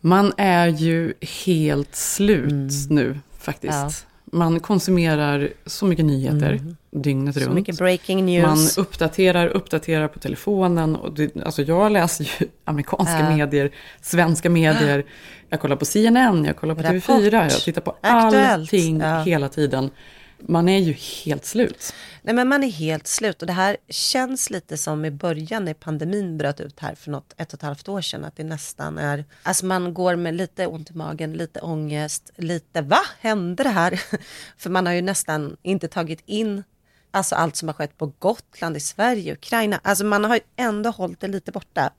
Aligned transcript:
Man 0.00 0.32
är 0.36 0.68
ju 0.68 1.14
helt 1.44 1.96
slut 1.96 2.50
mm. 2.50 2.68
nu 2.88 3.18
faktiskt. 3.38 3.72
Ja. 3.72 3.90
Man 4.32 4.60
konsumerar 4.60 5.48
så 5.66 5.86
mycket 5.86 6.04
nyheter 6.04 6.52
mm. 6.52 6.76
dygnet 6.90 7.34
så 7.34 7.40
runt. 7.40 7.50
Så 7.50 7.54
mycket 7.54 7.78
breaking 7.78 8.26
news. 8.26 8.76
Man 8.76 8.84
uppdaterar, 8.84 9.46
uppdaterar 9.46 10.08
på 10.08 10.18
telefonen. 10.18 10.96
Och 10.96 11.12
det, 11.12 11.36
alltså 11.44 11.62
jag 11.62 11.92
läser 11.92 12.24
ju 12.24 12.48
amerikanska 12.64 13.20
ja. 13.20 13.36
medier, 13.36 13.70
svenska 14.00 14.50
medier. 14.50 15.04
Jag 15.48 15.60
kollar 15.60 15.76
på 15.76 15.84
CNN, 15.84 16.44
jag 16.44 16.56
kollar 16.56 16.74
på 16.74 16.82
Rapport. 16.82 17.02
TV4, 17.02 17.42
jag 17.42 17.60
tittar 17.60 17.80
på 17.80 17.96
Aktuellt. 18.00 18.52
allting 18.52 19.00
ja. 19.00 19.22
hela 19.22 19.48
tiden. 19.48 19.90
Man 20.40 20.68
är 20.68 20.78
ju 20.78 20.92
helt 20.92 21.44
slut. 21.44 21.94
Nej, 22.22 22.34
men 22.34 22.48
man 22.48 22.64
är 22.64 22.70
helt 22.70 23.06
slut 23.06 23.42
och 23.42 23.46
det 23.46 23.52
här 23.52 23.76
känns 23.88 24.50
lite 24.50 24.76
som 24.76 25.04
i 25.04 25.10
början 25.10 25.64
när 25.64 25.74
pandemin 25.74 26.38
bröt 26.38 26.60
ut 26.60 26.80
här 26.80 26.94
för 26.94 27.10
något 27.10 27.34
ett 27.36 27.52
och 27.52 27.58
ett 27.58 27.62
halvt 27.62 27.88
år 27.88 28.00
sedan. 28.00 28.24
Att 28.24 28.36
det 28.36 28.44
nästan 28.44 28.98
är, 28.98 29.24
alltså 29.42 29.66
man 29.66 29.94
går 29.94 30.16
med 30.16 30.34
lite 30.34 30.66
ont 30.66 30.90
i 30.90 30.94
magen, 30.94 31.32
lite 31.32 31.60
ångest, 31.60 32.30
lite 32.36 32.80
va, 32.82 33.00
hände 33.20 33.62
det 33.62 33.68
här? 33.68 34.02
för 34.56 34.70
man 34.70 34.86
har 34.86 34.92
ju 34.92 35.02
nästan 35.02 35.56
inte 35.62 35.88
tagit 35.88 36.22
in 36.26 36.62
alltså 37.18 37.34
allt 37.34 37.56
som 37.56 37.68
har 37.68 37.72
skett 37.72 37.98
på 37.98 38.12
Gotland, 38.18 38.76
i 38.76 38.80
Sverige, 38.80 39.32
Ukraina. 39.32 39.80
Alltså 39.82 40.04
man 40.04 40.24
har 40.24 40.34
ju 40.34 40.40
ändå 40.56 40.90
hållit 40.90 41.20
det 41.20 41.28
lite 41.28 41.52
borta. 41.52 41.90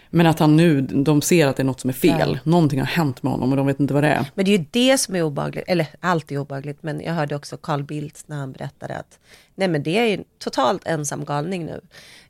Men 0.09 0.25
att 0.25 0.39
han 0.39 0.55
nu, 0.55 0.81
de 0.81 1.21
ser 1.21 1.47
att 1.47 1.55
det 1.55 1.63
är 1.63 1.65
något 1.65 1.79
som 1.79 1.89
är 1.89 1.93
fel. 1.93 2.39
Ja. 2.43 2.51
Någonting 2.51 2.79
har 2.79 2.87
hänt 2.87 3.23
med 3.23 3.31
honom 3.31 3.51
och 3.51 3.57
de 3.57 3.67
vet 3.67 3.79
inte 3.79 3.93
vad 3.93 4.03
det 4.03 4.09
är. 4.09 4.25
Men 4.33 4.45
det 4.45 4.51
är 4.51 4.57
ju 4.57 4.65
det 4.71 4.97
som 4.97 5.15
är 5.15 5.21
obagligt, 5.21 5.63
eller 5.67 5.87
allt 5.99 6.31
är 6.31 6.37
obagligt, 6.37 6.83
men 6.83 7.01
jag 7.01 7.13
hörde 7.13 7.35
också 7.35 7.57
Carl 7.57 7.83
Bildt 7.83 8.23
när 8.27 8.37
han 8.37 8.51
berättade 8.51 8.95
att 8.95 9.19
nej 9.55 9.67
men 9.67 9.83
det 9.83 9.97
är 9.97 10.05
ju 10.05 10.23
totalt 10.39 10.87
ensam 10.87 11.25
galning 11.25 11.65
nu. 11.65 11.81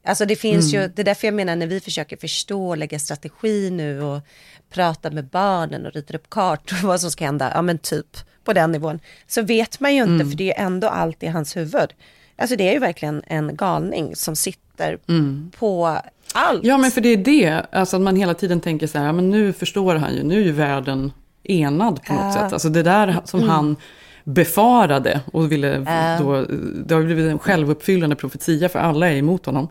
Alltså 0.04 0.26
det 0.26 0.36
finns 0.36 0.74
mm. 0.74 0.82
ju, 0.82 0.94
det 0.96 1.02
är 1.02 1.04
därför 1.04 1.28
jag 1.28 1.34
menar 1.34 1.56
när 1.56 1.68
vi 1.68 1.80
försöker 1.80 2.18
förstå 2.18 2.70
och 2.70 2.78
lägga 2.78 3.00
strategi 3.00 3.70
nu 3.70 4.02
och 4.02 4.22
prata 4.70 5.12
med 5.12 5.26
barnen 5.26 5.86
och 5.86 5.94
ritar 5.94 6.16
upp 6.16 6.30
kartor 6.30 6.78
vad 6.88 7.02
som 7.02 7.12
ska 7.12 7.26
hända, 7.26 7.52
ja 7.56 7.62
men 7.62 7.78
typ 7.78 8.18
på 8.44 8.54
den 8.54 8.72
nivån, 8.72 9.00
så 9.28 9.42
vet 9.42 9.80
man 9.80 9.96
ju 9.96 10.02
inte 10.02 10.14
mm. 10.14 10.30
för 10.30 10.38
det 10.38 10.58
är 10.58 10.66
ändå 10.66 10.88
allt 10.88 11.24
i 11.24 11.28
hans 11.28 11.58
huvud. 11.58 11.94
Alltså 12.36 12.56
det 12.56 12.70
är 12.70 12.74
ju 12.74 12.80
verkligen 12.80 13.24
en 13.28 13.56
galning 13.56 14.16
som 14.16 14.36
sitter 14.36 14.98
mm. 15.08 15.52
på 15.60 16.00
allt. 16.34 16.64
Ja, 16.64 16.78
men 16.78 16.92
för 16.92 17.02
det 17.02 17.10
är 17.10 17.18
det, 17.18 17.66
alltså 17.72 17.96
att 17.96 18.02
man 18.02 18.16
hela 18.16 18.34
tiden 18.34 18.62
tänker 18.62 18.88
så 18.88 18.98
här, 18.98 19.06
ja, 19.06 19.12
men 19.12 19.30
nu 19.30 19.54
förstår 19.54 19.96
han 19.96 20.16
ju, 20.16 20.24
nu 20.24 20.42
är 20.42 20.46
ju 20.46 20.52
världen 20.52 21.12
enad 21.44 22.04
på 22.04 22.14
något 22.14 22.36
äh. 22.36 22.44
sätt. 22.44 22.54
Alltså 22.54 22.70
det 22.70 22.84
där 22.84 23.18
som 23.26 23.40
mm. 23.40 23.52
han 23.52 23.76
befarade 24.24 25.22
och 25.34 25.52
ville 25.52 25.76
äh. 25.76 26.22
då, 26.22 26.46
det 26.86 26.96
har 26.96 27.04
blivit 27.04 27.32
en 27.32 27.40
självuppfyllande 27.40 28.16
profetia 28.16 28.70
för 28.70 28.80
alla 28.80 29.10
är 29.10 29.16
emot 29.16 29.46
honom. 29.46 29.68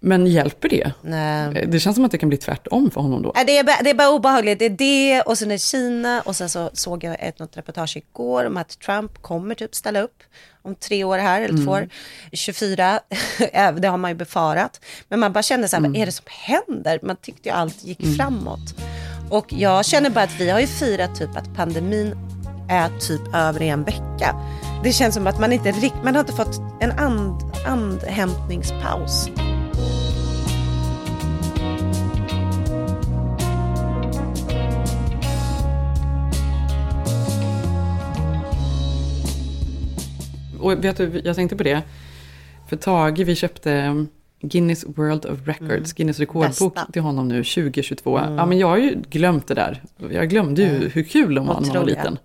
Men 0.00 0.26
hjälper 0.26 0.68
det? 0.68 0.92
Nej. 1.02 1.66
Det 1.68 1.80
känns 1.80 1.96
som 1.96 2.04
att 2.04 2.10
det 2.10 2.18
kan 2.18 2.28
bli 2.28 2.38
tvärtom 2.38 2.90
för 2.90 3.00
honom 3.00 3.22
då. 3.22 3.32
Det 3.46 3.58
är, 3.58 3.64
bara, 3.64 3.82
det 3.82 3.90
är 3.90 3.94
bara 3.94 4.08
obehagligt. 4.08 4.58
Det 4.58 4.64
är 4.64 4.70
det 4.70 5.22
och 5.22 5.38
sen 5.38 5.50
är 5.50 5.58
Kina 5.58 6.20
och 6.20 6.36
sen 6.36 6.48
så 6.48 6.70
såg 6.72 7.04
jag 7.04 7.16
ett 7.20 7.38
något 7.38 7.56
reportage 7.56 7.96
igår 7.96 8.44
om 8.44 8.56
att 8.56 8.78
Trump 8.78 9.22
kommer 9.22 9.54
typ 9.54 9.74
ställa 9.74 10.00
upp 10.00 10.22
om 10.62 10.74
tre 10.74 11.04
år 11.04 11.18
här 11.18 11.42
eller 11.42 11.64
två 11.64 11.72
år. 11.72 11.78
Mm. 11.78 11.90
24, 12.32 13.00
det 13.78 13.88
har 13.88 13.96
man 13.96 14.10
ju 14.10 14.14
befarat. 14.14 14.80
Men 15.08 15.20
man 15.20 15.32
bara 15.32 15.42
känner 15.42 15.68
så 15.68 15.76
här, 15.76 15.80
mm. 15.80 15.92
vad 15.92 16.02
är 16.02 16.06
det 16.06 16.12
som 16.12 16.26
händer? 16.28 17.00
Man 17.02 17.16
tyckte 17.16 17.48
ju 17.48 17.54
allt 17.54 17.84
gick 17.84 18.02
mm. 18.02 18.14
framåt. 18.14 18.74
Och 19.30 19.46
jag 19.48 19.84
känner 19.84 20.10
bara 20.10 20.24
att 20.24 20.40
vi 20.40 20.50
har 20.50 20.60
ju 20.60 20.66
firat 20.66 21.18
typ 21.18 21.36
att 21.36 21.54
pandemin 21.54 22.16
är 22.68 22.98
typ 22.98 23.34
över 23.34 23.62
i 23.62 23.68
en 23.68 23.84
vecka. 23.84 24.36
Det 24.84 24.92
känns 24.92 25.14
som 25.14 25.26
att 25.26 25.40
man 25.40 25.52
inte 25.52 25.70
riktigt, 25.70 26.04
man 26.04 26.14
har 26.14 26.20
inte 26.20 26.32
fått 26.32 26.60
en 26.80 26.90
and, 26.90 27.42
andhämtningspaus. 27.66 29.28
Och 40.60 40.84
vet 40.84 40.96
du, 40.96 41.20
jag 41.24 41.36
tänkte 41.36 41.56
på 41.56 41.62
det. 41.62 41.82
För 42.68 42.76
Tage, 42.76 43.18
vi 43.18 43.34
köpte 43.34 44.06
Guinness 44.40 44.84
World 44.86 45.26
of 45.26 45.38
Records, 45.46 45.70
mm. 45.70 45.94
Guinness 45.96 46.18
rekordbok 46.18 46.74
Bästa. 46.74 46.92
till 46.92 47.02
honom 47.02 47.28
nu 47.28 47.44
2022. 47.44 48.18
Mm. 48.18 48.34
Ja, 48.34 48.46
men 48.46 48.58
jag 48.58 48.66
har 48.66 48.78
ju 48.78 49.02
glömt 49.10 49.46
det 49.46 49.54
där. 49.54 49.82
Jag 50.10 50.28
glömde 50.28 50.62
ju 50.62 50.76
mm. 50.76 50.90
hur 50.90 51.02
kul 51.02 51.34
de 51.34 51.46
var 51.46 51.60
när 51.60 51.68
man 51.68 51.76
var 51.76 51.84
liten. 51.84 52.18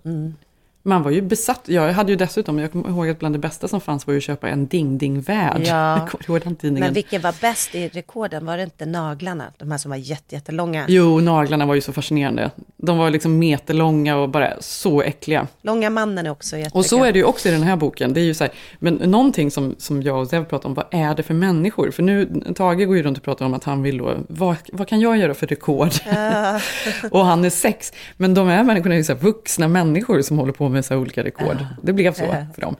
Man 0.82 1.02
var 1.02 1.10
ju 1.10 1.22
besatt. 1.22 1.60
Jag 1.64 1.92
hade 1.92 2.12
ju 2.12 2.16
dessutom, 2.16 2.58
jag 2.58 2.72
kommer 2.72 2.88
ihåg 2.88 3.08
att 3.08 3.18
bland 3.18 3.34
det 3.34 3.38
bästa 3.38 3.68
som 3.68 3.80
fanns 3.80 4.06
var 4.06 4.12
ju 4.12 4.18
att 4.18 4.24
köpa 4.24 4.48
en 4.48 4.66
ding-ding-värld. 4.66 5.62
Ja. 5.64 6.08
Men 6.60 6.92
vilken 6.92 7.22
var 7.22 7.34
bäst 7.40 7.74
i 7.74 7.88
rekorden? 7.88 8.46
Var 8.46 8.56
det 8.56 8.62
inte 8.62 8.86
naglarna? 8.86 9.44
De 9.58 9.70
här 9.70 9.78
som 9.78 9.90
var 9.90 9.98
jättelånga? 10.28 10.84
Jo, 10.88 11.20
naglarna 11.20 11.66
var 11.66 11.74
ju 11.74 11.80
så 11.80 11.92
fascinerande. 11.92 12.50
De 12.76 12.98
var 12.98 13.10
liksom 13.10 13.38
meterlånga 13.38 14.16
och 14.16 14.28
bara 14.28 14.52
så 14.60 15.02
äckliga. 15.02 15.46
Långa 15.62 15.90
mannen 15.90 16.26
är 16.26 16.30
också 16.30 16.56
jättekul. 16.56 16.78
Och 16.78 16.86
så 16.86 17.04
är 17.04 17.12
det 17.12 17.18
ju 17.18 17.24
också 17.24 17.48
i 17.48 17.52
den 17.52 17.62
här 17.62 17.76
boken. 17.76 18.12
Det 18.12 18.20
är 18.20 18.24
ju 18.24 18.34
så 18.34 18.44
här, 18.44 18.52
men 18.78 18.94
någonting 18.94 19.50
som, 19.50 19.74
som 19.78 20.02
jag 20.02 20.20
och 20.20 20.28
Zev 20.28 20.44
pratar 20.44 20.68
om, 20.68 20.74
vad 20.74 20.86
är 20.90 21.14
det 21.14 21.22
för 21.22 21.34
människor? 21.34 21.90
För 21.90 22.02
nu, 22.02 22.42
Tage 22.54 22.86
går 22.86 22.96
ju 22.96 23.02
runt 23.02 23.18
och 23.18 23.24
pratar 23.24 23.46
om 23.46 23.54
att 23.54 23.64
han 23.64 23.82
vill 23.82 23.98
då, 23.98 24.16
vad, 24.28 24.56
vad 24.72 24.88
kan 24.88 25.00
jag 25.00 25.16
göra 25.16 25.34
för 25.34 25.46
rekord? 25.46 25.90
Uh. 26.06 27.10
och 27.10 27.24
han 27.24 27.44
är 27.44 27.50
sex. 27.50 27.92
Men 28.16 28.34
de 28.34 28.48
här 28.48 28.64
människorna 28.64 28.94
är 28.94 28.98
ju 28.98 29.04
så 29.04 29.12
här 29.12 29.20
vuxna 29.20 29.68
människor 29.68 30.22
som 30.22 30.38
håller 30.38 30.52
på 30.52 30.71
med 30.72 30.84
så 30.84 30.96
olika 30.96 31.24
rekord. 31.24 31.56
Det 31.82 31.92
blev 31.92 32.12
så 32.12 32.26
för 32.54 32.60
dem. 32.60 32.76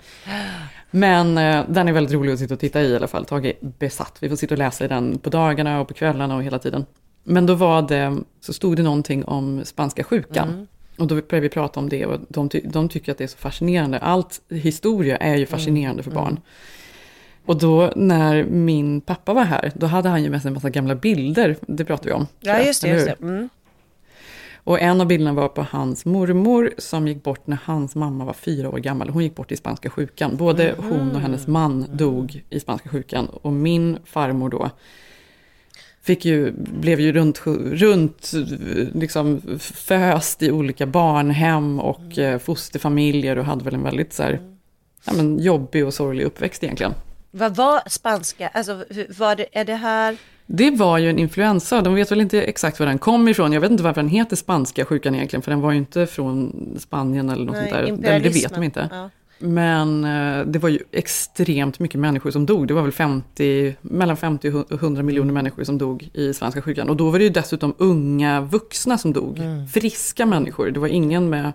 Men 0.91 1.39
eh, 1.39 1.65
den 1.69 1.89
är 1.89 1.93
väldigt 1.93 2.15
rolig 2.15 2.33
att 2.33 2.39
sitta 2.39 2.55
och 2.55 2.61
titta 2.61 2.83
i 2.83 2.87
i 2.87 2.97
alla 2.97 3.09
fall. 3.09 3.25
Tage 3.25 3.45
är 3.45 3.55
besatt. 3.61 4.17
Vi 4.21 4.29
får 4.29 4.37
sitta 4.37 4.55
och 4.55 4.59
läsa 4.59 4.85
i 4.85 4.89
den 4.89 5.19
på 5.19 5.31
dagarna 5.31 5.81
och 5.81 5.89
på 5.89 5.95
kvällarna 5.95 6.37
och 6.37 6.43
hela 6.43 6.59
tiden. 6.59 6.87
Men 7.25 7.47
då 7.47 7.55
var 7.55 7.83
det, 7.83 8.19
så 8.41 8.53
stod 8.53 8.77
det 8.77 8.83
någonting 8.83 9.25
om 9.25 9.65
spanska 9.65 10.05
sjukan. 10.05 10.49
Mm. 10.49 10.67
Och 10.99 11.07
då 11.07 11.15
började 11.15 11.41
vi 11.41 11.49
prata 11.49 11.81
om 11.81 11.89
det 11.89 12.07
och 12.07 12.21
de, 12.29 12.49
ty 12.49 12.61
de 12.65 12.89
tycker 12.89 13.13
att 13.13 13.19
det 13.19 13.25
är 13.25 13.29
så 13.29 13.39
fascinerande. 13.39 13.99
Allt 13.99 14.41
historia 14.49 15.17
är 15.17 15.37
ju 15.37 15.47
fascinerande 15.47 16.03
mm. 16.03 16.05
för 16.05 16.11
barn. 16.11 16.33
Mm. 16.33 16.43
Och 17.47 17.59
då 17.59 17.93
när 17.97 18.45
min 18.45 19.01
pappa 19.01 19.35
var 19.35 19.45
här, 19.45 19.73
då 19.75 19.87
hade 19.87 20.09
han 20.09 20.23
ju 20.23 20.31
med 20.31 20.43
sig 20.43 20.49
en 20.49 20.55
massa 20.55 20.71
gamla 20.71 20.95
bilder, 20.95 21.57
det 21.61 21.85
pratade 21.85 22.09
vi 22.09 22.15
om. 22.15 22.27
Ja, 22.41 22.61
just 22.61 22.83
det. 22.83 22.89
Just 22.89 23.07
det. 23.07 23.17
Mm. 23.21 23.49
Och 24.65 24.81
en 24.81 25.01
av 25.01 25.07
bilderna 25.07 25.33
var 25.33 25.49
på 25.49 25.67
hans 25.71 26.05
mormor 26.05 26.73
som 26.79 27.09
gick 27.09 27.23
bort 27.23 27.47
när 27.47 27.59
hans 27.65 27.95
mamma 27.95 28.25
var 28.25 28.33
fyra 28.33 28.71
år 28.71 28.79
gammal. 28.79 29.09
Hon 29.09 29.23
gick 29.23 29.35
bort 29.35 29.53
i 29.53 29.57
spanska 29.57 29.91
sjukan. 29.91 30.37
Både 30.37 30.71
mm. 30.71 30.85
hon 30.91 31.11
och 31.11 31.21
hennes 31.21 31.47
man 31.47 31.87
dog 31.93 32.45
i 32.51 32.61
spanska 32.61 32.89
sjukan. 32.89 33.27
Och 33.27 33.53
min 33.53 33.99
farmor 34.05 34.49
då 34.49 34.71
fick 36.03 36.25
ju, 36.25 36.53
blev 36.57 37.01
ju 37.01 37.13
runt, 37.13 37.43
runt 37.47 38.33
liksom 38.95 39.41
föst 39.59 40.43
i 40.43 40.51
olika 40.51 40.87
barnhem 40.87 41.81
och 41.81 42.19
mm. 42.19 42.41
fosterfamiljer 42.41 43.39
och 43.39 43.45
hade 43.45 43.65
väl 43.65 43.75
en 43.75 43.83
väldigt 43.83 44.13
så 44.13 44.23
här, 44.23 44.41
ja, 45.07 45.13
men 45.13 45.39
jobbig 45.39 45.87
och 45.87 45.95
sorglig 45.95 46.25
uppväxt 46.25 46.65
egentligen. 46.65 46.95
Vad 47.35 47.57
var 47.57 47.83
spanska, 47.89 48.49
alltså 48.49 48.85
var 49.19 49.37
det, 49.37 49.47
är 49.53 49.65
det 49.65 49.75
här? 49.75 50.17
Det 50.47 50.71
var 50.71 50.99
ju 50.99 51.11
en 51.11 51.19
influensa, 51.19 51.81
de 51.81 51.95
vet 51.95 52.13
väl 52.13 52.21
inte 52.21 52.43
exakt 52.43 52.81
var 52.81 52.87
den 52.87 52.99
kom 52.99 53.29
ifrån. 53.29 53.53
Jag 53.53 53.61
vet 53.61 53.71
inte 53.71 53.83
varför 53.83 54.01
den 54.01 54.11
heter 54.11 54.37
spanska 54.37 54.85
sjukan 54.85 55.15
egentligen, 55.15 55.43
för 55.43 55.51
den 55.51 55.61
var 55.61 55.73
ju 55.73 55.79
inte 55.79 56.07
från 56.07 56.53
Spanien 56.81 57.31
eller 57.31 57.45
något 57.45 57.55
Nej, 57.55 57.87
sånt 57.89 58.03
där. 58.03 58.21
Det 58.21 58.29
vet 58.29 58.55
de 58.55 58.63
inte. 58.63 58.89
Ja. 58.93 59.11
Men 59.39 60.05
eh, 60.05 60.47
det 60.47 60.59
var 60.59 60.69
ju 60.69 60.79
extremt 60.93 61.79
mycket 61.79 62.01
människor 62.01 62.31
som 62.31 62.47
dog. 62.47 62.69
Det 62.69 62.75
var 62.75 62.83
väl 62.83 62.93
50, 62.93 63.77
mellan 63.81 64.17
50 64.17 64.51
och 64.51 64.73
100 64.73 65.03
miljoner 65.03 65.33
människor 65.33 65.65
som 65.65 65.79
dog 65.79 66.11
i 66.13 66.35
svenska 66.35 66.63
sjukan. 66.63 66.89
Och 66.89 66.97
då 66.97 67.11
var 67.11 67.19
det 67.19 67.25
ju 67.25 67.31
dessutom 67.31 67.75
unga 67.79 68.41
vuxna 68.41 68.99
som 68.99 69.13
dog. 69.13 69.39
Mm. 69.39 69.67
Friska 69.67 70.27
människor. 70.27 70.71
Det 70.71 70.81
var 70.81 70.89
ingen 70.89 71.31
med 71.31 71.53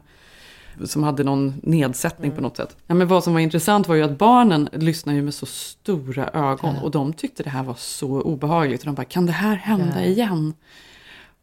som 0.85 1.03
hade 1.03 1.23
någon 1.23 1.53
nedsättning 1.63 2.31
mm. 2.31 2.35
på 2.35 2.41
något 2.41 2.57
sätt. 2.57 2.77
Ja, 2.87 2.95
men 2.95 3.07
vad 3.07 3.23
som 3.23 3.33
var 3.33 3.39
intressant 3.39 3.87
var 3.87 3.95
ju 3.95 4.03
att 4.03 4.17
barnen 4.17 4.69
lyssnade 4.71 5.15
ju 5.15 5.23
med 5.23 5.33
så 5.33 5.45
stora 5.45 6.29
ögon 6.33 6.75
ja. 6.75 6.81
och 6.81 6.91
de 6.91 7.13
tyckte 7.13 7.43
det 7.43 7.49
här 7.49 7.63
var 7.63 7.75
så 7.77 8.21
obehagligt. 8.21 8.81
Och 8.81 8.85
de 8.85 8.95
bara, 8.95 9.05
kan 9.05 9.25
det 9.25 9.31
här 9.31 9.55
hända 9.55 9.95
ja. 9.95 10.05
igen? 10.05 10.53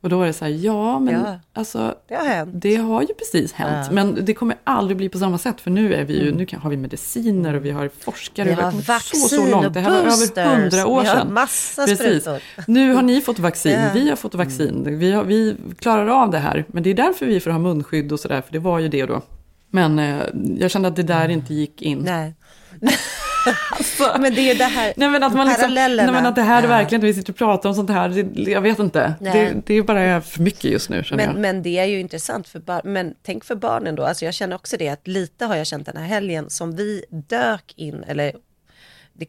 Och 0.05 0.11
då 0.11 0.19
var 0.19 0.27
det 0.27 0.33
så 0.33 0.45
här, 0.45 0.53
ja 0.53 0.99
men 0.99 1.15
ja, 1.15 1.39
alltså, 1.53 1.95
det 2.09 2.15
har 2.15 2.25
hänt. 2.25 2.51
Det 2.53 2.77
har 2.77 3.03
ju 3.03 3.09
precis 3.15 3.53
hänt. 3.53 3.87
Ja. 3.89 3.95
Men 3.95 4.25
det 4.25 4.35
kommer 4.35 4.57
aldrig 4.65 4.97
bli 4.97 5.09
på 5.09 5.19
samma 5.19 5.39
sätt. 5.39 5.61
För 5.61 5.71
nu, 5.71 5.95
är 5.95 6.05
vi 6.05 6.15
ju, 6.15 6.23
mm. 6.23 6.35
nu 6.35 6.47
kan, 6.47 6.61
har 6.61 6.71
vi 6.71 6.77
mediciner 6.77 7.55
och 7.55 7.65
vi 7.65 7.71
har 7.71 7.91
forskare. 8.01 8.49
Vi 8.49 8.55
har 8.55 8.73
vaccin 8.73 9.21
så, 9.21 9.29
så 9.29 9.47
långt. 9.47 9.75
Det 9.75 9.81
här 9.81 9.91
var 9.91 9.99
över 9.99 10.57
hundra 10.57 10.87
år 10.87 11.05
sedan. 11.05 11.13
Vi 11.15 11.19
har 11.19 11.25
massa 11.25 11.87
precis. 11.87 12.29
Nu 12.67 12.95
har 12.95 13.03
ni 13.03 13.21
fått 13.21 13.39
vaccin, 13.39 13.73
ja. 13.73 13.91
vi 13.95 14.09
har 14.09 14.17
fått 14.17 14.35
vaccin. 14.35 14.99
Vi, 14.99 15.13
har, 15.13 15.25
vi 15.25 15.57
klarar 15.79 16.07
av 16.07 16.31
det 16.31 16.39
här. 16.39 16.65
Men 16.69 16.83
det 16.83 16.91
är 16.91 16.95
därför 16.95 17.27
vi 17.27 17.41
får 17.41 17.51
ha 17.51 17.59
munskydd 17.59 18.13
och 18.13 18.21
sådär. 18.21 18.41
För 18.41 18.53
det 18.53 18.59
var 18.59 18.79
ju 18.79 18.89
det 18.89 19.07
då. 19.07 19.23
Men 19.71 19.99
eh, 19.99 20.23
jag 20.59 20.71
kände 20.71 20.89
att 20.89 20.97
det 20.97 21.03
där 21.03 21.29
inte 21.29 21.55
gick 21.55 21.83
in. 21.83 21.99
Nej. 21.99 22.35
alltså, 23.71 24.17
men 24.21 24.35
det 24.35 24.51
är 24.51 24.55
det 24.55 24.65
här, 24.65 24.93
nej, 24.97 25.09
men 25.09 25.23
att 25.23 25.35
man 25.35 25.49
liksom, 25.49 25.75
nej, 25.75 25.97
men 25.97 26.27
att 26.27 26.35
det 26.35 26.43
här 26.43 26.63
är 26.63 26.69
verkligen, 26.69 27.03
vi 27.03 27.15
sitter 27.15 27.33
och 27.33 27.37
pratar 27.37 27.69
om 27.69 27.75
sånt 27.75 27.91
här, 27.91 28.09
det, 28.09 28.51
jag 28.51 28.61
vet 28.61 28.79
inte. 28.79 29.15
Det, 29.21 29.55
det, 29.67 29.75
är 29.75 29.83
bara 29.83 30.21
för 30.21 30.43
mycket 30.43 30.65
just 30.65 30.91
nu 30.91 31.05
men, 31.11 31.21
jag. 31.21 31.37
Men 31.37 31.63
det 31.63 31.79
är 31.79 31.85
ju 31.85 32.01
intressant 32.01 32.49
för 32.49 32.61
barn, 32.61 32.81
men 32.85 33.15
tänk 33.23 33.45
för 33.45 33.55
barnen 33.55 33.95
då, 33.95 34.05
alltså 34.05 34.25
jag 34.25 34.35
känner 34.35 34.57
också 34.57 34.77
det 34.77 34.89
att 34.89 35.09
lite 35.09 35.47
har 35.47 35.57
jag 35.57 35.67
känt 35.67 35.87
den 35.87 35.97
här 35.97 36.07
helgen 36.07 36.51
som 36.51 36.77
vi 36.77 37.05
dök 37.11 37.75
in, 37.77 38.05
eller 38.07 38.33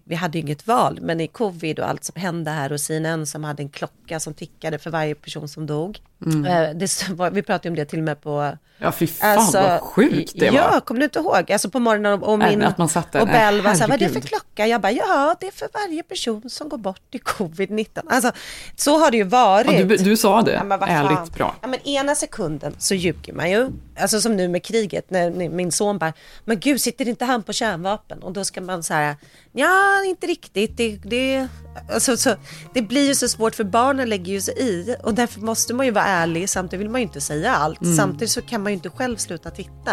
vi 0.03 0.15
hade 0.15 0.39
inget 0.39 0.67
val, 0.67 0.99
men 1.01 1.21
i 1.21 1.27
covid 1.27 1.79
och 1.79 1.89
allt 1.89 2.03
som 2.03 2.21
hände 2.21 2.51
här 2.51 2.71
och 2.71 2.81
CNN 2.81 3.25
som 3.25 3.43
hade 3.43 3.63
en 3.63 3.69
klocka 3.69 4.19
som 4.19 4.33
tickade 4.33 4.79
för 4.79 4.89
varje 4.89 5.15
person 5.15 5.47
som 5.47 5.65
dog. 5.65 5.99
Mm. 6.25 6.45
Eh, 6.45 6.75
det, 6.75 7.09
vi 7.31 7.41
pratade 7.41 7.69
om 7.69 7.75
det 7.75 7.85
till 7.85 7.99
och 7.99 8.05
med 8.05 8.21
på... 8.21 8.57
Ja, 8.77 8.91
fy 8.91 9.07
fan 9.07 9.37
alltså, 9.37 9.61
vad 9.61 9.81
sjukt 9.81 10.33
det 10.35 10.49
var. 10.49 10.57
Ja, 10.57 10.79
kommer 10.79 10.99
du 10.99 11.03
inte 11.03 11.19
ihåg? 11.19 11.51
Alltså 11.51 11.69
på 11.69 11.79
morgonen 11.79 12.23
och 12.23 12.39
min 12.39 12.63
att 12.63 12.77
man 12.77 12.89
satt 12.89 13.11
där, 13.11 13.21
och 13.21 13.27
Bell 13.27 13.61
var 13.61 13.73
så 13.73 13.79
här, 13.79 13.87
vad 13.87 14.01
är 14.01 14.07
det 14.07 14.13
för 14.13 14.19
klocka? 14.19 14.67
Jag 14.67 14.81
bara, 14.81 14.91
ja, 14.91 15.35
det 15.39 15.47
är 15.47 15.51
för 15.51 15.69
varje 15.73 16.03
person 16.03 16.49
som 16.49 16.69
går 16.69 16.77
bort 16.77 17.15
i 17.15 17.17
covid-19. 17.17 17.87
Alltså, 18.07 18.31
så 18.75 18.97
har 18.97 19.11
det 19.11 19.17
ju 19.17 19.23
varit. 19.23 19.71
Ja, 19.71 19.83
du, 19.83 19.97
du 19.97 20.17
sa 20.17 20.41
det, 20.41 20.65
ja, 20.69 20.87
ärligt 20.87 21.33
bra. 21.33 21.55
Ja, 21.61 21.67
men 21.67 21.87
ena 21.87 22.15
sekunden 22.15 22.75
så 22.77 22.95
ljuger 22.95 23.33
man 23.33 23.51
ju. 23.51 23.69
Alltså 23.99 24.21
som 24.21 24.35
nu 24.35 24.47
med 24.47 24.63
kriget, 24.63 25.09
när 25.09 25.49
min 25.49 25.71
son 25.71 25.97
bara, 25.97 26.13
men 26.45 26.59
gud, 26.59 26.81
sitter 26.81 27.07
inte 27.07 27.25
han 27.25 27.43
på 27.43 27.53
kärnvapen? 27.53 28.23
Och 28.23 28.33
då 28.33 28.43
ska 28.43 28.61
man 28.61 28.83
så 28.83 28.93
här, 28.93 29.15
ja, 29.51 30.03
inte 30.05 30.27
riktigt. 30.27 30.77
Det, 30.77 30.97
det, 31.03 31.47
alltså, 31.93 32.17
så, 32.17 32.35
det 32.73 32.81
blir 32.81 33.07
ju 33.07 33.15
så 33.15 33.27
svårt 33.27 33.55
för 33.55 33.63
barnen 33.63 34.09
lägger 34.09 34.33
ju 34.33 34.41
sig 34.41 34.53
i 34.57 34.95
och 35.03 35.13
därför 35.13 35.41
måste 35.41 35.73
man 35.73 35.85
ju 35.85 35.91
vara 35.91 36.04
ärlig. 36.05 36.49
Samtidigt 36.49 36.81
vill 36.83 36.89
man 36.89 37.01
ju 37.01 37.07
inte 37.07 37.21
säga 37.21 37.55
allt. 37.55 37.81
Mm. 37.81 37.95
Samtidigt 37.95 38.31
så 38.31 38.41
kan 38.41 38.63
man 38.63 38.71
ju 38.71 38.73
inte 38.73 38.89
själv 38.89 39.17
sluta 39.17 39.49
titta. 39.49 39.91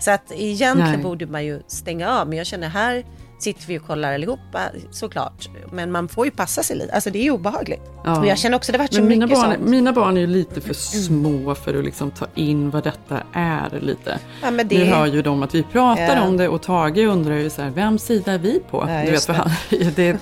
Så 0.00 0.10
att 0.10 0.32
egentligen 0.32 0.92
Nej. 0.92 1.02
borde 1.02 1.26
man 1.26 1.44
ju 1.44 1.62
stänga 1.66 2.10
av. 2.20 2.28
Men 2.28 2.38
jag 2.38 2.46
känner 2.46 2.68
här 2.68 3.04
sitter 3.38 3.66
vi 3.66 3.78
och 3.78 3.86
kollar 3.86 4.14
allihopa 4.14 4.60
såklart. 4.90 5.48
Men 5.72 5.92
man 5.92 6.08
får 6.08 6.24
ju 6.24 6.30
passa 6.30 6.62
sig 6.62 6.76
lite. 6.76 6.94
Alltså 6.94 7.10
det 7.10 7.18
är 7.18 7.22
ju 7.22 7.30
obehagligt. 7.30 7.82
Ja. 8.04 8.18
Och 8.18 8.26
jag 8.26 8.38
känner 8.38 8.56
också 8.56 8.72
det 8.72 8.78
varit 8.78 8.94
så 8.94 9.02
mina 9.02 9.26
mycket 9.26 9.40
barn, 9.40 9.52
sånt. 9.52 9.68
Mina 9.68 9.92
barn 9.92 10.16
är 10.16 10.20
ju 10.20 10.26
lite 10.26 10.60
för 10.60 10.74
små 10.74 11.54
för 11.54 11.78
att 11.78 11.84
liksom 11.84 12.10
ta 12.10 12.26
in 12.34 12.70
vad 12.70 12.84
detta 12.84 13.22
är 13.32 13.80
lite. 13.80 14.18
Ja, 14.42 14.50
men 14.50 14.68
det... 14.68 14.78
Nu 14.78 14.84
hör 14.84 15.06
ju 15.06 15.22
de 15.22 15.42
att 15.42 15.54
vi 15.54 15.62
pratar 15.62 16.16
ja. 16.16 16.22
om 16.22 16.36
det 16.36 16.48
och 16.48 16.62
Tage 16.62 16.98
undrar 16.98 17.34
ju 17.34 17.50
så 17.50 17.62
här, 17.62 17.70
vem 17.70 17.98
sida 17.98 18.32
är 18.32 18.38
vi 18.38 18.60
på? 18.70 18.84
Ja, 18.88 19.04
du 19.04 19.10
vet, 19.10 19.26
han, 19.26 19.50
det, 19.94 20.16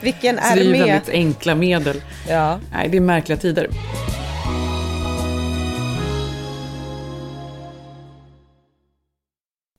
Vilken 0.00 0.38
är 0.38 0.56
det 0.56 0.60
är 0.60 0.64
ju 0.64 0.72
väldigt 0.72 1.08
enkla 1.08 1.54
medel. 1.54 2.02
Ja. 2.28 2.58
Nej, 2.72 2.88
det 2.88 2.96
är 2.96 3.00
märkliga 3.00 3.38
tider. 3.38 3.68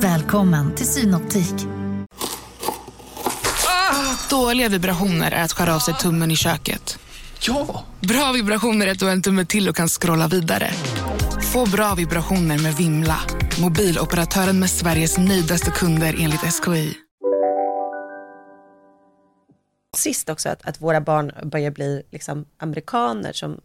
Välkommen 0.00 0.74
till 0.74 0.86
Synoptik. 0.86 1.54
Dåliga 4.30 4.68
vibrationer 4.68 5.32
är 5.32 5.44
att 5.44 5.52
skära 5.52 5.74
av 5.74 5.78
sig 5.78 5.94
tummen 5.94 6.30
i 6.30 6.36
köket. 6.36 6.98
Ja! 7.40 7.84
Bra 8.00 8.32
vibrationer 8.32 8.86
är 8.86 8.90
att 8.90 8.98
du 8.98 9.04
har 9.04 9.12
en 9.12 9.22
tumme 9.22 9.44
till 9.44 9.68
och 9.68 9.76
kan 9.76 9.88
scrolla 9.88 10.28
vidare. 10.28 10.70
Få 11.52 11.66
bra 11.66 11.94
vibrationer 11.94 12.58
med 12.58 12.74
Vimla. 12.74 13.20
Mobiloperatören 13.60 14.58
med 14.58 14.70
Sveriges 14.70 15.18
nöjdaste 15.18 15.70
kunder 15.70 16.16
enligt 16.18 16.64
SKI. 16.64 16.94
Sist 19.96 20.28
också 20.28 20.48
att, 20.48 20.68
att 20.68 20.80
våra 20.80 21.00
barn 21.00 21.32
börjar 21.50 21.70
bli 21.70 22.02
liksom 22.10 22.44
amerikaner. 22.58 23.32
Som 23.32 23.60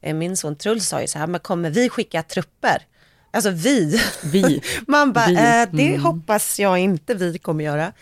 eh, 0.00 0.14
min 0.14 0.36
son 0.36 0.56
Truls 0.56 0.88
sa 0.88 1.00
ju 1.00 1.06
så 1.06 1.18
här, 1.18 1.26
men 1.26 1.40
kommer 1.40 1.70
vi 1.70 1.88
skicka 1.88 2.22
trupper? 2.22 2.86
Alltså 3.34 3.50
vi. 3.50 4.00
vi. 4.22 4.62
Man 4.86 5.12
bara, 5.12 5.26
vi. 5.26 5.34
Eh, 5.34 5.68
det 5.72 5.88
mm. 5.88 6.02
hoppas 6.02 6.58
jag 6.58 6.78
inte 6.78 7.14
vi 7.14 7.38
kommer 7.38 7.64
göra. 7.64 7.92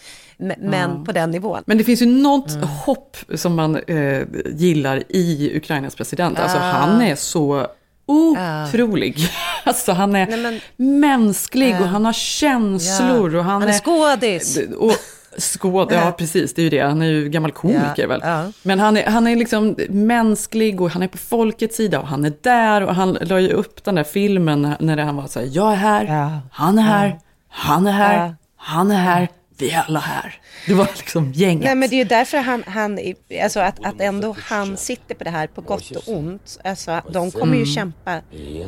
Men 0.58 0.90
ja. 0.90 1.04
på 1.06 1.12
den 1.12 1.30
nivån. 1.30 1.62
Men 1.66 1.78
det 1.78 1.84
finns 1.84 2.02
ju 2.02 2.06
något 2.06 2.50
mm. 2.50 2.68
hopp 2.68 3.16
som 3.34 3.54
man 3.54 3.76
eh, 3.76 4.22
gillar 4.46 5.02
i 5.08 5.56
Ukrainas 5.56 5.94
president. 5.94 6.38
Alltså 6.38 6.58
uh. 6.58 6.64
han 6.64 7.02
är 7.02 7.14
så 7.14 7.66
otrolig. 8.06 9.18
Uh. 9.18 9.24
Alltså 9.64 9.92
han 9.92 10.16
är 10.16 10.26
Nej, 10.26 10.38
men, 10.76 11.00
mänsklig 11.00 11.74
uh. 11.74 11.82
och 11.82 11.88
han 11.88 12.04
har 12.04 12.12
känslor. 12.12 13.36
Och 13.36 13.44
han, 13.44 13.62
han 13.62 13.70
är 13.70 13.78
skådis. 13.78 14.58
Och, 14.78 14.94
Skåd, 15.38 15.92
ja 15.92 16.14
precis, 16.18 16.54
det 16.54 16.60
är 16.60 16.64
ju 16.64 16.70
det. 16.70 16.80
Han 16.80 17.02
är 17.02 17.06
ju 17.06 17.28
gammal 17.28 17.52
komiker 17.52 17.92
ja, 17.96 18.06
väl. 18.06 18.20
Ja. 18.22 18.52
Men 18.62 18.80
han 18.80 18.96
är, 18.96 19.06
han 19.06 19.26
är 19.26 19.36
liksom 19.36 19.76
mänsklig 19.88 20.80
och 20.80 20.90
han 20.90 21.02
är 21.02 21.08
på 21.08 21.18
folkets 21.18 21.76
sida 21.76 22.00
och 22.00 22.06
han 22.06 22.24
är 22.24 22.32
där. 22.40 22.82
Och 22.82 22.94
han 22.94 23.18
la 23.20 23.40
ju 23.40 23.48
upp 23.48 23.84
den 23.84 23.94
där 23.94 24.04
filmen 24.04 24.74
när 24.80 24.96
han 24.96 25.16
var 25.16 25.26
så 25.26 25.40
här, 25.40 25.48
jag 25.52 25.72
är 25.72 25.76
här, 25.76 26.04
ja. 26.04 26.40
han 26.52 26.78
är 26.78 26.82
här, 26.82 27.18
han 27.48 27.86
är 27.86 27.92
här, 27.92 28.34
han 28.56 28.90
är 28.90 28.98
här 28.98 29.28
vi 29.62 29.70
är 29.70 29.82
alla 29.86 30.00
här. 30.00 30.34
Det 30.66 30.74
var 30.74 30.88
liksom 30.96 31.32
gänget. 31.32 31.64
Nej, 31.64 31.74
men 31.74 31.88
det 31.88 31.94
är 31.94 31.98
ju 31.98 32.04
därför 32.04 32.38
han, 32.38 32.64
han 32.66 32.98
alltså 33.42 33.60
att, 33.60 33.84
att 33.84 34.00
ändå 34.00 34.36
han 34.38 34.76
sitter 34.76 35.14
på 35.14 35.24
det 35.24 35.30
här 35.30 35.46
på 35.46 35.60
gott 35.60 35.90
och 35.90 36.02
ont. 36.06 36.58
Alltså, 36.64 37.00
de 37.12 37.30
kommer 37.30 37.56
ju 37.56 37.62
mm. 37.62 37.66
kämpa 37.66 38.20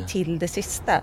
till 0.07 0.39
det 0.39 0.47
sista. 0.47 1.01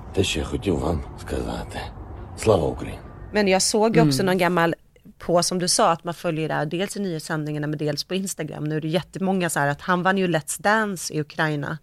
Men 3.32 3.48
jag 3.48 3.62
såg 3.62 3.96
ju 3.96 4.02
också 4.02 4.22
mm. 4.22 4.26
någon 4.26 4.38
gammal 4.38 4.74
på, 5.22 5.42
som 5.42 5.58
du 5.58 5.68
sa, 5.68 5.90
att 5.92 6.04
man 6.04 6.14
följer 6.14 6.48
det 6.48 6.54
här 6.54 6.66
dels 6.66 6.96
i 6.96 7.00
nyhetssändningarna 7.00 7.66
men 7.66 7.78
dels 7.78 8.04
på 8.04 8.14
Instagram. 8.14 8.64
Nu 8.64 8.76
är 8.76 8.80
det 8.80 8.88
jättemånga 8.88 9.50
så 9.50 9.60
här 9.60 9.66
att 9.66 9.80
han 9.80 10.02
vann 10.02 10.18
ju 10.18 10.26
Let's 10.26 10.62
Dance 10.62 11.14
i 11.14 11.20
Ukraina 11.20 11.78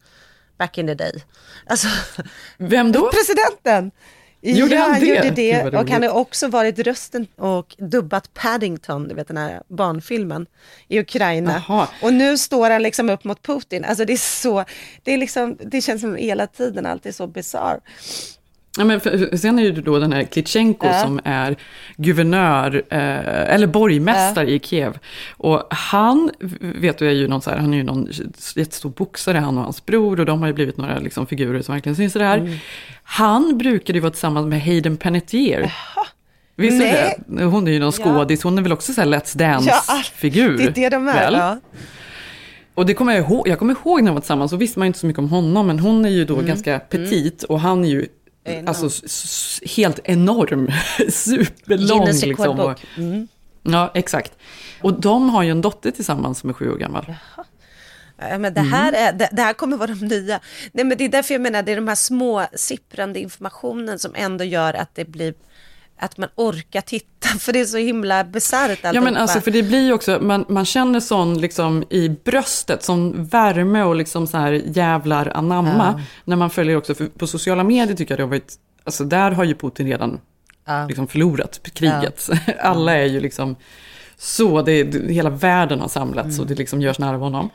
back 0.58 0.78
in 0.78 0.88
the 0.88 0.94
day. 0.94 1.24
Alltså, 1.66 1.88
Vem 2.58 2.92
då? 2.92 3.12
Presidenten! 3.12 3.92
Gjorde 4.42 4.76
ja, 4.76 4.82
han 4.82 5.00
det? 5.00 5.06
gjorde 5.06 5.30
det. 5.30 5.64
Och 5.64 5.90
han 5.90 6.04
har 6.04 6.10
också 6.10 6.48
varit 6.48 6.80
rösten 6.80 7.28
och 7.36 7.76
dubbat 7.78 8.34
Paddington, 8.34 9.08
du 9.08 9.16
vet 9.16 9.28
den 9.28 9.38
här 9.38 9.64
barnfilmen, 9.68 10.46
i 10.88 11.00
Ukraina. 11.00 11.64
Jaha. 11.68 11.88
Och 12.02 12.14
nu 12.14 12.38
står 12.38 12.70
han 12.70 12.84
liksom 12.84 13.10
upp 13.10 13.24
mot 13.24 13.44
Putin. 13.44 13.86
Alltså 13.86 14.06
det 14.06 14.14
är 14.14 14.18
så, 14.18 14.66
det 15.04 15.14
är 15.14 15.18
liksom, 15.18 15.58
det 15.66 15.82
känns 15.82 16.02
som 16.02 16.16
hela 16.16 16.48
tiden 16.48 16.86
alltid 16.86 17.16
så 17.16 17.28
bisarr. 17.28 17.80
Ja, 18.78 18.86
men 18.86 19.00
för, 19.00 19.38
sen 19.38 19.60
är 19.60 19.72
det 19.72 19.82
då 19.82 20.00
den 20.00 20.14
här 20.14 20.24
Klitschenko 20.24 20.88
Ja. 20.88 20.94
som 20.94 21.20
är 21.24 21.56
guvernör, 21.98 22.84
eh, 22.90 23.54
eller 23.54 23.68
borgmästare 23.68 24.52
i 24.52 24.60
Kiev. 24.60 24.98
Och 25.38 25.68
han, 25.70 26.32
vet 26.60 26.98
du, 26.98 27.08
är 27.08 27.12
ju 27.14 27.28
någon 27.28 27.42
så 27.42 27.50
här, 27.50 27.58
han 27.58 27.74
är 27.74 27.78
ju 27.78 27.84
någon 27.84 28.08
jättestor 28.56 28.90
boxare, 28.90 29.38
han 29.38 29.58
och 29.58 29.64
hans 29.64 29.86
bror, 29.86 30.20
och 30.20 30.26
de 30.26 30.40
har 30.40 30.48
ju 30.48 30.54
blivit 30.54 30.78
några 30.78 30.98
liksom, 31.00 31.28
figurer 31.28 31.62
som 31.62 31.74
verkligen 31.76 31.96
syns 31.96 32.16
i 32.16 32.20
det 32.20 32.26
här. 32.26 32.38
Mm. 32.38 32.54
Han 33.04 33.58
brukade 33.58 33.98
ju 33.98 34.02
vara 34.02 34.12
tillsammans 34.12 34.48
med 34.48 34.62
Hayden 34.62 34.98
Panettiere. 34.98 35.72
Visst 36.56 36.82
är 36.84 37.14
det? 37.28 37.44
Hon 37.44 37.68
är 37.68 37.72
ju 37.72 37.80
någon 37.80 37.92
skådis, 37.92 38.44
hon 38.44 38.58
är 38.58 38.62
väl 38.62 38.72
också 38.74 38.94
så 38.94 39.02
här 39.02 39.08
Let's 39.08 39.36
Ja, 39.40 39.48
Dance-figur. 39.48 40.58
det 40.58 40.64
är 40.64 40.72
det 40.72 40.90
de 40.90 41.08
är. 41.08 41.32
Ja. 41.32 41.60
Och 42.74 42.86
det 42.86 42.94
kommer 42.94 43.14
jag 43.14 43.26
ihåg, 43.26 43.48
jag 43.48 43.60
kommer 43.60 43.74
ihåg 43.74 44.02
när 44.02 44.08
de 44.08 44.14
var 44.14 44.22
tillsammans, 44.22 44.52
så 44.52 44.58
visste 44.58 44.80
man 44.80 44.86
ju 44.86 44.88
inte 44.88 45.00
så 45.00 45.06
mycket 45.08 45.20
om 45.20 45.30
honom, 45.30 45.68
men 45.68 45.80
hon 45.80 46.06
är 46.06 46.10
ju 46.10 46.26
då 46.26 46.36
ganska 46.36 46.80
petit 46.80 47.44
och 47.44 47.60
han 47.60 47.86
är 47.86 47.90
ju 47.90 48.08
Enorm. 48.44 48.68
alltså, 48.68 48.90
helt 49.76 50.00
enorm, 50.04 50.72
superlång. 51.12 51.88
Guinness 52.00 52.26
Liksom. 52.26 52.76
Mm. 52.98 53.28
ja, 53.64 53.92
exakt. 53.94 54.32
Och 54.82 55.02
de 55.02 55.30
har 55.30 55.44
ju 55.44 55.52
en 55.52 55.62
dotter 55.62 55.92
tillsammans 55.92 56.40
som 56.40 56.50
är 56.50 56.54
sju 56.54 56.72
år 56.72 56.78
gammal. 56.78 57.16
Ja, 58.18 58.38
men 58.38 58.54
det, 58.54 58.62
här 58.62 58.94
är, 58.94 59.14
det, 59.14 59.30
det 59.32 59.42
här 59.42 59.54
kommer 59.54 59.78
vara 59.78 59.96
de 59.96 60.06
nya. 60.06 60.40
Nej, 60.72 60.86
men 60.86 60.98
det 60.98 61.06
är 61.06 61.10
därför 61.10 61.34
jag 61.34 61.42
menar, 61.42 61.64
det 61.64 61.72
är 61.72 61.76
de 61.76 61.88
här 61.88 61.96
små 61.96 62.46
sipprande 62.54 63.20
informationen 63.20 64.00
som 64.00 64.12
ändå 64.16 64.44
gör 64.44 64.74
att 64.74 64.96
det 64.96 65.06
blir 65.06 65.34
att 66.00 66.18
man 66.18 66.30
orkar 66.36 66.82
titta, 66.82 67.28
för 67.40 67.54
det 67.54 67.60
är 67.60 67.66
så 67.66 67.78
himla 67.78 68.24
bisarrt 68.24 68.80
Ja 68.84 69.02
men 69.02 69.18
alltså 69.18 69.42
för 69.42 69.52
det 69.52 69.64
blir 69.64 69.86
ju 69.86 69.94
också, 69.94 70.20
man, 70.22 70.46
man 70.50 70.66
känner 70.66 71.00
sån 71.00 71.42
liksom 71.42 71.84
i 71.90 72.10
bröstet, 72.10 72.84
sån 72.84 73.26
värme 73.26 73.84
och 73.84 73.96
liksom 73.96 74.28
så 74.28 74.38
här 74.38 74.52
jävlar 74.52 75.32
anamma. 75.36 76.02
När 76.26 76.36
man 76.36 76.50
följer 76.50 76.76
också, 76.78 76.96
för 76.96 77.06
på 77.06 77.28
sociala 77.28 77.64
medier 77.64 77.96
tycker 77.98 78.12
jag 78.12 78.20
det 78.20 78.24
har 78.24 78.30
varit, 78.30 78.54
alltså 78.84 79.04
där 79.04 79.32
har 79.32 79.44
ju 79.44 79.56
Putin 79.56 79.88
redan 79.88 80.20
Ja. 80.66 80.86
liksom 80.88 81.08
förlorat 81.08 81.60
kriget. 81.74 82.30
Alla 82.60 82.96
är 82.98 83.06
ju 83.06 83.20
liksom 83.20 83.56
så, 84.18 84.62
det, 84.62 84.96
hela 85.10 85.30
världen 85.30 85.80
har 85.80 85.88
samlats 85.88 86.40
och 86.40 86.48
det 86.48 86.56
liksom 86.56 86.82
görs 86.82 87.00
nära 87.00 87.18
honom. 87.18 87.50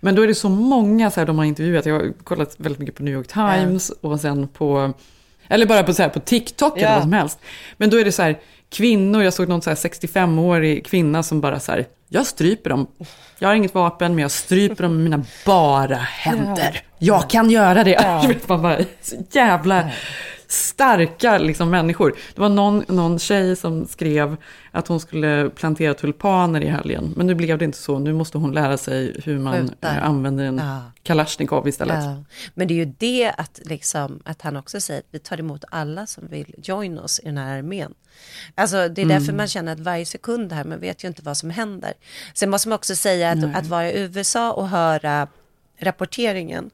Men 0.00 0.14
då 0.14 0.22
är 0.22 0.26
det 0.26 0.34
så 0.34 0.48
många 0.48 1.10
så 1.10 1.20
här, 1.20 1.26
de 1.26 1.38
har 1.38 1.44
intervjuat, 1.44 1.86
jag 1.86 1.94
har 1.94 2.12
kollat 2.24 2.54
väldigt 2.58 2.78
mycket 2.78 2.94
på 2.94 3.02
New 3.02 3.14
York 3.14 3.26
Times 3.28 3.90
och 4.00 4.20
sen 4.20 4.48
på, 4.48 4.92
eller 5.50 5.66
bara 5.66 5.82
på, 5.82 5.94
så 5.94 6.02
här, 6.02 6.10
på 6.10 6.20
TikTok 6.20 6.76
eller 6.78 6.88
Ja. 6.88 6.94
vad 6.94 7.02
som 7.02 7.12
helst. 7.12 7.38
Men 7.76 7.90
då 7.90 8.00
är 8.00 8.04
det 8.04 8.12
så 8.12 8.22
här, 8.22 8.38
kvinnor, 8.70 9.22
jag 9.22 9.32
såg 9.34 9.48
någon 9.48 9.62
så 9.62 9.70
här 9.70 9.76
65-årig 9.76 10.86
kvinna 10.86 11.22
som 11.22 11.40
bara 11.40 11.60
så 11.60 11.72
här, 11.72 11.86
jag 12.08 12.26
stryper 12.26 12.70
dem. 12.70 12.86
Jag 13.38 13.48
har 13.48 13.54
inget 13.54 13.74
vapen, 13.74 14.14
men 14.14 14.22
jag 14.22 14.30
stryper 14.30 14.82
dem 14.82 14.94
med 14.96 15.04
mina 15.10 15.24
bara 15.46 15.96
händer. 15.96 16.82
Jag 16.98 17.30
kan 17.30 17.50
göra 17.50 17.84
det. 17.84 17.90
Ja. 17.90 18.24
Vet 18.28 18.48
man 18.48 18.62
bara, 18.62 18.78
så 19.02 19.16
jävla 19.32 19.90
starka 20.52 21.38
liksom, 21.38 21.70
människor. 21.70 22.14
Det 22.34 22.40
var 22.40 22.48
någon, 22.48 22.84
någon 22.88 23.18
tjej 23.18 23.56
som 23.56 23.86
skrev 23.86 24.36
att 24.70 24.88
hon 24.88 25.00
skulle 25.00 25.50
plantera 25.50 25.94
tulpaner 25.94 26.60
i 26.60 26.66
helgen. 26.68 27.12
Men 27.16 27.26
nu 27.26 27.34
blev 27.34 27.58
det 27.58 27.64
inte 27.64 27.78
så. 27.78 27.98
Nu 27.98 28.12
måste 28.12 28.38
hon 28.38 28.52
lära 28.52 28.76
sig 28.76 29.20
hur 29.24 29.38
man 29.38 29.68
Skjuta. 29.68 29.88
eh, 29.96 30.04
använder 30.04 30.44
en 30.44 30.58
Ja. 30.58 30.80
kalasjnikov 31.02 31.68
istället. 31.68 32.04
Ja. 32.04 32.16
Men 32.54 32.68
det 32.68 32.74
är 32.74 32.76
ju 32.86 32.92
det 32.98 33.32
att, 33.38 33.60
liksom, 33.64 34.20
att 34.24 34.42
han 34.42 34.56
också 34.56 34.80
säger 34.80 35.00
att 35.00 35.06
vi 35.10 35.18
tar 35.18 35.40
emot 35.40 35.64
alla 35.70 36.06
som 36.06 36.28
vill 36.28 36.54
join 36.62 36.98
oss 36.98 37.18
i 37.20 37.24
den 37.24 37.38
här 37.38 37.58
armén. 37.58 37.94
Alltså 38.54 38.76
det 38.88 39.02
är 39.02 39.06
därför 39.06 39.24
Mm. 39.24 39.36
man 39.36 39.48
känner 39.48 39.72
att 39.72 39.80
varje 39.80 40.06
sekund 40.06 40.52
här, 40.52 40.64
man 40.64 40.80
vet 40.80 41.04
ju 41.04 41.08
inte 41.08 41.22
vad 41.22 41.36
som 41.36 41.50
händer. 41.50 41.92
Sen 42.34 42.50
måste 42.50 42.68
man 42.68 42.76
också 42.76 42.96
säga 42.96 43.30
att, 43.30 43.56
att 43.56 43.66
vara 43.66 43.90
i 43.90 44.00
USA 44.00 44.52
och 44.52 44.68
höra 44.68 45.28
rapporteringen 45.80 46.70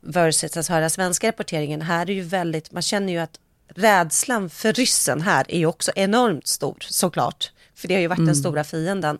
versus 0.00 0.56
att 0.56 0.66
höra 0.66 0.90
svenska 0.90 1.28
rapporteringen. 1.28 1.82
Här 1.82 2.10
är 2.10 2.14
ju 2.14 2.22
väldigt, 2.22 2.72
man 2.72 2.82
känner 2.82 3.12
ju 3.12 3.18
att 3.18 3.38
rädslan 3.74 4.50
för 4.50 4.72
ryssen 4.72 5.20
här 5.20 5.46
är 5.48 5.58
ju 5.58 5.66
också 5.66 5.92
enormt 5.96 6.46
stor 6.46 6.76
såklart. 6.80 7.52
För 7.74 7.88
det 7.88 7.94
har 7.94 8.00
ju 8.00 8.06
varit 8.06 8.26
den 8.26 8.36
stora 8.36 8.64
fienden. 8.64 9.18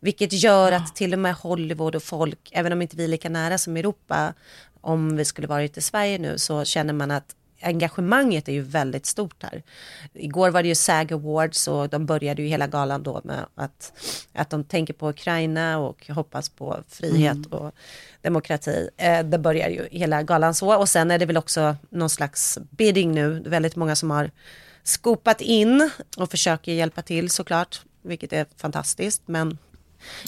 Vilket 0.00 0.32
gör 0.32 0.72
att 0.72 0.96
till 0.96 1.12
och 1.12 1.18
med 1.18 1.34
Hollywood 1.34 1.94
och 1.94 2.02
folk, 2.02 2.38
även 2.52 2.72
om 2.72 2.82
inte 2.82 2.96
vi 2.96 3.04
är 3.04 3.08
lika 3.08 3.28
nära 3.28 3.58
som 3.58 3.76
Europa, 3.76 4.34
om 4.80 5.16
vi 5.16 5.24
skulle 5.24 5.46
varit 5.46 5.76
i 5.76 5.80
Sverige 5.80 6.18
nu 6.18 6.38
så 6.38 6.64
känner 6.64 6.92
man 6.92 7.10
att 7.10 7.34
engagemanget 7.64 8.48
är 8.48 8.52
ju 8.52 8.62
väldigt 8.62 9.06
stort 9.06 9.42
här. 9.42 9.62
Igår 10.12 10.50
var 10.50 10.62
det 10.62 10.68
ju 10.68 10.74
SAG 10.74 11.12
Awards 11.12 11.68
och 11.68 11.88
de 11.88 12.06
började 12.06 12.42
ju 12.42 12.48
hela 12.48 12.66
galan 12.66 13.02
då 13.02 13.20
med 13.24 13.46
att, 13.54 13.92
att 14.32 14.50
de 14.50 14.64
tänker 14.64 14.94
på 14.94 15.08
Ukraina 15.08 15.78
och 15.78 16.08
hoppas 16.08 16.48
på 16.48 16.78
frihet 16.88 17.46
och 17.50 17.74
demokrati. 18.22 18.88
Eh, 18.96 19.24
det 19.24 19.38
börjar 19.38 19.68
ju 19.68 19.88
hela 19.90 20.22
galan 20.22 20.54
så 20.54 20.76
och 20.78 20.88
sen 20.88 21.10
är 21.10 21.18
det 21.18 21.26
väl 21.26 21.36
också 21.36 21.76
någon 21.90 22.10
slags 22.10 22.58
bidding 22.70 23.12
nu. 23.12 23.42
Väldigt 23.46 23.76
många 23.76 23.96
som 23.96 24.10
har 24.10 24.30
skopat 24.82 25.40
in 25.40 25.90
och 26.16 26.30
försöker 26.30 26.72
hjälpa 26.72 27.02
till 27.02 27.30
såklart, 27.30 27.82
vilket 28.02 28.32
är 28.32 28.46
fantastiskt. 28.56 29.22
Men 29.26 29.58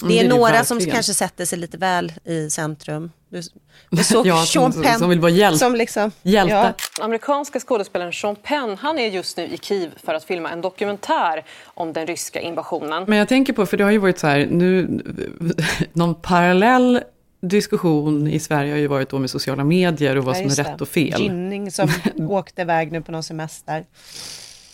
Mm, 0.01 0.07
det 0.07 0.07
det 0.07 0.19
är 0.19 0.19
är 0.19 0.29
det 0.29 0.35
några 0.35 0.63
som 0.63 0.79
kanske 0.79 1.13
sätter 1.13 1.45
sig 1.45 1.59
lite 1.59 1.77
väl 1.77 2.13
i 2.25 2.49
centrum. 2.49 3.11
Du, 3.29 3.41
du 3.89 4.03
såg 4.03 4.27
Ja, 4.27 4.45
Sean 4.45 4.73
som- 4.73 4.83
Penn 4.83 4.99
som 4.99 5.09
vill 5.09 5.19
vara 5.19 5.31
hjälte. 5.31 5.59
Som 5.59 5.75
liksom, 5.75 6.11
Hjälte. 6.21 6.53
Ja, 6.53 6.73
Amerikanska 7.05 7.59
skådespelaren 7.59 8.13
Sean 8.13 8.35
Penn 8.35 8.77
han 8.79 8.99
är 8.99 9.07
just 9.07 9.37
nu 9.37 9.43
i 9.43 9.57
Kiev 9.57 9.89
för 10.03 10.13
att 10.13 10.23
filma 10.23 10.49
en 10.49 10.61
dokumentär 10.61 11.45
om 11.63 11.93
den 11.93 12.07
ryska 12.07 12.39
invasionen. 12.41 13.03
Men 13.07 13.17
jag 13.17 13.27
tänker 13.27 13.53
på, 13.53 13.65
för 13.65 13.77
det 13.77 13.83
har 13.83 13.91
ju 13.91 13.97
varit 13.97 14.19
så 14.19 14.27
här, 14.27 14.47
nu, 14.51 14.99
någon 15.93 16.15
parallell 16.15 17.01
diskussion 17.41 18.27
i 18.27 18.39
Sverige 18.39 18.71
har 18.71 18.79
ju 18.79 18.87
varit 18.87 19.09
då 19.09 19.19
med 19.19 19.29
sociala 19.29 19.63
medier 19.63 20.17
och 20.17 20.23
vad 20.23 20.35
ja, 20.35 20.39
som 20.41 20.51
är 20.51 20.55
rätt 20.55 20.77
det. 20.77 20.81
och 20.83 20.89
fel. 20.89 21.21
Ginning 21.21 21.71
som 21.71 21.89
åkte 22.29 22.61
iväg 22.61 22.91
nu 22.91 23.01
på 23.01 23.11
någon 23.11 23.23
semester. 23.23 23.85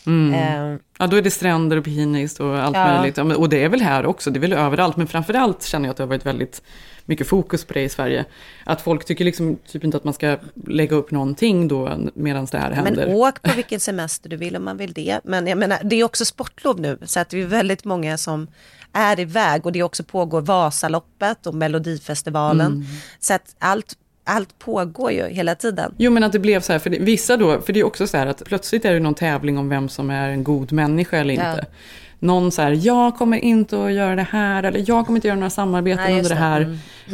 Mm. 0.06 0.34
Eh, 0.74 0.80
Ja, 1.00 1.08
då 1.08 1.18
är 1.18 1.22
det 1.22 1.32
stränder 1.32 1.78
och 1.78 1.84
bikinis 1.84 2.40
och 2.40 2.60
allt 2.60 2.76
Ja. 2.76 2.88
möjligt. 2.98 3.18
Ja, 3.18 3.24
men- 3.24 3.38
och 3.38 3.50
det 3.50 3.64
är 3.64 3.70
väl 3.70 3.82
här 3.82 4.06
också, 4.06 4.32
det 4.32 4.38
är 4.38 4.42
väl 4.42 4.54
överallt. 4.54 4.98
Men 4.98 5.08
framförallt 5.08 5.64
känner 5.64 5.86
jag 5.88 5.92
att 5.92 5.98
det 5.98 6.04
har 6.04 6.08
varit 6.08 6.26
väldigt 6.26 6.62
mycket 7.06 7.28
fokus 7.28 7.66
på 7.66 7.74
det 7.74 7.82
i 7.82 7.90
Sverige. 7.90 8.26
Att 8.64 8.82
folk 8.82 9.06
tycker 9.06 9.26
liksom 9.26 9.58
typ 9.68 9.84
inte 9.84 9.98
att 9.98 10.04
man 10.04 10.14
ska 10.14 10.38
lägga 10.68 10.96
upp 10.96 11.12
någonting 11.12 11.68
då 11.68 11.98
medan 12.14 12.46
det 12.52 12.58
här 12.58 12.72
händer. 12.72 13.06
Men 13.08 13.16
åk 13.16 13.42
på 13.42 13.52
vilken 13.56 13.80
semester 13.80 14.30
du 14.30 14.36
vill 14.38 14.56
om 14.56 14.64
man 14.64 14.78
vill 14.78 14.94
det. 14.94 15.20
Men 15.24 15.48
jag 15.48 15.58
menar, 15.58 15.78
det 15.84 15.96
är 15.96 16.04
också 16.04 16.26
sportlov 16.26 16.80
nu, 16.80 16.98
så 17.06 17.20
att 17.20 17.30
det 17.30 17.42
är 17.42 17.46
väldigt 17.46 17.86
många 17.86 18.18
som 18.18 18.48
är 18.94 19.20
iväg 19.20 19.66
och 19.66 19.72
det 19.72 19.84
också 19.84 20.04
pågår 20.04 20.42
Vasaloppet 20.42 21.48
och 21.48 21.56
Melodifestivalen. 21.56 22.72
Mm. 22.72 22.86
Så 23.20 23.34
att 23.34 23.56
allt, 23.60 23.94
allt 24.24 24.60
pågår 24.60 25.12
ju 25.12 25.28
hela 25.28 25.56
tiden. 25.56 25.94
Jo 25.98 26.12
men 26.12 26.24
att 26.24 26.32
det 26.32 26.40
blev 26.40 26.60
så 26.62 26.72
här, 26.72 26.80
för 26.80 26.90
det, 26.90 27.00
vissa 27.00 27.38
då, 27.38 27.62
för 27.62 27.74
det 27.74 27.80
är 27.80 27.84
också 27.84 28.08
så 28.08 28.18
här 28.18 28.28
att 28.28 28.44
plötsligt 28.46 28.86
är 28.86 28.94
det 28.94 29.00
någon 29.00 29.14
tävling 29.16 29.58
om 29.58 29.70
vem 29.70 29.90
som 29.90 30.10
är 30.10 30.30
en 30.30 30.44
god 30.44 30.72
människa 30.72 31.18
eller 31.18 31.34
Ja. 31.34 31.50
inte. 31.52 31.66
Någon 32.20 32.52
så 32.52 32.62
här, 32.62 32.80
jag 32.86 33.16
kommer 33.18 33.38
inte 33.38 33.86
att 33.86 33.94
göra 33.94 34.16
det 34.16 34.28
här, 34.32 34.64
eller 34.64 34.84
jag 34.88 35.06
kommer 35.06 35.18
inte 35.18 35.28
göra 35.28 35.36
några 35.36 35.50
samarbeten 35.50 36.04
Nej, 36.04 36.18
under 36.18 36.30
det 36.30 36.36
det. 36.36 36.42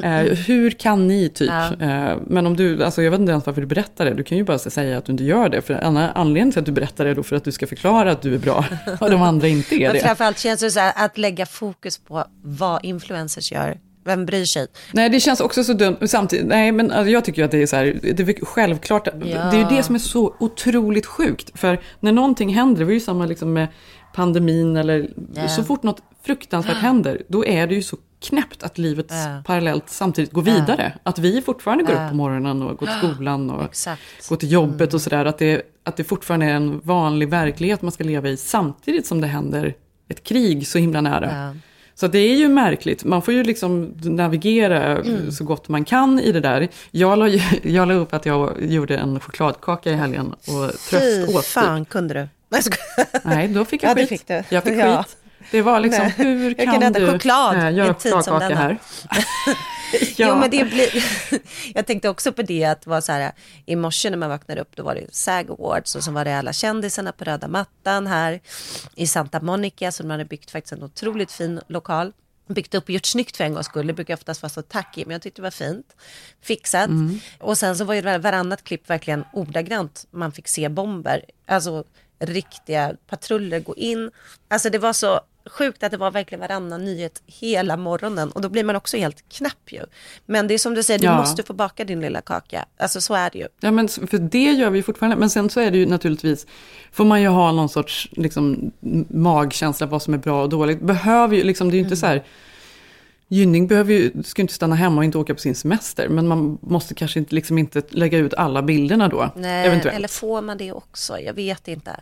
här. 0.02 0.28
Eh, 0.28 0.34
hur 0.38 0.72
kan 0.72 1.08
ni 1.08 1.30
typ? 1.30 1.50
Ja. 1.80 1.86
Eh, 2.12 2.18
men 2.28 2.48
om 2.48 2.56
du, 2.58 2.84
alltså 2.84 3.02
jag 3.02 3.12
vet 3.12 3.20
inte 3.20 3.32
ens 3.32 3.46
varför 3.46 3.62
du 3.62 3.68
berättar 3.68 4.06
det, 4.06 4.14
du 4.14 4.24
kan 4.24 4.38
ju 4.38 4.44
bara 4.44 4.60
säga 4.60 4.98
att 4.98 5.06
du 5.06 5.12
inte 5.12 5.24
gör 5.24 5.50
det. 5.50 5.62
För 5.62 5.74
annan- 5.74 6.10
anledningen 6.16 6.52
till 6.52 6.60
att 6.60 6.66
du 6.66 6.72
berättar 6.72 7.06
det 7.06 7.12
är 7.12 7.16
då 7.16 7.24
för 7.24 7.36
att 7.36 7.44
du 7.44 7.52
ska 7.52 7.68
förklara 7.68 8.12
att 8.12 8.22
du 8.22 8.36
är 8.36 8.40
bra 8.40 8.66
och 9.00 9.10
de 9.12 9.22
andra 9.22 9.48
inte 9.48 9.76
är 9.76 9.80
Men 9.88 9.94
det. 9.94 10.00
framförallt 10.00 10.40
känns 10.40 10.60
det 10.60 10.72
så 10.72 10.80
här 10.80 10.94
att 10.96 11.18
lägga 11.18 11.46
fokus 11.46 11.98
på 11.98 12.24
vad 12.44 12.86
influencers 12.86 13.52
gör. 13.52 13.78
Vem 14.10 14.26
bryr 14.26 14.46
sig? 14.46 14.68
Nej, 14.94 15.10
det 15.10 15.20
känns 15.20 15.40
också 15.42 15.64
så 15.64 15.74
dumt. 15.74 15.98
Samtidigt, 16.08 16.46
nej, 16.48 16.72
men 16.72 16.92
alltså, 16.92 17.12
jag 17.12 17.26
tycker 17.26 17.44
att 17.44 17.52
det 17.52 17.62
är 17.62 17.66
så 17.68 17.76
här, 17.76 18.00
det 18.02 18.20
är 18.20 18.46
självklart. 18.46 19.06
Det 19.06 19.32
är 19.34 19.58
ju 19.72 19.78
det 19.78 19.84
som 19.84 19.96
är 19.96 20.00
så 20.00 20.36
otroligt 20.40 21.06
sjukt. 21.06 21.60
För 21.60 21.80
när 22.00 22.12
någonting 22.12 22.54
händer, 22.54 22.80
det 22.80 22.86
var 22.86 22.92
ju 22.94 23.00
samma 23.00 23.26
liksom 23.26 23.54
med 23.54 23.68
pandemin 24.16 24.78
eller 24.78 25.10
Ja. 25.36 25.48
så 25.48 25.64
fort 25.64 25.84
något 25.84 26.02
fruktansvärt 26.24 26.78
händer, 26.78 27.22
då 27.28 27.46
är 27.46 27.68
det 27.68 27.76
ju 27.76 27.82
så 27.82 27.98
knäppt 28.22 28.64
att 28.64 28.78
livet 28.78 29.06
Ja. 29.10 29.44
parallellt 29.46 29.84
samtidigt 29.90 30.32
går 30.32 30.42
vidare. 30.42 30.94
Att 31.04 31.20
vi 31.20 31.42
fortfarande 31.42 31.84
går 31.84 31.96
Ja. 31.96 32.04
upp 32.06 32.10
på 32.10 32.16
morgonen 32.16 32.62
och 32.62 32.78
går 32.78 32.86
till 32.86 32.96
skolan 33.14 33.50
och 33.50 33.64
Exakt. 33.64 34.30
går 34.30 34.36
till 34.36 34.52
jobbet 34.52 34.94
och 34.94 35.02
sådär. 35.02 35.26
Att 35.26 35.38
det, 35.38 35.62
att 35.84 35.98
det 35.98 36.04
fortfarande 36.04 36.46
är 36.46 36.54
en 36.54 36.80
vanlig 36.84 37.30
verklighet 37.30 37.82
man 37.82 37.92
ska 37.92 38.04
leva 38.04 38.30
i 38.30 38.38
samtidigt 38.38 39.08
som 39.08 39.22
det 39.22 39.28
händer 39.28 39.74
ett 40.08 40.24
krig 40.24 40.68
så 40.68 40.78
himla 40.78 41.02
nära. 41.02 41.56
Så 42.00 42.08
det 42.08 42.20
är 42.20 42.36
ju 42.36 42.48
märkligt. 42.48 43.04
Man 43.04 43.22
får 43.22 43.34
ju 43.34 43.44
liksom 43.44 43.94
navigera 44.04 44.98
Mm. 44.98 45.32
så 45.32 45.44
gott 45.44 45.68
man 45.68 45.86
kan 45.86 46.20
i 46.20 46.32
det 46.32 46.40
där. 46.40 46.68
Jag 46.92 47.20
la, 47.20 47.28
jag 47.64 47.88
la 47.88 47.94
upp 47.94 48.14
att 48.14 48.26
jag 48.26 48.54
gjorde 48.62 48.98
en 48.98 49.20
chokladkaka 49.20 49.92
i 49.92 49.96
helgen 49.96 50.32
och 50.34 50.72
Fy 50.80 50.98
tröst 50.98 51.30
åt. 51.30 51.36
typ. 51.36 51.46
fan 51.46 51.86
kunde 51.86 52.14
du? 52.14 52.28
Nej, 53.24 53.48
då 53.48 53.66
fick 53.66 53.84
jag 53.84 53.90
Ja, 53.92 53.96
skit. 53.96 54.10
fick. 54.10 54.30
Jag 54.50 54.64
fick 54.64 54.74
Ja. 54.78 55.06
Det 55.52 55.62
var 55.62 55.80
liksom, 55.80 56.04
Nej. 56.04 56.14
hur 56.18 56.56
Jag 56.58 56.68
kan, 56.68 56.80
kan 56.80 56.84
äta 56.84 57.00
du 57.00 57.12
choklad 57.12 57.74
i 57.74 57.76
göra 57.76 57.88
en 57.88 57.96
tid 57.96 58.12
som 58.12 58.24
chokladkaka 58.24 58.56
här? 58.56 58.78
Jo, 60.18 60.36
men 60.36 60.50
det 60.50 60.66
blir... 60.66 61.04
jag 61.74 61.86
tänkte 61.86 62.10
också 62.10 62.32
på 62.32 62.42
det 62.42 62.66
att 62.66 62.82
det 62.82 62.90
var 62.90 63.02
så 63.02 63.12
här, 63.12 63.32
i 63.66 63.76
morse 63.76 64.10
när 64.10 64.18
man 64.18 64.30
vaknade 64.30 64.62
upp, 64.62 64.76
då 64.76 64.84
var 64.84 64.96
det 64.96 65.08
SAG 65.12 65.52
Awards 65.52 65.96
och 65.96 66.04
så 66.04 66.12
var 66.12 66.26
det 66.26 66.38
alla 66.38 66.54
kändisarna 66.54 67.12
på 67.12 67.24
röda 67.24 67.48
mattan 67.48 68.08
här 68.08 68.40
i 68.96 69.08
Santa 69.08 69.40
Monica, 69.42 69.92
så 69.92 70.04
de 70.04 70.10
hade 70.10 70.26
byggt 70.26 70.52
faktiskt 70.52 70.74
en 70.74 70.84
otroligt 70.84 71.32
fin 71.32 71.62
lokal. 71.68 72.14
Byggt 72.48 72.76
upp 72.76 72.84
och 72.84 72.90
gjort 72.90 73.06
snyggt 73.06 73.38
för 73.38 73.44
en 73.44 73.54
gångs 73.54 73.66
skull. 73.66 73.88
Det 73.88 73.94
brukar 73.94 74.14
oftast 74.14 74.42
vara 74.42 74.50
så 74.50 74.62
tacky, 74.62 75.06
men 75.06 75.12
jag 75.12 75.22
tyckte 75.22 75.42
det 75.42 75.44
var 75.44 75.52
fint. 75.52 75.96
Fixat. 76.42 76.88
Mm. 76.88 77.20
Och 77.40 77.58
sen 77.58 77.78
så 77.78 77.84
var 77.84 77.94
ju 77.94 78.02
varannat 78.02 78.64
klipp 78.64 78.90
verkligen 78.90 79.24
ordagrant. 79.34 80.06
Man 80.12 80.32
fick 80.32 80.48
se 80.48 80.70
bomber. 80.70 81.26
Alltså 81.48 81.84
riktiga 82.20 82.96
patruller 83.08 83.60
gå 83.60 83.76
in. 83.76 84.12
Alltså 84.48 84.70
det 84.70 84.78
var 84.78 84.94
så 84.94 85.22
sjukt 85.46 85.84
att 85.84 85.92
det 85.92 85.98
var 85.98 86.12
verkligen 86.12 86.40
varannan 86.40 86.86
nyhet 86.86 87.22
hela 87.26 87.78
morgonen. 87.78 88.32
Och 88.32 88.42
då 88.42 88.50
blir 88.50 88.64
man 88.64 88.76
också 88.76 88.98
helt 88.98 89.30
knapp 89.30 89.72
ju. 89.72 89.82
Men 90.26 90.48
det 90.48 90.54
är 90.54 90.58
som 90.58 90.74
du 90.74 90.84
säger, 90.84 91.00
du 91.00 91.06
Ja. 91.06 91.18
måste 91.18 91.44
få 91.44 91.54
baka 91.54 91.84
din 91.84 92.02
lilla 92.02 92.22
kaka. 92.22 92.66
Alltså 92.78 93.02
så 93.02 93.14
är 93.14 93.30
det 93.30 93.38
ju. 93.38 93.48
Ja, 93.60 93.72
men 93.72 93.88
för 93.88 94.18
det 94.18 94.44
gör 94.52 94.70
vi 94.70 94.84
fortfarande. 94.84 95.16
Men 95.16 95.30
sen 95.30 95.50
så 95.50 95.60
är 95.60 95.72
det 95.72 95.78
ju 95.78 95.86
naturligtvis, 95.86 96.48
får 96.92 97.06
man 97.06 97.22
ju 97.22 97.28
ha 97.28 97.52
någon 97.52 97.70
sorts 97.70 98.10
liksom, 98.12 98.72
magkänsla 99.10 99.88
vad 99.88 100.02
som 100.02 100.14
är 100.14 100.18
bra 100.18 100.44
och 100.44 100.50
dåligt. 100.50 100.82
Behöver 100.82 101.36
ju, 101.36 101.44
liksom, 101.44 101.70
det 101.70 101.76
är 101.76 101.80
ju 101.80 101.84
inte 101.84 101.98
så 101.98 102.06
här, 102.06 102.24
Gynning 103.32 103.68
behöver 103.68 103.94
ju, 103.94 104.12
ska 104.24 104.42
inte 104.42 104.54
stanna 104.54 104.76
hemma 104.76 104.98
och 104.98 105.04
inte 105.06 105.18
åka 105.18 105.34
på 105.34 105.40
sin 105.40 105.56
semester. 105.56 106.10
Men 106.10 106.28
man 106.28 106.58
måste 106.62 106.94
kanske 106.94 107.20
inte, 107.20 107.36
liksom 107.36 107.58
inte 107.58 107.82
lägga 107.90 108.18
ut 108.18 108.34
alla 108.34 108.62
bilderna 108.62 109.08
då. 109.08 109.32
Nej, 109.36 109.68
eventuellt. 109.68 109.96
eller 109.98 110.08
får 110.08 110.42
man 110.42 110.58
det 110.58 110.72
också? 110.72 111.20
Jag 111.20 111.34
vet 111.34 111.68
inte. 111.68 112.00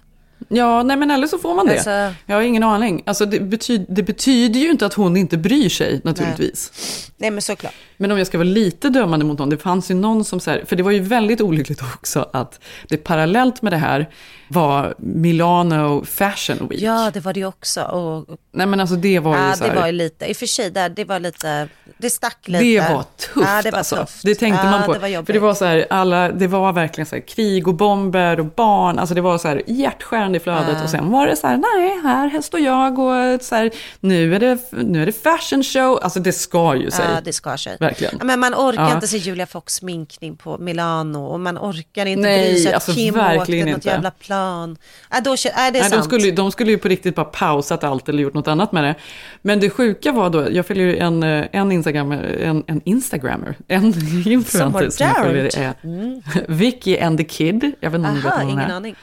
Ja, 0.49 0.83
nej 0.83 0.97
men 0.97 1.11
eller 1.11 1.27
så 1.27 1.37
får 1.37 1.55
man 1.55 1.65
det. 1.65 1.73
Alltså- 1.73 2.13
Jag 2.25 2.35
har 2.35 2.41
ingen 2.41 2.63
aning. 2.63 3.03
Alltså 3.05 3.25
det, 3.25 3.39
betyd, 3.39 3.85
det 3.89 4.03
betyder 4.03 4.59
ju 4.59 4.71
inte 4.71 4.85
att 4.85 4.93
hon 4.93 5.17
inte 5.17 5.37
bryr 5.37 5.69
sig 5.69 6.01
naturligtvis. 6.03 6.71
Nej 7.17 7.31
men 7.31 7.41
såklart. 7.41 7.73
Men 7.97 8.11
om 8.11 8.17
jag 8.17 8.27
ska 8.27 8.37
vara 8.37 8.47
lite 8.47 8.89
dömande 8.89 9.25
mot 9.25 9.39
någon, 9.39 9.49
det 9.49 9.57
fanns 9.57 9.91
ju 9.91 9.95
någon 9.95 10.25
som 10.25 10.39
så 10.39 10.51
här, 10.51 10.63
för 10.65 10.75
det 10.75 10.83
var 10.83 10.91
ju 10.91 10.99
väldigt 10.99 11.41
olyckligt 11.41 11.81
också 11.95 12.29
att 12.33 12.59
det 12.89 12.97
parallellt 12.97 13.61
med 13.61 13.73
det 13.73 13.77
här 13.77 14.09
var 14.49 14.95
Milano 14.97 16.05
Fashion 16.05 16.67
Week. 16.69 16.81
Ja, 16.81 17.11
det 17.13 17.19
var 17.19 17.33
det 17.33 17.45
också. 17.45 17.81
Och, 17.81 18.37
Nej 18.51 18.67
men 18.67 18.79
alltså 18.79 18.95
det 18.95 19.19
var 19.19 19.37
ju 19.37 19.43
ja, 19.43 19.53
så 19.53 19.63
det 19.63 19.69
här, 19.69 19.75
var 19.75 19.85
ju 19.85 19.91
lite, 19.91 20.25
i 20.25 20.33
och 20.33 20.37
för 20.37 20.45
sig, 20.45 20.71
där, 20.71 20.89
det 20.89 21.05
var 21.05 21.19
lite, 21.19 21.67
det 21.97 22.09
stack 22.09 22.47
lite. 22.47 22.63
det 22.63 22.93
var 22.93 23.03
tufft 23.03 23.47
Ja, 23.47 23.61
det 23.61 23.71
var 23.71 23.77
alltså. 23.77 23.95
tufft. 23.95 24.21
Det 24.23 24.35
tänkte 24.35 24.65
ja, 24.65 24.71
man 24.71 24.83
på. 24.83 24.93
Det 24.93 25.25
för 25.25 25.33
det 25.33 25.39
var 25.39 25.53
så 25.53 25.65
här, 25.65 25.85
alla, 25.89 26.29
det 26.29 26.47
var 26.47 26.73
verkligen 26.73 27.05
så 27.05 27.15
här 27.15 27.21
krig 27.27 27.67
och 27.67 27.73
bomber 27.73 28.39
och 28.39 28.45
barn, 28.45 28.99
alltså 28.99 29.15
det 29.15 29.21
var 29.21 29.37
så 29.37 29.47
här 29.47 29.61
hjärtskärande 29.67 30.37
i 30.37 30.39
flödet 30.39 30.75
Ja. 30.77 30.83
och 30.83 30.89
sen 30.89 31.11
var 31.11 31.27
det 31.27 31.35
så 31.35 31.47
här, 31.47 31.57
nej, 31.57 31.99
här 32.03 32.41
står 32.41 32.59
jag 32.59 32.99
och 32.99 33.41
så 33.41 33.55
här, 33.55 33.71
nu 33.99 34.35
är 34.35 34.39
det, 34.39 34.57
nu 34.71 35.01
är 35.01 35.05
det 35.05 35.23
fashion 35.23 35.63
show, 35.63 35.99
alltså 36.03 36.19
det 36.19 36.33
ska 36.33 36.75
ju 36.75 36.91
sig. 36.91 37.05
Ja, 37.15 37.21
det 37.21 37.33
skar 37.33 37.57
sig. 37.57 37.77
Verkligen. 37.87 38.19
Men 38.27 38.39
man 38.39 38.53
orkar 38.55 38.81
Ja. 38.83 38.93
inte 38.95 39.07
se 39.07 39.17
Julia 39.17 39.45
Fox 39.45 39.73
sminkning 39.75 40.35
på 40.35 40.57
Milano 40.57 41.25
och 41.25 41.39
man 41.39 41.57
orkar 41.57 42.05
inte 42.05 42.21
Nej, 42.21 42.53
bry 42.53 42.59
sig 42.63 42.67
att 42.69 42.73
alltså 42.75 42.93
Kim 42.93 43.15
åkte 43.15 43.27
verkligen 43.27 43.67
något 43.67 43.75
inte. 43.75 43.89
jävla 43.89 44.11
plan. 44.11 44.77
Ja, 45.11 45.19
då, 45.21 45.29
ja, 45.29 45.35
det 45.55 45.79
är 45.79 45.81
Nej, 45.81 45.89
de, 45.91 46.03
skulle, 46.03 46.31
de 46.31 46.51
skulle 46.51 46.71
ju 46.71 46.77
på 46.77 46.87
riktigt 46.87 47.15
bara 47.15 47.25
pausat 47.25 47.83
allt 47.83 48.09
eller 48.09 48.23
gjort 48.23 48.33
något 48.33 48.47
annat 48.47 48.71
med 48.71 48.83
det. 48.83 48.95
Men 49.41 49.59
det 49.59 49.69
sjuka 49.69 50.11
var 50.11 50.29
då, 50.29 50.47
jag 50.51 50.65
följer 50.65 50.85
ju 50.87 50.97
en, 50.97 51.23
eh, 51.23 51.45
en 51.51 51.71
Instagrammer, 51.71 52.23
en, 52.43 52.63
en 52.67 52.81
Instagrammer, 52.85 53.55
en 53.67 53.85
influencer 54.27 54.89
som 54.89 55.05
jag 55.07 55.15
följer 55.23 55.57
är 55.59 55.73
Mm. 55.83 56.21
Vicky 56.47 56.97
and 56.99 57.17
the 57.17 57.23
Kid. 57.23 57.71
Jag 57.79 57.89
vet 57.91 57.99
inte 57.99 58.09
om 58.09 58.21
vet 58.21 58.33
hon 58.33 58.43
ingen 58.49 58.59
är. 58.59 58.73
aning. 58.73 58.95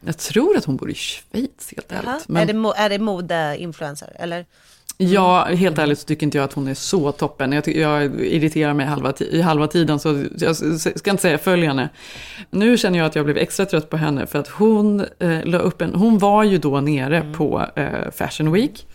Jag 0.00 0.18
tror 0.18 0.56
att 0.56 0.64
hon 0.64 0.76
bor 0.76 0.90
i 0.90 0.94
Schweiz 0.94 1.72
helt 1.76 1.92
ärligt. 1.92 2.06
Är, 2.08 2.20
Men 2.26 2.46
det, 2.46 2.52
mo- 2.52 2.72
är 2.76 2.88
det 2.88 2.98
modeinfluencer 2.98 4.12
eller? 4.18 4.44
Ja, 4.98 5.44
helt 5.44 5.78
ärligt 5.78 5.98
så 5.98 6.06
tycker 6.06 6.26
inte 6.26 6.38
jag 6.38 6.44
att 6.44 6.52
hon 6.52 6.68
är 6.68 6.74
så 6.74 7.12
toppen. 7.12 7.52
Jag, 7.52 7.68
jag 7.68 8.20
irriterar 8.20 8.74
mig 8.74 8.86
halva, 8.86 9.12
i 9.30 9.40
halva 9.40 9.66
tiden 9.66 9.98
så 9.98 10.24
jag 10.38 10.56
ska 10.98 11.10
inte 11.10 11.22
säga 11.22 11.38
följ 11.38 11.66
henne. 11.66 11.88
Nu 12.50 12.78
känner 12.78 12.98
jag 12.98 13.06
att 13.06 13.16
jag 13.16 13.24
blev 13.24 13.36
extra 13.36 13.66
trött 13.66 13.90
på 13.90 13.96
henne 13.96 14.26
för 14.26 14.38
att 14.38 14.48
hon 14.48 15.00
eh, 15.18 15.44
la 15.44 15.58
upp 15.58 15.82
en, 15.82 15.94
hon 15.94 16.18
var 16.18 16.44
ju 16.44 16.58
då 16.58 16.80
nere 16.80 17.16
Mm. 17.16 17.32
på 17.32 17.66
eh, 17.76 18.10
Fashion 18.16 18.52
Week. 18.52 18.86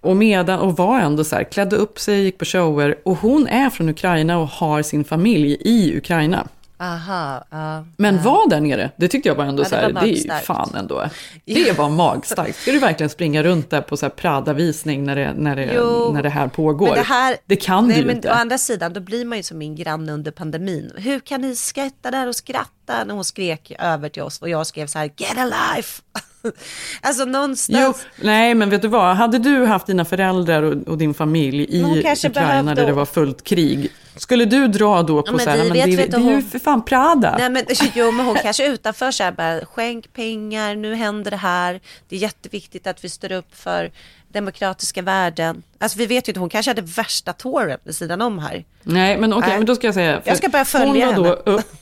Och, 0.00 0.16
medan, 0.16 0.60
och 0.60 0.76
var 0.76 1.00
ändå 1.00 1.24
så 1.24 1.36
här, 1.36 1.44
klädde 1.44 1.76
upp 1.76 1.98
sig, 1.98 2.22
gick 2.22 2.38
på 2.38 2.44
shower. 2.44 2.96
Och 3.04 3.16
hon 3.16 3.46
är 3.46 3.70
från 3.70 3.88
Ukraina 3.88 4.38
och 4.38 4.48
har 4.48 4.82
sin 4.82 5.04
familj 5.04 5.56
i 5.60 5.96
Ukraina. 5.98 6.48
Aha, 6.78 7.44
ja. 7.50 7.84
Men 7.96 8.22
var 8.22 8.50
där 8.50 8.60
nere, 8.60 8.90
det 8.96 9.08
tyckte 9.08 9.28
jag 9.28 9.36
var 9.36 9.44
ändå 9.44 9.60
Ja, 9.62 9.64
det 9.64 9.70
så 9.70 9.76
här, 9.76 9.92
var 9.92 10.00
det 10.00 10.08
är 10.08 10.38
ju 10.38 10.44
fan 10.44 10.74
ändå. 10.74 11.04
Det 11.44 11.78
var 11.78 11.88
magstarkt. 11.88 12.56
Ska 12.56 12.72
du 12.72 12.78
verkligen 12.78 13.10
springa 13.10 13.42
runt 13.42 13.70
där 13.70 13.80
på 13.80 13.96
så 13.96 14.06
här 14.06 14.10
Prada-visning 14.10 15.04
när 15.04 15.16
det, 15.16 15.32
när, 15.36 15.56
det, 15.56 15.72
Jo, 15.74 16.12
när 16.12 16.22
det 16.22 16.28
här 16.28 16.48
pågår? 16.48 16.94
Det, 16.94 17.02
här, 17.02 17.36
det 17.46 17.56
kan 17.56 17.88
nej, 17.88 17.94
du 17.94 18.00
ju 18.00 18.06
men 18.06 18.16
inte. 18.16 18.30
Å 18.30 18.32
andra 18.32 18.58
sidan, 18.58 18.92
då 18.92 19.00
blir 19.00 19.24
man 19.24 19.38
ju 19.38 19.42
som 19.42 19.58
min 19.58 19.76
granne 19.76 20.12
under 20.12 20.30
pandemin. 20.30 20.92
Hur 20.96 21.20
kan 21.20 21.40
ni 21.40 21.56
skratta 21.56 22.10
där 22.10 22.28
och 22.28 22.36
skratta 22.36 22.70
när 22.88 23.14
hon 23.14 23.24
skrek 23.24 23.72
över 23.78 24.08
till 24.08 24.22
oss 24.22 24.38
och 24.42 24.48
jag 24.48 24.66
skrev 24.66 24.86
så 24.86 24.98
här, 24.98 25.10
get 25.16 25.38
a 25.38 25.44
life. 25.74 26.02
alltså 27.00 27.22
Jo, 27.22 27.28
någonstans. 27.30 28.06
nej 28.22 28.54
men 28.54 28.70
vet 28.70 28.82
du 28.82 28.88
vad, 28.88 29.16
hade 29.16 29.38
du 29.38 29.64
haft 29.66 29.86
dina 29.86 30.04
föräldrar 30.04 30.62
och, 30.62 30.88
och 30.88 30.98
din 30.98 31.14
familj 31.14 31.82
hon 31.82 31.96
i 31.96 31.98
Ukraina 32.00 32.30
behövde- 32.34 32.74
där 32.74 32.86
det 32.86 32.92
var 32.92 33.06
fullt 33.06 33.44
krig, 33.44 33.90
skulle 34.16 34.44
du 34.44 34.68
dra 34.68 35.02
då 35.02 35.22
på 35.22 35.28
Ja, 35.28 35.32
men 35.32 35.40
så 35.44 35.50
här, 35.50 35.58
men 35.58 35.68
det, 35.72 35.78
ju 35.90 35.96
det, 35.96 36.02
inte 36.04 36.16
är 36.16 36.20
ju 36.20 36.26
hon- 36.34 36.42
för 36.42 36.58
fan 36.58 36.84
Prada. 36.84 37.36
Nej 37.38 37.50
men 37.50 37.64
jo 37.94 38.10
men 38.10 38.26
hon 38.26 38.36
kanske 38.42 38.66
utanför 38.66 39.10
så 39.10 39.22
här 39.22 39.32
bara 39.32 39.66
skänk 39.66 40.12
pengar, 40.12 40.74
nu 40.76 40.94
händer 40.94 41.30
det 41.30 41.36
här. 41.36 41.80
Det 42.08 42.16
är 42.16 42.20
jätteviktigt 42.20 42.86
att 42.86 43.04
vi 43.04 43.08
står 43.08 43.32
upp 43.32 43.56
för 43.56 43.90
demokratiska 44.36 45.02
värden. 45.02 45.62
Alltså 45.78 45.98
vi 45.98 46.06
vet 46.06 46.28
ju 46.28 46.30
inte, 46.30 46.40
hon 46.40 46.48
kanske 46.48 46.70
hade 46.70 46.82
värsta 46.82 47.32
tåren 47.32 47.78
vid 47.84 47.96
sidan 47.96 48.22
om 48.22 48.38
här. 48.38 48.64
Nej, 48.82 49.18
men 49.18 49.32
okej, 49.32 49.48
Nej. 49.48 49.58
men 49.58 49.66
då 49.66 49.74
ska 49.74 49.86
jag 49.86 49.94
säga. 49.94 50.22
Jag 50.24 50.36
ska 50.36 50.48
börja 50.48 50.64
följa 50.64 51.06
hon 51.06 51.24
henne. 51.24 51.28
upp, 51.28 51.74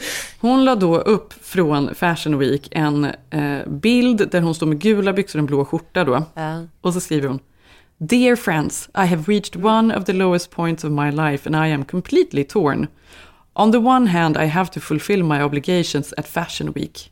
Hon 0.40 0.64
la 0.64 0.74
då 0.74 0.98
upp 0.98 1.34
från 1.42 1.94
Fashion 1.94 2.38
Week 2.38 2.68
en 2.70 3.04
eh, 3.30 3.66
bild 3.66 4.30
där 4.30 4.40
hon 4.40 4.54
står 4.54 4.66
med 4.66 4.80
gula 4.80 5.12
byxor 5.12 5.38
och 5.38 5.40
en 5.40 5.46
blå 5.46 5.64
skjorta 5.64 6.04
då. 6.04 6.24
Ja. 6.34 6.66
Och 6.80 6.94
så 6.94 7.00
skriver 7.00 7.28
hon. 7.28 7.38
Dear 7.98 8.36
friends, 8.36 8.88
I 8.94 9.06
have 9.06 9.22
reached 9.26 9.64
one 9.64 9.96
of 9.96 10.04
the 10.04 10.12
lowest 10.12 10.50
points 10.50 10.84
of 10.84 10.90
my 10.90 11.10
life 11.10 11.48
and 11.48 11.66
I 11.66 11.72
am 11.72 11.84
completely 11.84 12.44
torn. 12.44 12.86
On 13.52 13.72
the 13.72 13.78
one 13.78 14.06
hand, 14.06 14.36
I 14.36 14.46
have 14.46 14.70
to 14.70 14.80
fulfill 14.80 15.22
my 15.22 15.42
obligations 15.42 16.14
at 16.16 16.26
Fashion 16.28 16.72
Week. 16.72 17.10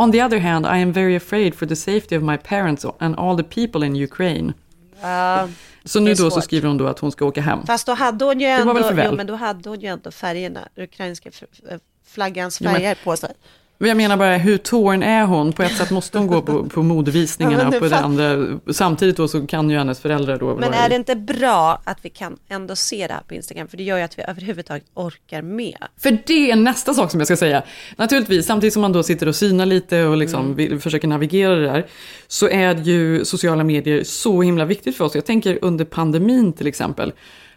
On 0.00 0.12
the 0.12 0.24
other 0.24 0.38
hand, 0.38 0.66
I 0.66 0.82
am 0.82 0.92
very 0.92 1.16
afraid 1.16 1.54
for 1.54 1.66
the 1.66 1.76
safety 1.76 2.16
of 2.16 2.22
my 2.22 2.36
parents 2.36 2.84
and 2.98 3.16
all 3.18 3.36
the 3.36 3.42
people 3.44 3.86
in 3.86 3.96
Ukraine. 4.04 4.52
Ja, 5.00 5.48
Så 5.84 6.00
nu 6.00 6.14
då 6.14 6.30
så 6.30 6.40
skriver 6.40 6.68
hon 6.68 6.78
då 6.78 6.86
att 6.86 6.98
hon 6.98 7.12
ska 7.12 7.24
åka 7.24 7.40
hem. 7.40 7.66
Fast 7.66 7.86
då 7.86 7.92
hade 7.94 8.24
hon 8.24 8.40
ju 8.40 8.46
ändå, 8.46 8.90
jo, 9.04 9.12
men 9.12 9.26
då 9.26 9.34
hade 9.34 9.68
hon 9.68 9.80
ju 9.80 9.88
ändå 9.88 10.10
färgerna, 10.10 10.68
ukrainska 10.76 11.28
f- 11.28 11.80
flaggans 12.06 12.60
Jo, 12.60 12.64
men- 12.64 12.74
färger 12.74 12.96
på 13.04 13.16
sig. 13.16 13.32
Men 13.82 13.88
jag 13.88 13.96
menar 13.96 14.16
bara, 14.16 14.36
hur 14.36 14.56
torn 14.58 15.02
är 15.02 15.24
hon? 15.24 15.52
På 15.52 15.62
ett 15.62 15.76
sätt 15.76 15.90
måste 15.90 16.18
hon 16.18 16.26
gå 16.26 16.42
på, 16.42 16.64
på 16.64 16.82
modevisningarna, 16.82 17.62
Ja, 17.62 17.68
och 17.68 17.78
på 17.82 17.88
det 17.88 17.98
andra, 17.98 18.46
samtidigt 18.72 19.16
då 19.16 19.28
så 19.28 19.46
kan 19.46 19.70
ju 19.70 19.78
hennes 19.78 20.00
föräldrar 20.00 20.38
då 20.38 20.56
Men 20.56 20.72
är 20.74 20.88
det 20.88 20.94
inte 20.94 21.16
bra 21.16 21.80
att 21.84 21.98
vi 22.02 22.10
kan 22.10 22.36
ändå 22.48 22.76
se 22.76 23.06
det 23.06 23.12
här 23.12 23.20
på 23.28 23.34
Instagram? 23.34 23.68
För 23.68 23.76
det 23.76 23.82
gör 23.82 23.96
ju 23.96 24.02
att 24.02 24.18
vi 24.18 24.22
överhuvudtaget 24.22 24.84
orkar 24.94 25.42
med. 25.42 25.76
För 26.00 26.18
det 26.26 26.50
är 26.50 26.56
nästa 26.56 26.94
sak 26.94 27.10
som 27.10 27.20
jag 27.20 27.26
ska 27.26 27.36
säga. 27.36 27.62
Naturligtvis, 27.96 28.46
samtidigt 28.46 28.72
som 28.72 28.82
man 28.82 28.92
då 28.92 29.02
sitter 29.02 29.28
och 29.28 29.36
synar 29.36 29.66
lite 29.66 30.04
och 30.04 30.16
liksom 30.16 30.44
Mm. 30.44 30.54
vill, 30.54 30.80
försöker 30.80 31.08
navigera 31.08 31.54
det 31.54 31.64
där, 31.66 31.86
så 32.28 32.48
är 32.48 32.74
ju 32.74 33.24
sociala 33.24 33.64
medier 33.64 34.04
så 34.04 34.42
himla 34.42 34.64
viktigt 34.64 34.96
för 34.96 35.04
oss. 35.04 35.14
Jag 35.14 35.24
tänker 35.26 35.58
under 35.62 35.84
pandemin 35.84 36.52
till 36.52 36.66
exempel, 36.66 37.12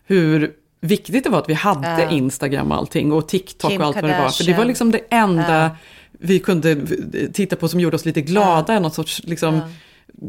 hur 0.06 0.52
viktigt 0.82 1.24
det 1.24 1.30
var 1.30 1.40
att 1.40 1.50
vi 1.50 1.54
hade 1.54 2.02
Ja. 2.02 2.10
Instagram 2.10 2.72
och 2.72 2.78
allting 2.78 3.12
och 3.12 3.28
TikTok 3.28 3.72
Kim 3.72 3.82
och 3.82 3.88
allt 3.88 3.96
vad 3.96 4.04
det 4.12 4.20
var. 4.20 4.30
För 4.30 4.44
det 4.44 4.54
var 4.54 4.66
liksom 4.66 4.92
det 4.92 5.00
enda 5.10 5.64
Ja. 5.64 5.70
Vi 6.20 6.40
kunde 6.40 6.88
titta 7.34 7.56
på 7.56 7.68
som 7.68 7.80
gjorde 7.80 7.96
oss 7.96 8.06
lite 8.06 8.22
glada, 8.22 8.80
något 8.80 8.94
sorts 8.94 9.24
liksom, 9.24 9.62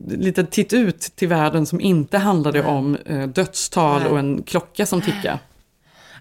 lite 0.09 0.45
titt 0.45 0.73
ut 0.73 1.01
till 1.01 1.29
världen 1.29 1.67
som 1.67 1.81
inte 1.81 2.19
handlade 2.19 2.63
om 2.63 2.97
eh, 2.97 3.29
dödstal 3.29 4.03
Nej. 4.03 4.11
och 4.11 4.19
en 4.19 4.43
klocka 4.43 4.87
som 4.87 5.01
tickade. 5.01 5.39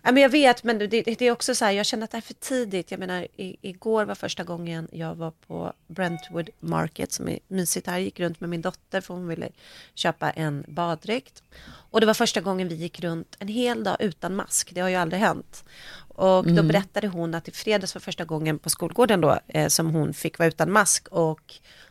Ja, 0.05 0.11
men 0.11 0.23
jag 0.23 0.29
vet, 0.29 0.63
men 0.63 0.79
det, 0.79 0.87
det 0.87 1.21
är 1.21 1.31
också 1.31 1.55
så 1.55 1.65
här, 1.65 1.71
jag 1.71 1.85
känner 1.85 2.03
att 2.03 2.11
det 2.11 2.17
är 2.17 2.21
för 2.21 2.33
tidigt. 2.33 2.91
Jag 2.91 2.99
menar, 2.99 3.27
i, 3.37 3.57
igår 3.61 4.05
var 4.05 4.15
första 4.15 4.43
gången 4.43 4.87
jag 4.91 5.15
var 5.15 5.31
på 5.47 5.73
Brentwood 5.87 6.49
Market 6.59 7.11
som 7.11 7.29
är 7.29 7.39
mysigt 7.47 7.87
här. 7.87 7.93
Jag 7.93 8.03
gick 8.03 8.19
runt 8.19 8.41
med 8.41 8.49
min 8.49 8.61
dotter 8.61 9.01
för 9.01 9.13
hon 9.13 9.27
ville 9.27 9.49
köpa 9.93 10.31
en 10.31 10.65
baddräkt. 10.67 11.43
Och 11.65 11.99
det 11.99 12.05
var 12.05 12.13
första 12.13 12.41
gången 12.41 12.67
vi 12.67 12.75
gick 12.75 12.99
runt 12.99 13.35
en 13.39 13.47
hel 13.47 13.83
dag 13.83 13.97
utan 13.99 14.35
mask. 14.35 14.71
Det 14.73 14.81
har 14.81 14.89
ju 14.89 14.95
aldrig 14.95 15.21
hänt. 15.21 15.63
Och 16.15 16.43
då 16.43 16.49
Mm. 16.49 16.67
berättade 16.67 17.07
hon 17.07 17.35
att 17.35 17.47
i 17.47 17.51
fredags 17.51 17.95
var 17.95 17.99
första 17.99 18.25
gången 18.25 18.59
på 18.59 18.69
skolgården 18.69 19.21
då 19.21 19.39
eh, 19.47 19.67
som 19.67 19.87
hon 19.89 20.13
fick 20.13 20.39
vara 20.39 20.47
utan 20.47 20.71
mask. 20.71 21.07
Och 21.11 21.39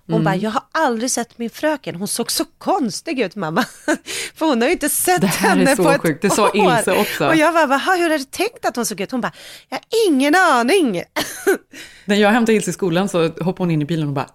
hon 0.07 0.15
Mm. 0.15 0.25
bara, 0.25 0.37
jag 0.37 0.51
har 0.51 0.63
aldrig 0.73 1.11
sett 1.11 1.39
min 1.39 1.51
fröken. 1.51 1.95
Hon 1.95 2.09
såg 2.09 2.31
så 2.33 2.45
konstig 2.59 3.21
ut 3.21 3.37
mamma. 3.37 3.65
för 4.35 4.47
hon 4.47 4.61
har 4.61 4.69
ju 4.69 4.73
inte 4.73 4.89
sett 4.89 5.21
Det 5.21 5.27
här 5.27 5.51
är 5.53 5.59
henne 5.59 5.77
så 5.77 5.85
på 5.85 5.91
ett 5.91 6.01
sjukt. 6.01 6.23
Det 6.23 6.31
sa 6.31 6.49
år. 6.49 6.57
Ilse 6.79 6.93
också. 7.01 7.27
Och 7.29 7.37
jag 7.37 7.55
bara, 7.55 7.67
"Vaha, 7.67 7.97
hur 7.97 8.11
har 8.11 8.19
du 8.19 8.25
tänkt 8.25 8.65
att 8.67 8.77
hon 8.77 8.87
såg 8.87 9.01
ut? 9.01 9.11
Hon 9.11 9.21
bara, 9.21 9.33
jag 9.69 9.77
har 9.77 9.85
ingen 10.11 10.35
aning. 10.35 11.03
När 12.05 12.17
jag 12.17 12.31
hämtade 12.31 12.57
Ilse 12.57 12.71
i 12.71 12.73
skolan 12.73 13.09
så 13.09 13.23
hoppade 13.29 13.59
hon 13.59 13.71
in 13.71 13.83
i 13.83 13.85
bilen 13.85 14.09
och 14.09 14.15
bara 14.15 14.29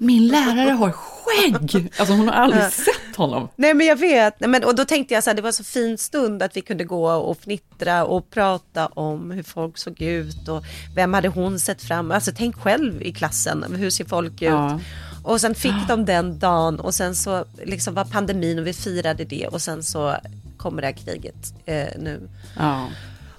Min 0.00 0.28
lärare 0.28 0.70
har 0.70 0.92
skägg! 0.92 1.90
Alltså 1.98 2.14
hon 2.14 2.28
har 2.28 2.34
aldrig 2.34 2.62
sett 2.72 3.01
honom. 3.16 3.48
Nej 3.56 3.74
men 3.74 3.86
jag 3.86 3.96
vet, 3.96 4.40
men, 4.40 4.64
och 4.64 4.74
då 4.74 4.84
tänkte 4.84 5.14
jag 5.14 5.24
så 5.24 5.30
här, 5.30 5.34
det 5.34 5.42
var 5.42 5.52
så 5.52 5.64
fin 5.64 5.98
stund 5.98 6.42
att 6.42 6.56
vi 6.56 6.60
kunde 6.60 6.84
gå 6.84 7.12
och 7.12 7.38
fnittra 7.38 8.04
och 8.04 8.30
prata 8.30 8.86
om 8.86 9.30
hur 9.30 9.42
folk 9.42 9.78
såg 9.78 10.02
ut 10.02 10.48
och 10.48 10.64
vem 10.94 11.14
hade 11.14 11.28
hon 11.28 11.58
sett 11.58 11.82
fram 11.82 12.10
Alltså 12.10 12.32
tänk 12.36 12.56
själv 12.56 13.02
i 13.02 13.12
klassen, 13.12 13.74
hur 13.78 13.90
ser 13.90 14.04
folk 14.04 14.32
ut? 14.32 14.40
Ja. 14.42 14.80
Och 15.24 15.40
sen 15.40 15.54
fick 15.54 15.74
de 15.88 16.04
den 16.04 16.38
dagen 16.38 16.80
och 16.80 16.94
sen 16.94 17.14
så 17.14 17.44
liksom 17.62 17.94
var 17.94 18.04
pandemin 18.04 18.58
och 18.58 18.66
vi 18.66 18.72
firade 18.72 19.24
det 19.24 19.46
och 19.46 19.62
sen 19.62 19.82
så 19.82 20.16
kommer 20.56 20.82
det 20.82 20.88
här 20.88 20.94
kriget 20.94 21.54
eh, 21.66 21.86
nu. 21.98 22.28
Ja. 22.58 22.88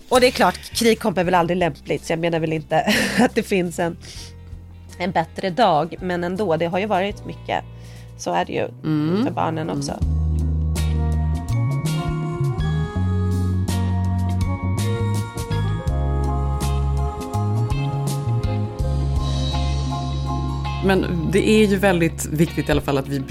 Och 0.09 0.21
det 0.21 0.27
är 0.27 0.31
klart, 0.31 0.59
krig 0.59 0.99
kommer 0.99 1.23
väl 1.23 1.33
aldrig 1.33 1.57
lämpligt, 1.57 2.05
så 2.05 2.11
jag 2.11 2.19
menar 2.19 2.39
väl 2.39 2.53
inte 2.53 2.93
att 3.19 3.35
det 3.35 3.43
finns 3.43 3.79
en, 3.79 3.97
en 4.97 5.11
bättre 5.11 5.49
dag, 5.49 5.95
men 6.01 6.23
ändå, 6.23 6.57
det 6.57 6.65
har 6.65 6.79
ju 6.79 6.85
varit 6.85 7.25
mycket. 7.25 7.63
Så 8.23 8.33
är 8.33 8.45
det 8.45 8.53
ju 8.53 8.67
mm. 8.83 9.25
för 9.25 9.31
barnen 9.31 9.69
också. 9.69 9.93
Men 20.85 21.29
det 21.31 21.49
är 21.49 21.65
ju 21.65 21.75
väldigt 21.75 22.25
viktigt 22.25 22.69
i 22.69 22.71
alla 22.71 22.81
fall 22.81 22.97
att 22.97 23.07
vi 23.07 23.21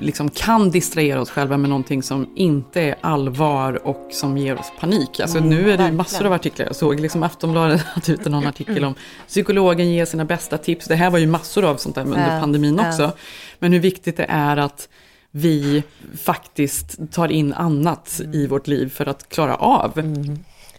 liksom 0.00 0.30
kan 0.30 0.70
distrahera 0.70 1.20
oss 1.20 1.30
själva 1.30 1.56
med 1.56 1.70
någonting 1.70 2.02
som 2.02 2.32
inte 2.36 2.80
är 2.80 2.96
allvar 3.00 3.86
och 3.86 4.08
som 4.12 4.38
ger 4.38 4.58
oss 4.58 4.72
panik. 4.80 5.20
Alltså 5.20 5.38
mm, 5.38 5.50
nu 5.50 5.72
är 5.72 5.76
det 5.76 5.86
ju 5.86 5.92
massor 5.92 6.26
av 6.26 6.32
artiklar. 6.32 6.66
Jag 6.66 6.76
såg 6.76 7.00
liksom 7.00 7.22
Aftonbladet 7.22 7.80
hade 7.86 8.12
ute 8.12 8.30
någon 8.30 8.46
artikel 8.46 8.84
om 8.84 8.94
psykologen 9.28 9.90
ger 9.90 10.04
sina 10.04 10.24
bästa 10.24 10.58
tips. 10.58 10.86
Det 10.86 10.96
här 10.96 11.10
var 11.10 11.18
ju 11.18 11.26
massor 11.26 11.64
av 11.64 11.76
sånt 11.76 11.94
där 11.94 12.02
under 12.02 12.40
pandemin 12.40 12.80
också. 12.80 13.12
Men 13.58 13.72
hur 13.72 13.80
viktigt 13.80 14.16
det 14.16 14.26
är 14.28 14.56
att 14.56 14.88
vi 15.30 15.82
faktiskt 16.22 17.12
tar 17.12 17.28
in 17.28 17.52
annat 17.52 18.20
i 18.32 18.46
vårt 18.46 18.66
liv 18.66 18.88
för 18.88 19.08
att 19.08 19.28
klara 19.28 19.56
av. 19.56 19.98
Mm. 19.98 20.38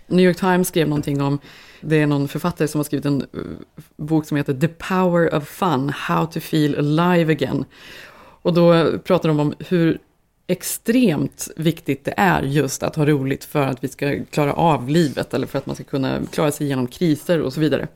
New 0.09 0.25
York 0.25 0.37
Times 0.37 0.67
skrev 0.67 0.87
någonting 0.87 1.21
om 1.21 1.39
det 1.81 1.95
är 1.95 2.07
någon 2.07 2.27
författare 2.27 2.67
som 2.67 2.79
har 2.79 2.83
skrivit 2.83 3.05
en 3.05 3.21
eh, 3.21 3.27
bok 3.95 4.25
som 4.25 4.37
heter 4.37 4.53
The 4.53 4.67
Power 4.67 5.35
of 5.35 5.47
Fun, 5.47 5.89
How 5.89 6.25
to 6.25 6.39
Feel 6.39 6.75
Alive 6.75 7.31
Again. 7.31 7.65
Och 8.41 8.53
då 8.53 8.97
pratar 8.99 9.29
de 9.29 9.39
om 9.39 9.53
hur 9.59 9.99
extremt 10.47 11.49
viktigt 11.55 12.05
det 12.05 12.13
är 12.17 12.43
just 12.43 12.83
att 12.83 12.95
ha 12.95 13.05
roligt 13.05 13.43
för 13.43 13.61
att 13.61 13.83
vi 13.83 13.87
ska 13.87 14.25
klara 14.31 14.53
av 14.53 14.89
livet 14.89 15.33
eller 15.33 15.47
för 15.47 15.57
att 15.57 15.65
man 15.65 15.75
ska 15.75 15.83
kunna 15.83 16.19
klara 16.31 16.51
sig 16.51 16.65
igenom 16.65 16.87
kriser 16.87 17.41
och 17.41 17.53
så 17.53 17.59
vidare. 17.59 17.87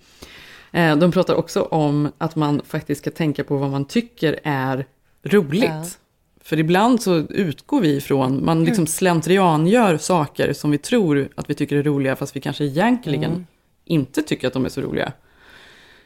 Eh, 0.71 0.95
de 0.95 1.12
pratar 1.12 1.36
också 1.36 1.62
om 1.62 2.12
att 2.17 2.36
man 2.36 2.62
faktiskt 2.67 3.02
ska 3.02 3.12
tänka 3.12 3.43
på 3.43 3.58
vad 3.58 3.69
man 3.69 3.86
tycker 3.86 4.39
är 4.43 4.86
roligt. 5.23 5.99
För 6.43 6.60
ibland 6.60 7.01
så 7.01 7.15
utgår 7.15 7.82
vi 7.82 7.95
ifrån, 7.97 8.45
man 8.45 8.65
liksom 8.65 8.88
slentriangör 8.88 9.97
saker 9.97 10.53
som 10.53 10.71
vi 10.71 10.77
tror 10.77 11.29
att 11.36 11.49
vi 11.49 11.53
tycker 11.53 11.75
är 11.75 11.84
roliga 11.84 12.15
fast 12.15 12.36
vi 12.36 12.39
kanske 12.39 12.65
egentligen 12.65 13.32
mm 13.32 13.45
inte 13.86 14.21
tycker 14.21 14.47
att 14.47 14.53
de 14.53 14.65
är 14.65 14.69
så 14.69 14.82
roliga. 14.82 15.13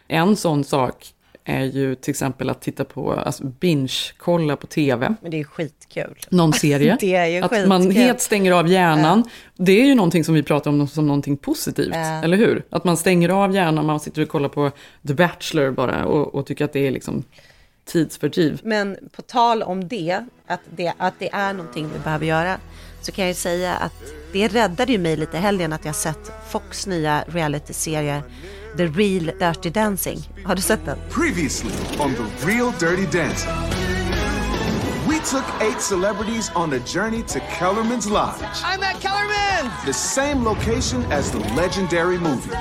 En 0.07 0.35
sån 0.35 0.63
sak 0.63 1.13
är 1.43 1.63
ju 1.63 1.95
till 1.95 2.11
exempel 2.11 2.49
att 2.49 2.61
titta 2.61 2.83
på, 2.83 3.13
alltså 3.13 3.43
binge-kolla 3.45 4.55
på 4.55 4.67
tv. 4.67 5.15
Men 5.21 5.31
det 5.31 5.39
är 5.39 5.43
skitkul. 5.43 6.17
Någon 6.29 6.53
serie. 6.53 6.97
det 6.99 7.15
är 7.15 7.25
ju 7.25 7.41
att 7.41 7.49
skitkul. 7.49 7.69
man 7.69 7.91
helt 7.91 8.21
stänger 8.21 8.51
av 8.51 8.67
hjärnan. 8.67 9.23
Ja. 9.25 9.63
Det 9.63 9.71
är 9.71 9.85
ju 9.85 9.95
någonting 9.95 10.23
som 10.23 10.33
vi 10.33 10.43
pratar 10.43 10.71
om 10.71 10.87
som 10.87 11.07
någonting 11.07 11.37
positivt, 11.37 11.93
ja. 11.93 12.23
eller 12.23 12.37
hur? 12.37 12.65
Att 12.69 12.83
man 12.83 12.97
stänger 12.97 13.29
av 13.29 13.55
hjärnan, 13.55 13.85
man 13.85 13.99
sitter 13.99 14.21
och 14.21 14.29
kollar 14.29 14.49
på 14.49 14.71
The 15.07 15.13
Bachelor 15.13 15.71
bara 15.71 16.05
och, 16.05 16.35
och 16.35 16.45
tycker 16.45 16.65
att 16.65 16.73
det 16.73 16.87
är 16.87 16.91
liksom 16.91 17.23
tidsfördriv. 17.87 18.59
Men 18.63 18.97
på 19.15 19.21
tal 19.21 19.63
om 19.63 19.87
det 19.87 20.25
att, 20.47 20.61
det, 20.75 20.93
att 20.97 21.13
det 21.19 21.29
är 21.33 21.53
någonting 21.53 21.89
vi 21.93 21.99
behöver 21.99 22.25
göra, 22.25 22.57
så 23.01 23.11
kan 23.11 23.27
jag 23.27 23.35
säga 23.35 23.75
att 23.75 23.93
det 24.33 24.47
räddade 24.47 24.91
ju 24.91 24.97
mig 24.97 25.17
lite 25.17 25.37
helgen 25.37 25.73
att 25.73 25.85
jag 25.85 25.95
sett 25.95 26.31
Fox 26.49 26.87
nya 26.87 27.23
realityserie 27.27 28.23
The 28.77 28.85
Real 28.85 29.25
Dirty 29.25 29.69
Dancing. 29.69 30.19
Har 30.45 30.55
du 30.55 30.61
sett 30.61 30.85
den? 30.85 30.97
Previously 31.09 31.71
on 31.99 32.15
The 32.15 32.47
Real 32.47 32.71
Dirty 32.79 33.17
Dancing. 33.17 33.51
We 35.09 35.19
took 35.19 35.45
eight 35.61 35.81
celebrities 35.81 36.51
on 36.55 36.73
a 36.73 36.79
journey 36.85 37.23
to 37.23 37.39
Kellerman's 37.39 38.09
Lodge. 38.09 38.61
I'm 38.63 38.83
at 38.83 39.01
Kellerman! 39.01 39.71
The 39.85 39.93
same 39.93 40.43
location 40.43 41.11
as 41.11 41.31
the 41.31 41.39
legendary 41.55 42.17
movie. 42.17 42.51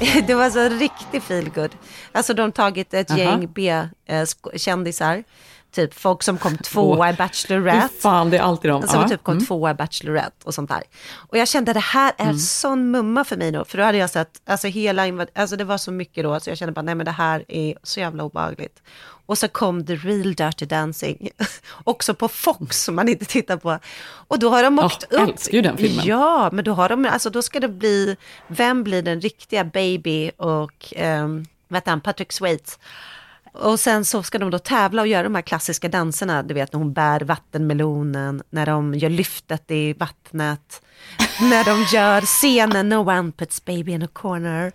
det 0.26 0.34
var 0.34 0.50
så 0.50 0.68
riktigt 0.68 1.22
feelgood. 1.22 1.70
Alltså 2.12 2.34
de 2.34 2.42
har 2.42 2.50
tagit 2.50 2.94
ett 2.94 3.10
uh 3.10 3.16
-huh. 3.16 3.18
gäng 3.18 3.52
B-kändisar 3.52 5.24
typ 5.72 5.94
folk 5.94 6.22
som 6.22 6.38
kom 6.38 6.56
tvåa 6.62 7.10
i 7.10 7.12
Bachelorette. 7.12 7.94
fan, 8.00 8.30
det 8.30 8.36
är 8.36 8.42
alltid 8.42 8.70
de. 8.70 8.88
Som 8.88 9.08
typ 9.08 9.22
kom 9.22 9.34
mm. 9.34 9.46
tvåa 9.46 9.70
i 9.70 9.74
Bachelorette 9.74 10.36
och 10.44 10.54
sånt 10.54 10.70
där. 10.70 10.82
Och 11.14 11.38
jag 11.38 11.48
kände 11.48 11.72
det 11.72 11.80
här 11.80 12.12
är 12.18 12.24
mm. 12.24 12.38
sån 12.38 12.90
mumma 12.90 13.24
för 13.24 13.36
mig 13.36 13.50
nu, 13.50 13.64
för 13.68 13.78
då 13.78 13.84
hade 13.84 13.98
jag 13.98 14.10
sett, 14.10 14.40
alltså 14.46 14.66
hela, 14.66 15.26
alltså 15.34 15.56
det 15.56 15.64
var 15.64 15.78
så 15.78 15.92
mycket 15.92 16.24
då, 16.24 16.40
så 16.40 16.50
jag 16.50 16.58
kände 16.58 16.72
bara, 16.72 16.82
nej 16.82 16.94
men 16.94 17.04
det 17.06 17.12
här 17.12 17.44
är 17.48 17.74
så 17.82 18.00
jävla 18.00 18.24
obehagligt. 18.24 18.82
Och 19.30 19.38
så 19.38 19.48
kom 19.48 19.86
The 19.86 19.96
Real 19.96 20.34
Dirty 20.34 20.66
Dancing, 20.66 21.30
också 21.84 22.14
på 22.14 22.28
Fox 22.28 22.84
som 22.84 22.94
man 22.94 23.08
inte 23.08 23.24
tittar 23.24 23.56
på. 23.56 23.78
Och 24.28 24.38
då 24.38 24.48
har 24.48 24.62
de 24.62 24.78
åkt 24.78 25.12
oh, 25.12 25.22
upp. 25.22 25.28
älskar 25.28 25.56
ju 25.56 25.62
den 25.62 25.76
filmen. 25.76 26.06
Ja, 26.06 26.50
men 26.52 26.64
då 26.64 26.72
har 26.72 26.88
de, 26.88 27.06
alltså 27.06 27.30
då 27.30 27.42
ska 27.42 27.60
det 27.60 27.68
bli, 27.68 28.16
vem 28.46 28.84
blir 28.84 29.02
den 29.02 29.20
riktiga 29.20 29.64
baby 29.64 30.30
och, 30.36 30.94
um, 30.96 31.46
vad 31.68 31.76
heter 31.76 31.90
han, 31.90 32.00
Patrick 32.00 32.32
Swayze. 32.32 32.78
Och 33.52 33.80
sen 33.80 34.04
så 34.04 34.22
ska 34.22 34.38
de 34.38 34.50
då 34.50 34.58
tävla 34.58 35.02
och 35.02 35.08
göra 35.08 35.22
de 35.22 35.34
här 35.34 35.42
klassiska 35.42 35.88
danserna, 35.88 36.42
du 36.42 36.54
vet 36.54 36.72
när 36.72 36.78
hon 36.78 36.92
bär 36.92 37.20
vattenmelonen, 37.20 38.42
när 38.50 38.66
de 38.66 38.94
gör 38.94 39.10
lyftet 39.10 39.70
i 39.70 39.92
vattnet, 39.92 40.82
när 41.40 41.64
de 41.64 41.96
gör 41.96 42.20
scenen 42.20 42.88
No 42.88 43.10
one 43.10 43.32
puts 43.32 43.64
baby 43.64 43.92
in 43.92 44.02
a 44.02 44.08
corner. 44.12 44.72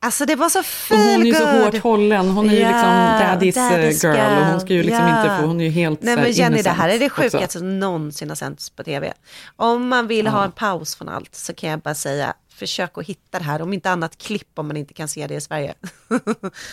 Alltså 0.00 0.26
det 0.26 0.36
var 0.36 0.48
så 0.48 0.62
feel 0.62 1.00
Och 1.00 1.12
hon 1.12 1.22
är 1.22 1.26
ju 1.26 1.34
så 1.34 1.46
hårt 1.46 1.82
hållen, 1.82 2.28
hon 2.28 2.50
är 2.50 2.52
ju 2.52 2.58
liksom 2.58 2.90
daddy's, 3.20 3.56
eh, 3.56 3.78
daddy's 3.78 4.06
girl, 4.06 4.16
girl, 4.16 4.40
och 4.40 4.46
hon 4.46 4.60
ska 4.60 4.72
ju 4.72 4.82
liksom 4.82 5.06
yeah. 5.06 5.24
inte 5.24 5.36
få, 5.40 5.46
hon 5.46 5.60
är 5.60 5.64
ju 5.64 5.70
helt 5.70 6.02
Nej 6.02 6.16
men 6.16 6.32
Jenny, 6.32 6.62
det 6.62 6.70
här 6.70 6.88
är 6.88 6.98
det 6.98 7.10
sjukaste 7.10 7.58
som 7.58 7.78
någonsin 7.78 8.28
har 8.28 8.36
sänts 8.36 8.70
på 8.70 8.84
tv. 8.84 9.12
Om 9.56 9.88
man 9.88 10.06
vill 10.06 10.26
ja. 10.26 10.32
ha 10.32 10.44
en 10.44 10.52
paus 10.52 10.96
från 10.96 11.08
allt 11.08 11.34
så 11.34 11.54
kan 11.54 11.70
jag 11.70 11.80
bara 11.80 11.94
säga, 11.94 12.34
försök 12.56 12.98
att 12.98 13.06
hitta 13.06 13.38
det 13.38 13.44
här, 13.44 13.62
om 13.62 13.72
inte 13.72 13.90
annat 13.90 14.18
klipp 14.18 14.48
om 14.54 14.66
man 14.66 14.76
inte 14.76 14.94
kan 14.94 15.08
se 15.08 15.26
det 15.26 15.34
i 15.34 15.40
Sverige. 15.40 15.74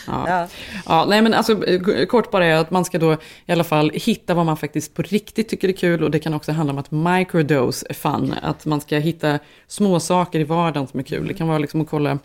ja. 0.06 0.28
ja. 0.28 0.48
ja, 0.86 1.04
nej 1.08 1.22
men 1.22 1.34
alltså 1.34 1.62
kort 2.08 2.30
bara 2.30 2.46
är 2.46 2.54
att 2.54 2.70
man 2.70 2.84
ska 2.84 2.98
då 2.98 3.16
i 3.46 3.52
alla 3.52 3.64
fall 3.64 3.90
hitta 3.94 4.34
vad 4.34 4.46
man 4.46 4.56
faktiskt 4.56 4.94
på 4.94 5.02
riktigt 5.02 5.48
tycker 5.48 5.68
är 5.68 5.72
kul 5.72 6.04
och 6.04 6.10
det 6.10 6.18
kan 6.18 6.34
också 6.34 6.52
handla 6.52 6.72
om 6.72 6.78
att 6.78 6.90
microdose 6.90 7.86
är 7.88 7.94
fun, 7.94 8.34
att 8.42 8.66
man 8.66 8.80
ska 8.80 8.93
hitta 9.00 9.38
små 9.66 10.00
saker 10.00 10.40
i 10.40 10.44
vardagen 10.44 10.86
som 10.86 11.00
är 11.00 11.04
kul. 11.04 11.28
Det 11.28 11.34
kan 11.34 11.48
vara 11.48 11.58
liksom 11.58 11.80
att 11.80 11.88
kolla 11.88 12.18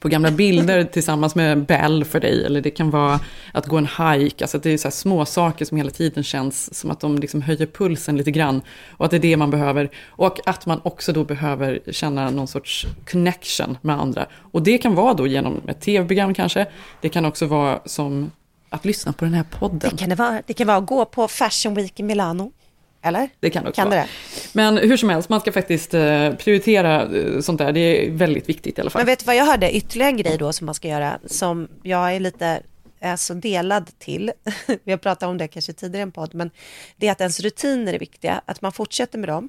på 0.00 0.08
gamla 0.08 0.30
bilder 0.30 0.84
tillsammans 0.84 1.34
med 1.34 1.66
Bell 1.66 2.04
för 2.04 2.20
dig, 2.20 2.44
eller 2.44 2.60
det 2.60 2.70
kan 2.70 2.90
vara 2.90 3.20
att 3.52 3.66
gå 3.66 3.78
en 3.78 3.86
hike, 3.86 4.44
alltså 4.44 4.58
det 4.58 4.70
är 4.70 4.78
så 4.78 4.90
små 4.90 5.24
saker 5.24 5.64
som 5.64 5.76
hela 5.76 5.90
tiden 5.90 6.24
känns 6.24 6.74
som 6.74 6.90
att 6.90 7.00
de 7.00 7.18
liksom 7.18 7.42
höjer 7.42 7.66
pulsen 7.66 8.16
lite 8.16 8.30
grann 8.30 8.60
och 8.90 9.04
att 9.04 9.10
det 9.10 9.16
är 9.16 9.20
det 9.20 9.36
man 9.36 9.50
behöver 9.50 9.90
och 10.08 10.48
att 10.48 10.66
man 10.66 10.80
också 10.82 11.12
då 11.12 11.24
behöver 11.24 11.80
känna 11.90 12.30
någon 12.30 12.48
sorts 12.48 12.62
sorts 12.62 12.86
connection 13.10 13.78
med 13.82 14.00
andra. 14.00 14.26
Och 14.52 14.62
det 14.62 14.78
kan 14.78 14.94
vara 14.94 15.14
då 15.14 15.26
genom 15.26 15.60
ett 15.68 15.80
tv-program 15.80 16.34
kanske. 16.34 16.66
Det 17.00 17.08
kan 17.08 17.24
också 17.24 17.46
vara 17.46 17.80
som 17.84 18.30
att 18.70 18.84
lyssna 18.84 19.12
på 19.12 19.24
den 19.24 19.34
här 19.34 19.44
podden. 19.44 19.90
Det 19.90 19.96
kan 19.96 20.08
det 20.08 20.14
vara. 20.14 20.42
Det 20.46 20.54
kan 20.54 20.66
vara 20.66 20.76
att 20.76 20.86
gå 20.86 21.04
på 21.04 21.28
Fashion 21.28 21.74
Week 21.74 22.00
i 22.00 22.02
Milano. 22.02 22.52
Eller? 23.02 23.28
Det 23.40 23.50
kan 23.50 23.64
det 23.64 23.70
också 23.70 23.82
kan 23.82 23.90
vara. 23.90 24.00
Det? 24.00 24.08
Men 24.52 24.78
hur 24.78 24.96
som 24.96 25.08
helst, 25.08 25.28
man 25.28 25.40
ska 25.40 25.52
faktiskt 25.52 25.94
eh, 25.94 26.32
prioritera 26.32 27.16
eh, 27.16 27.40
sånt 27.40 27.58
där. 27.58 27.72
Det 27.72 27.80
är 27.80 28.10
väldigt 28.10 28.48
viktigt 28.48 28.78
i 28.78 28.80
alla 28.80 28.90
fall. 28.90 29.00
Men 29.00 29.06
vet 29.06 29.18
du 29.18 29.24
vad 29.24 29.36
jag 29.36 29.44
hörde? 29.44 29.76
Ytterligare 29.76 30.10
en 30.10 30.16
grej 30.16 30.38
då 30.38 30.52
som 30.52 30.64
man 30.66 30.74
ska 30.74 30.88
göra, 30.88 31.18
som 31.26 31.68
jag 31.82 32.14
är 32.14 32.20
lite 32.20 32.62
är 33.00 33.16
så 33.16 33.34
delad 33.34 33.98
till, 33.98 34.32
vi 34.84 34.92
har 34.92 34.98
pratat 34.98 35.28
om 35.28 35.38
det 35.38 35.48
kanske 35.48 35.72
tidigare 35.72 35.98
i 35.98 36.02
en 36.02 36.12
podd, 36.12 36.34
men 36.34 36.50
det 36.96 37.08
är 37.08 37.12
att 37.12 37.20
ens 37.20 37.40
rutiner 37.40 37.94
är 37.94 37.98
viktiga, 37.98 38.40
att 38.44 38.62
man 38.62 38.72
fortsätter 38.72 39.18
med 39.18 39.28
dem. 39.28 39.48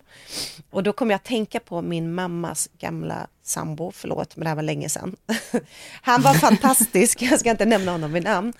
Och 0.69 0.83
då 0.83 0.93
kommer 0.93 1.11
jag 1.11 1.15
att 1.15 1.23
tänka 1.23 1.59
på 1.59 1.81
min 1.81 2.13
mammas 2.13 2.69
gamla 2.79 3.27
sambo, 3.43 3.91
förlåt, 3.91 4.35
men 4.35 4.43
det 4.43 4.49
här 4.49 4.55
var 4.55 4.63
länge 4.63 4.89
sedan. 4.89 5.15
Han 6.01 6.21
var 6.21 6.33
fantastisk, 6.33 7.21
jag 7.21 7.39
ska 7.39 7.51
inte 7.51 7.65
nämna 7.65 7.91
honom 7.91 8.13
vid 8.13 8.23
namn, 8.23 8.53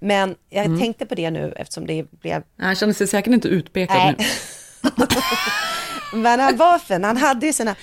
men 0.00 0.34
jag 0.48 0.66
mm. 0.66 0.80
tänkte 0.80 1.06
på 1.06 1.14
det 1.14 1.30
nu 1.30 1.52
eftersom 1.56 1.86
det 1.86 2.10
blev... 2.10 2.42
Han 2.58 2.74
känner 2.74 2.92
sig 2.92 3.06
säkert 3.06 3.32
inte 3.32 3.48
utpekad 3.48 3.96
Nej. 3.96 4.14
nu. 4.18 4.24
Men 6.12 6.40
han 6.40 6.56
var 6.56 6.78
fin, 6.78 7.04
han 7.04 7.16
hade 7.16 7.46
ju 7.46 7.52
sina... 7.52 7.76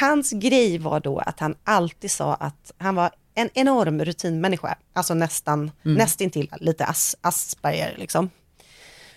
Hans 0.00 0.30
grej 0.30 0.78
var 0.78 1.00
då 1.00 1.18
att 1.18 1.40
han 1.40 1.54
alltid 1.64 2.10
sa 2.10 2.34
att 2.34 2.72
han 2.78 2.94
var 2.94 3.10
en 3.34 3.50
enorm 3.54 4.04
rutinmänniska, 4.04 4.76
alltså 4.92 5.14
nästan, 5.14 5.70
mm. 5.84 5.96
nästintill 5.96 6.50
lite 6.60 6.84
as, 6.84 7.16
Asperger 7.20 7.94
liksom. 7.98 8.30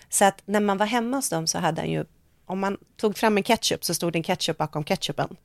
Så 0.08 0.24
att 0.24 0.42
när 0.44 0.60
man 0.60 0.78
var 0.78 0.86
hemma 0.86 1.16
hos 1.16 1.28
dem 1.28 1.46
så 1.46 1.58
hade 1.58 1.80
han 1.80 1.90
ju, 1.90 2.04
om 2.46 2.60
man 2.60 2.76
tog 2.96 3.18
fram 3.18 3.36
en 3.36 3.42
ketchup 3.42 3.84
så 3.84 3.94
stod 3.94 4.12
det 4.12 4.18
en 4.18 4.22
ketchup 4.22 4.58
bakom 4.58 4.84
ketchupen. 4.84 5.36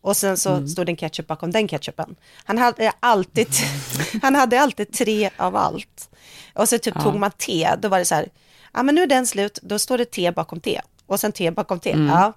Och 0.00 0.16
sen 0.16 0.36
så 0.36 0.50
mm. 0.50 0.68
stod 0.68 0.86
det 0.86 0.92
en 0.92 0.96
ketchup 0.96 1.26
bakom 1.26 1.50
den 1.50 1.68
ketchupen. 1.68 2.16
Han 2.44 2.58
hade 2.58 2.92
alltid, 3.00 3.48
han 4.22 4.34
hade 4.34 4.60
alltid 4.60 4.92
tre 4.92 5.30
av 5.36 5.56
allt. 5.56 6.10
Och 6.54 6.68
så 6.68 6.78
typ 6.78 6.94
ja. 6.96 7.02
tog 7.02 7.14
man 7.14 7.30
te, 7.30 7.70
då 7.78 7.88
var 7.88 7.98
det 7.98 8.04
så 8.04 8.14
här, 8.14 8.28
ja 8.72 8.82
men 8.82 8.94
nu 8.94 9.02
är 9.02 9.06
den 9.06 9.26
slut, 9.26 9.58
då 9.62 9.78
står 9.78 9.98
det 9.98 10.04
te 10.04 10.32
bakom 10.32 10.60
te. 10.60 10.80
Och 11.06 11.20
sen 11.20 11.32
te 11.32 11.50
bakom 11.50 11.80
te. 11.80 11.92
Mm. 11.92 12.06
Ja. 12.06 12.32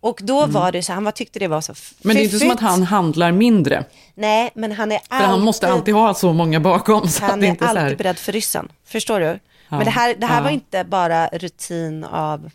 Och 0.00 0.20
då 0.22 0.38
mm. 0.38 0.52
var 0.52 0.72
det 0.72 0.82
så, 0.82 0.92
han 0.92 1.12
tyckte 1.12 1.38
det 1.38 1.48
var 1.48 1.60
så 1.60 1.74
fiffigt. 1.74 2.04
Men 2.04 2.16
det 2.16 2.22
är 2.22 2.24
inte 2.24 2.38
som 2.38 2.50
att 2.50 2.60
han 2.60 2.82
handlar 2.82 3.32
mindre. 3.32 3.84
Nej, 4.14 4.50
men 4.54 4.72
han 4.72 4.92
är 4.92 4.96
alltid... 4.96 5.08
För 5.08 5.24
han 5.24 5.40
måste 5.40 5.68
alltid 5.68 5.94
ha 5.94 6.14
så 6.14 6.32
många 6.32 6.60
bakom. 6.60 7.08
Så 7.08 7.24
han 7.24 7.44
är 7.44 7.48
inte 7.48 7.66
alltid 7.66 7.82
här... 7.82 7.96
beredd 7.96 8.18
för 8.18 8.32
ryssen. 8.32 8.68
Förstår 8.84 9.20
du? 9.20 9.26
Ja. 9.26 9.76
Men 9.76 9.84
det 9.84 9.90
här, 9.90 10.14
det 10.14 10.26
här 10.26 10.36
ja. 10.36 10.42
var 10.42 10.50
inte 10.50 10.84
bara 10.84 11.28
rutin 11.28 12.04
av 12.04 12.50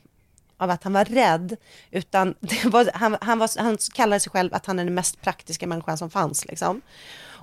av 0.62 0.70
att 0.70 0.84
han 0.84 0.94
var 0.94 1.06
rädd, 1.06 1.58
utan 1.92 2.36
var, 2.66 2.90
han, 2.94 3.18
han, 3.22 3.40
var, 3.40 3.62
han 3.62 3.78
kallade 3.94 4.20
sig 4.20 4.32
själv 4.32 4.54
att 4.54 4.66
han 4.66 4.80
är 4.80 4.86
den 4.86 4.94
mest 4.94 5.22
praktiska 5.22 5.68
människan 5.68 5.98
som 5.98 6.10
fanns. 6.10 6.46
Liksom. 6.46 6.82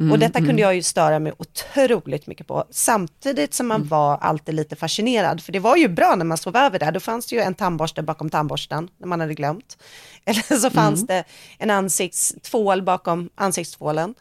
Mm, 0.01 0.13
och 0.13 0.19
detta 0.19 0.39
kunde 0.39 0.51
mm. 0.51 0.63
jag 0.63 0.75
ju 0.75 0.83
störa 0.83 1.19
mig 1.19 1.33
otroligt 1.39 2.27
mycket 2.27 2.47
på, 2.47 2.65
samtidigt 2.71 3.55
som 3.55 3.69
man 3.69 3.81
mm. 3.81 3.89
var 3.89 4.17
alltid 4.17 4.55
lite 4.55 4.77
fascinerad, 4.77 5.41
för 5.41 5.53
det 5.53 5.59
var 5.59 5.77
ju 5.77 5.89
bra 5.89 6.15
när 6.17 6.25
man 6.25 6.39
sov 6.39 6.57
över 6.57 6.79
där, 6.79 6.93
då 6.93 7.01
fanns 7.01 7.27
det 7.27 7.37
ju 7.37 7.43
en 7.43 7.55
tandborste 7.55 8.03
bakom 8.03 8.31
tandborsten, 8.31 8.89
när 8.99 9.07
man 9.07 9.21
hade 9.21 9.35
glömt. 9.35 9.79
Eller 10.25 10.59
så 10.59 10.71
fanns 10.71 11.01
mm. 11.01 11.07
det 11.07 11.25
en 11.59 11.71
ansiktstvål 11.71 12.83
bakom 12.83 13.31
ansiktstvålen. 13.35 14.15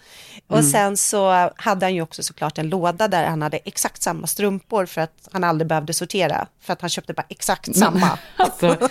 Och 0.47 0.59
mm. 0.59 0.71
sen 0.71 0.97
så 0.97 1.51
hade 1.55 1.85
han 1.85 1.95
ju 1.95 2.01
också 2.01 2.23
såklart 2.23 2.57
en 2.57 2.69
låda 2.69 3.07
där 3.07 3.25
han 3.25 3.41
hade 3.41 3.57
exakt 3.57 4.01
samma 4.01 4.27
strumpor 4.27 4.85
för 4.85 5.01
att 5.01 5.29
han 5.31 5.43
aldrig 5.43 5.67
behövde 5.67 5.93
sortera, 5.93 6.47
för 6.61 6.73
att 6.73 6.81
han 6.81 6.89
köpte 6.89 7.13
bara 7.13 7.25
exakt 7.29 7.75
samma. 7.75 8.19
alltså, 8.35 8.77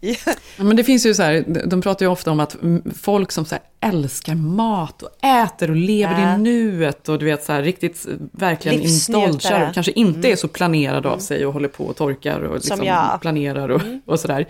ja. 0.00 0.16
Men 0.56 0.76
det 0.76 0.84
finns 0.84 1.06
ju 1.06 1.14
så 1.14 1.22
här, 1.22 1.44
de 1.66 1.82
pratar 1.82 2.06
ju 2.06 2.12
ofta 2.12 2.30
om 2.30 2.40
att 2.40 2.56
folk 2.94 3.32
som 3.32 3.44
så 3.44 3.56
älskar 3.80 4.34
mat 4.34 5.02
och 5.02 5.24
äter 5.24 5.70
och 5.70 5.76
lever 5.84 6.20
ja. 6.20 6.34
i 6.34 6.38
nuet 6.38 7.08
och 7.08 7.18
du 7.18 7.24
vet 7.24 7.44
så 7.44 7.52
här 7.52 7.62
riktigt 7.62 8.06
verkligen 8.32 8.80
indulgar 8.80 9.68
och 9.68 9.74
kanske 9.74 9.92
inte 9.92 10.18
mm. 10.18 10.32
är 10.32 10.36
så 10.36 10.48
planerade 10.48 11.08
av 11.08 11.14
mm. 11.14 11.20
sig 11.20 11.46
och 11.46 11.52
håller 11.52 11.68
på 11.68 11.84
och 11.84 11.96
torkar 11.96 12.40
och 12.40 12.54
liksom 12.54 12.78
planerar 13.20 13.68
och, 13.68 13.82
mm. 13.82 14.00
och 14.06 14.20
sådär. 14.20 14.46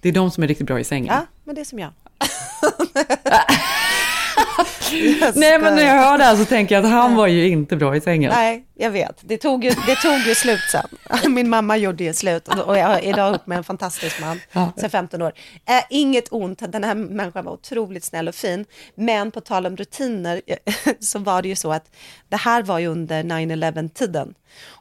Det 0.00 0.08
är 0.08 0.12
de 0.12 0.30
som 0.30 0.42
är 0.42 0.48
riktigt 0.48 0.66
bra 0.66 0.80
i 0.80 0.84
sängen. 0.84 1.14
Ja, 1.14 1.26
men 1.44 1.54
det 1.54 1.60
är 1.60 1.64
som 1.64 1.78
jag. 1.78 1.90
Nej 5.34 5.58
men 5.58 5.74
när 5.74 5.82
jag 5.82 6.02
hör 6.02 6.18
det 6.18 6.24
här 6.24 6.36
så 6.36 6.44
tänker 6.44 6.74
jag 6.74 6.84
att 6.84 6.90
han 6.90 7.16
var 7.16 7.26
ju 7.26 7.48
inte 7.48 7.76
bra 7.76 7.96
i 7.96 8.00
sängen. 8.00 8.32
Nej, 8.34 8.64
jag 8.74 8.90
vet. 8.90 9.20
Det 9.20 9.38
tog 9.38 9.64
ju, 9.64 9.70
det 9.70 9.96
tog 9.96 10.18
ju 10.18 10.34
slut 10.34 10.60
sen. 10.72 10.88
Min 11.34 11.48
mamma 11.48 11.76
gjorde 11.76 12.04
ju 12.04 12.14
slut 12.14 12.48
och 12.48 12.78
jag 12.78 12.90
är 12.94 13.04
idag 13.04 13.34
upp 13.34 13.46
med 13.46 13.58
en 13.58 13.64
fantastisk 13.64 14.20
man 14.20 14.40
ja. 14.52 14.72
sedan 14.76 14.90
15 14.90 15.22
år. 15.22 15.32
Äh, 15.68 15.82
inget 15.90 16.32
ont, 16.32 16.72
den 16.72 16.84
här 16.84 16.94
människan 16.94 17.44
var 17.44 17.52
otroligt 17.52 18.04
snäll 18.04 18.28
och 18.28 18.34
fin. 18.34 18.64
Men 18.94 19.30
på 19.30 19.40
tal 19.40 19.66
om 19.66 19.76
rutiner 19.76 20.42
så 21.00 21.18
var 21.18 21.42
det 21.42 21.48
ju 21.48 21.56
så 21.56 21.72
att 21.72 21.90
det 22.28 22.36
här 22.36 22.62
var 22.62 22.78
ju 22.78 22.86
under 22.86 23.22
9-11-tiden. 23.22 24.34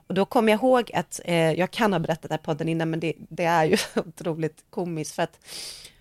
Och 0.08 0.14
då 0.14 0.26
kommer 0.26 0.52
jag 0.52 0.60
ihåg 0.60 0.92
att, 0.94 1.20
eh, 1.26 1.52
jag 1.52 1.72
kan 1.72 1.94
ha 1.94 2.00
berättat 2.00 2.30
det 2.30 2.34
här 2.34 2.38
podden 2.38 2.70
innan, 2.70 2.90
men 2.90 3.00
det, 3.00 3.14
det 3.18 3.46
är 3.46 3.66
ju 3.66 3.78
otroligt 3.96 4.58
komiskt 4.70 5.16
för 5.16 5.24
att 5.24 5.40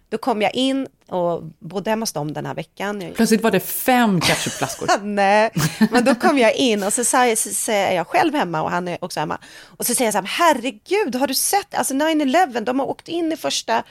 då 0.08 0.18
kom 0.18 0.42
jag 0.42 0.54
in 0.54 0.88
och 1.08 1.42
bodde 1.58 1.90
hemma 1.90 2.02
hos 2.02 2.12
dem 2.12 2.32
den 2.32 2.46
här 2.46 2.54
veckan. 2.54 3.12
Plötsligt 3.14 3.42
var 3.42 3.50
det 3.50 3.60
fem 3.60 4.20
ketchupflaskor. 4.20 4.88
Nej, 5.02 5.50
men 5.90 6.04
då 6.04 6.14
kom 6.14 6.38
jag 6.38 6.54
in 6.54 6.82
och 6.82 6.92
så 6.92 7.04
säger 7.04 7.92
jag 7.92 8.06
själv 8.06 8.34
hemma 8.34 8.62
och 8.62 8.70
han 8.70 8.88
är 8.88 9.04
också 9.04 9.20
hemma. 9.20 9.38
Och 9.64 9.86
så 9.86 9.94
säger 9.94 10.06
jag 10.06 10.14
så 10.14 10.28
här, 10.28 10.54
herregud, 10.54 11.14
har 11.14 11.26
du 11.26 11.34
sett, 11.34 11.74
alltså 11.74 11.94
9-11, 11.94 12.60
de 12.60 12.78
har 12.78 12.86
åkt 12.86 13.08
in 13.08 13.32
i 13.32 13.36
första, 13.36 13.82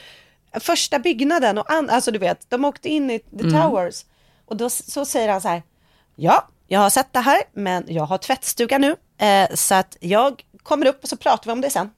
första 0.59 0.99
byggnaden 0.99 1.57
och 1.57 1.71
an, 1.71 1.89
alltså 1.89 2.11
du 2.11 2.19
vet, 2.19 2.49
de 2.49 2.65
åkte 2.65 2.89
in 2.89 3.11
i 3.11 3.19
the 3.19 3.43
mm. 3.43 3.61
towers. 3.61 4.05
Och 4.45 4.57
då 4.57 4.69
så 4.69 5.05
säger 5.05 5.29
han 5.29 5.41
så 5.41 5.47
här, 5.47 5.63
ja, 6.15 6.47
jag 6.67 6.79
har 6.79 6.89
sett 6.89 7.13
det 7.13 7.19
här, 7.19 7.41
men 7.53 7.83
jag 7.87 8.03
har 8.03 8.17
tvättstuga 8.17 8.77
nu, 8.77 8.95
eh, 9.17 9.55
så 9.55 9.75
att 9.75 9.97
jag 9.99 10.43
kommer 10.63 10.85
upp 10.85 11.03
och 11.03 11.09
så 11.09 11.17
pratar 11.17 11.45
vi 11.45 11.51
om 11.51 11.61
det 11.61 11.69
sen. 11.69 11.89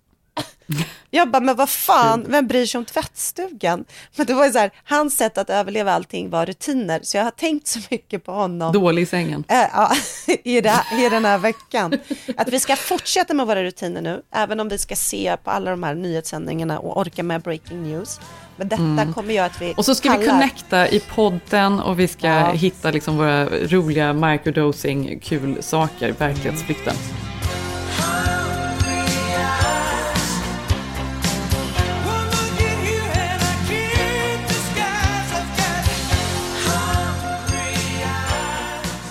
Jag 1.11 1.31
bara, 1.31 1.39
men 1.39 1.55
vad 1.55 1.69
fan, 1.69 2.25
vem 2.27 2.47
bryr 2.47 2.65
sig 2.65 2.79
om 2.79 2.85
tvättstugan? 2.85 3.85
Men 4.15 4.25
det 4.25 4.33
var 4.33 4.45
ju 4.45 4.51
så 4.51 4.59
här, 4.59 4.71
hans 4.83 5.17
sätt 5.17 5.37
att 5.37 5.49
överleva 5.49 5.93
allting 5.93 6.29
var 6.29 6.45
rutiner, 6.45 6.99
så 7.03 7.17
jag 7.17 7.23
har 7.23 7.31
tänkt 7.31 7.67
så 7.67 7.79
mycket 7.89 8.23
på 8.23 8.31
honom. 8.31 8.73
Dålig 8.73 9.01
i 9.01 9.05
sängen. 9.05 9.43
Äh, 9.47 9.57
ja, 9.73 9.91
i, 10.43 10.61
det, 10.61 10.83
i 10.99 11.09
den 11.09 11.25
här 11.25 11.37
veckan. 11.37 11.93
Att 12.37 12.49
vi 12.49 12.59
ska 12.59 12.75
fortsätta 12.75 13.33
med 13.33 13.47
våra 13.47 13.63
rutiner 13.63 14.01
nu, 14.01 14.21
även 14.31 14.59
om 14.59 14.69
vi 14.69 14.77
ska 14.77 14.95
se 14.95 15.37
på 15.43 15.51
alla 15.51 15.71
de 15.71 15.83
här 15.83 15.95
nyhetssändningarna 15.95 16.79
och 16.79 16.97
orka 16.97 17.23
med 17.23 17.41
breaking 17.41 17.83
news. 17.83 18.19
Men 18.55 18.67
detta 18.67 18.83
mm. 18.83 19.13
kommer 19.13 19.33
göra 19.33 19.45
att 19.45 19.61
vi 19.61 19.73
Och 19.77 19.85
så 19.85 19.95
ska 19.95 20.09
kallar... 20.09 20.21
vi 20.21 20.27
connecta 20.27 20.87
i 20.87 20.99
podden 20.99 21.79
och 21.79 21.99
vi 21.99 22.07
ska 22.07 22.27
ja. 22.27 22.51
hitta 22.51 22.91
liksom 22.91 23.17
våra 23.17 23.45
roliga 23.45 24.13
microdosing 24.13 25.19
kul 25.19 25.63
saker, 25.63 26.11
verklighetsflykten. 26.11 26.95
Mm. 26.95 27.36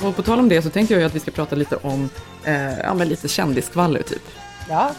Och 0.07 0.16
på 0.16 0.23
tal 0.23 0.38
om 0.38 0.49
det 0.49 0.62
så 0.62 0.71
tänkte 0.71 0.95
jag 0.95 1.03
att 1.03 1.14
vi 1.14 1.21
ska 1.21 1.31
prata 1.31 1.57
lite 1.57 1.77
om 1.77 2.11
eh, 2.45 2.79
ja, 2.79 2.95
men 2.95 3.09
lite 3.09 3.29
kändisskvaller 3.29 4.03
typ. 4.03 4.23
Ja, 4.69 4.90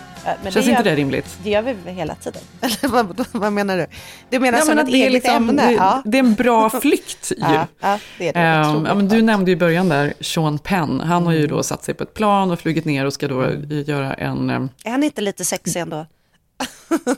men 0.43 0.52
Känns 0.52 0.65
det 0.65 0.72
inte 0.72 0.84
det 0.84 0.96
rimligt? 0.96 1.38
Det 1.43 1.50
gör 1.50 1.62
vi 1.62 1.91
hela 1.91 2.15
tiden. 2.15 2.41
Eller 2.62 2.88
vad, 2.88 3.26
vad 3.32 3.54
menar 3.54 3.78
du? 3.78 3.86
Du 4.30 4.39
menar 4.39 4.60
ja, 4.60 4.65
som 4.65 4.80
ett 4.80 4.88
eget 4.88 5.13
liksom, 5.13 5.36
ämne? 5.36 5.67
Det, 5.67 5.72
ja. 5.72 6.02
det, 6.06 6.17
är 6.17 6.20
en 6.20 6.34
bra 6.34 6.70
flykt 6.82 7.32
ju. 7.32 7.43
Ja, 7.43 7.67
ja 7.80 8.00
det 8.17 8.28
är 8.28 8.34
det. 8.34 8.70
Um, 8.70 8.86
ja, 8.86 8.96
men 8.96 9.08
du 9.08 9.22
nämnde 9.22 9.52
i 9.52 9.56
början 9.56 9.89
där 9.89 10.13
Sean 10.20 10.60
Penn. 10.60 11.00
Han 11.00 11.26
har 11.26 11.34
ju 11.34 11.48
då 11.48 11.63
satt 11.63 11.84
sig 11.84 11.93
på 11.93 12.04
ett 12.04 12.13
plan 12.13 12.52
och 12.52 12.60
flugit 12.60 12.86
ner 12.86 13.06
och 13.06 13.13
ska 13.13 13.28
då 13.28 13.41
mm. 13.41 13.84
göra 13.84 14.13
en... 14.13 14.50
Um... 14.50 14.70
Är 14.84 14.91
han 14.91 15.04
inte 15.04 15.22
lite 15.22 15.46
sexig 15.46 15.80
ändå? 15.80 16.06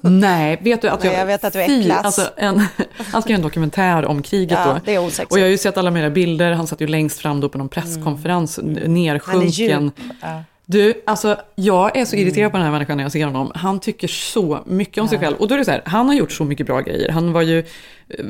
Nej, 0.02 0.60
vet 0.62 0.82
du 0.82 0.88
att 0.90 1.04
jag... 1.04 1.12
Nej, 1.12 1.20
jag 1.20 1.26
vet 1.26 1.44
att 1.44 1.54
du 1.54 1.62
är 1.62 1.84
klass. 1.84 2.06
Alltså 2.06 2.30
en, 2.38 2.60
han 3.12 3.22
ska 3.22 3.32
göra 3.32 3.38
en 3.38 3.42
dokumentär 3.42 4.06
om 4.06 4.22
kriget 4.22 4.60
ja, 4.66 4.74
då. 4.74 4.80
Det 4.86 4.96
är 4.96 5.00
osexigt. 5.00 5.32
och 5.32 5.40
jag 5.40 5.44
har 5.44 5.50
ju 5.50 5.58
sett 5.58 5.78
alla 5.78 5.92
mina 5.92 6.10
bilder, 6.10 6.52
han 6.52 6.68
satt 6.68 6.82
ju 6.82 6.88
längst 6.88 7.20
fram 7.20 7.40
då 7.40 7.50
på 7.50 7.58
någon 7.58 7.70
presskonferens, 7.70 8.60
mm. 8.60 8.94
nersjunken. 8.94 9.92
Ja. 10.22 10.44
Du, 10.72 10.94
alltså 11.06 11.38
jag 11.56 11.98
är 11.98 12.06
så 12.06 12.16
irriterad 12.16 12.38
mm. 12.38 12.52
på 12.52 12.58
den 12.58 12.66
här 12.66 12.72
människan 12.72 12.98
när 12.98 13.04
jag 13.04 13.12
ser 13.12 13.26
honom. 13.26 13.52
Han 13.56 13.80
tycker 13.80 14.08
så 14.08 14.64
mycket 14.66 15.02
om 15.02 15.08
sig 15.08 15.20
själv. 15.20 15.38
Och 15.38 15.48
då 15.48 15.54
är 15.56 15.60
det 15.60 15.66
så 15.66 15.72
här, 15.72 15.82
han 15.86 16.08
har 16.08 16.16
gjort 16.16 16.32
så 16.32 16.44
mycket 16.44 16.68
bra 16.68 16.82
grejer. 16.82 17.12
Han 17.12 17.34
var 17.34 17.42
ju 17.42 17.64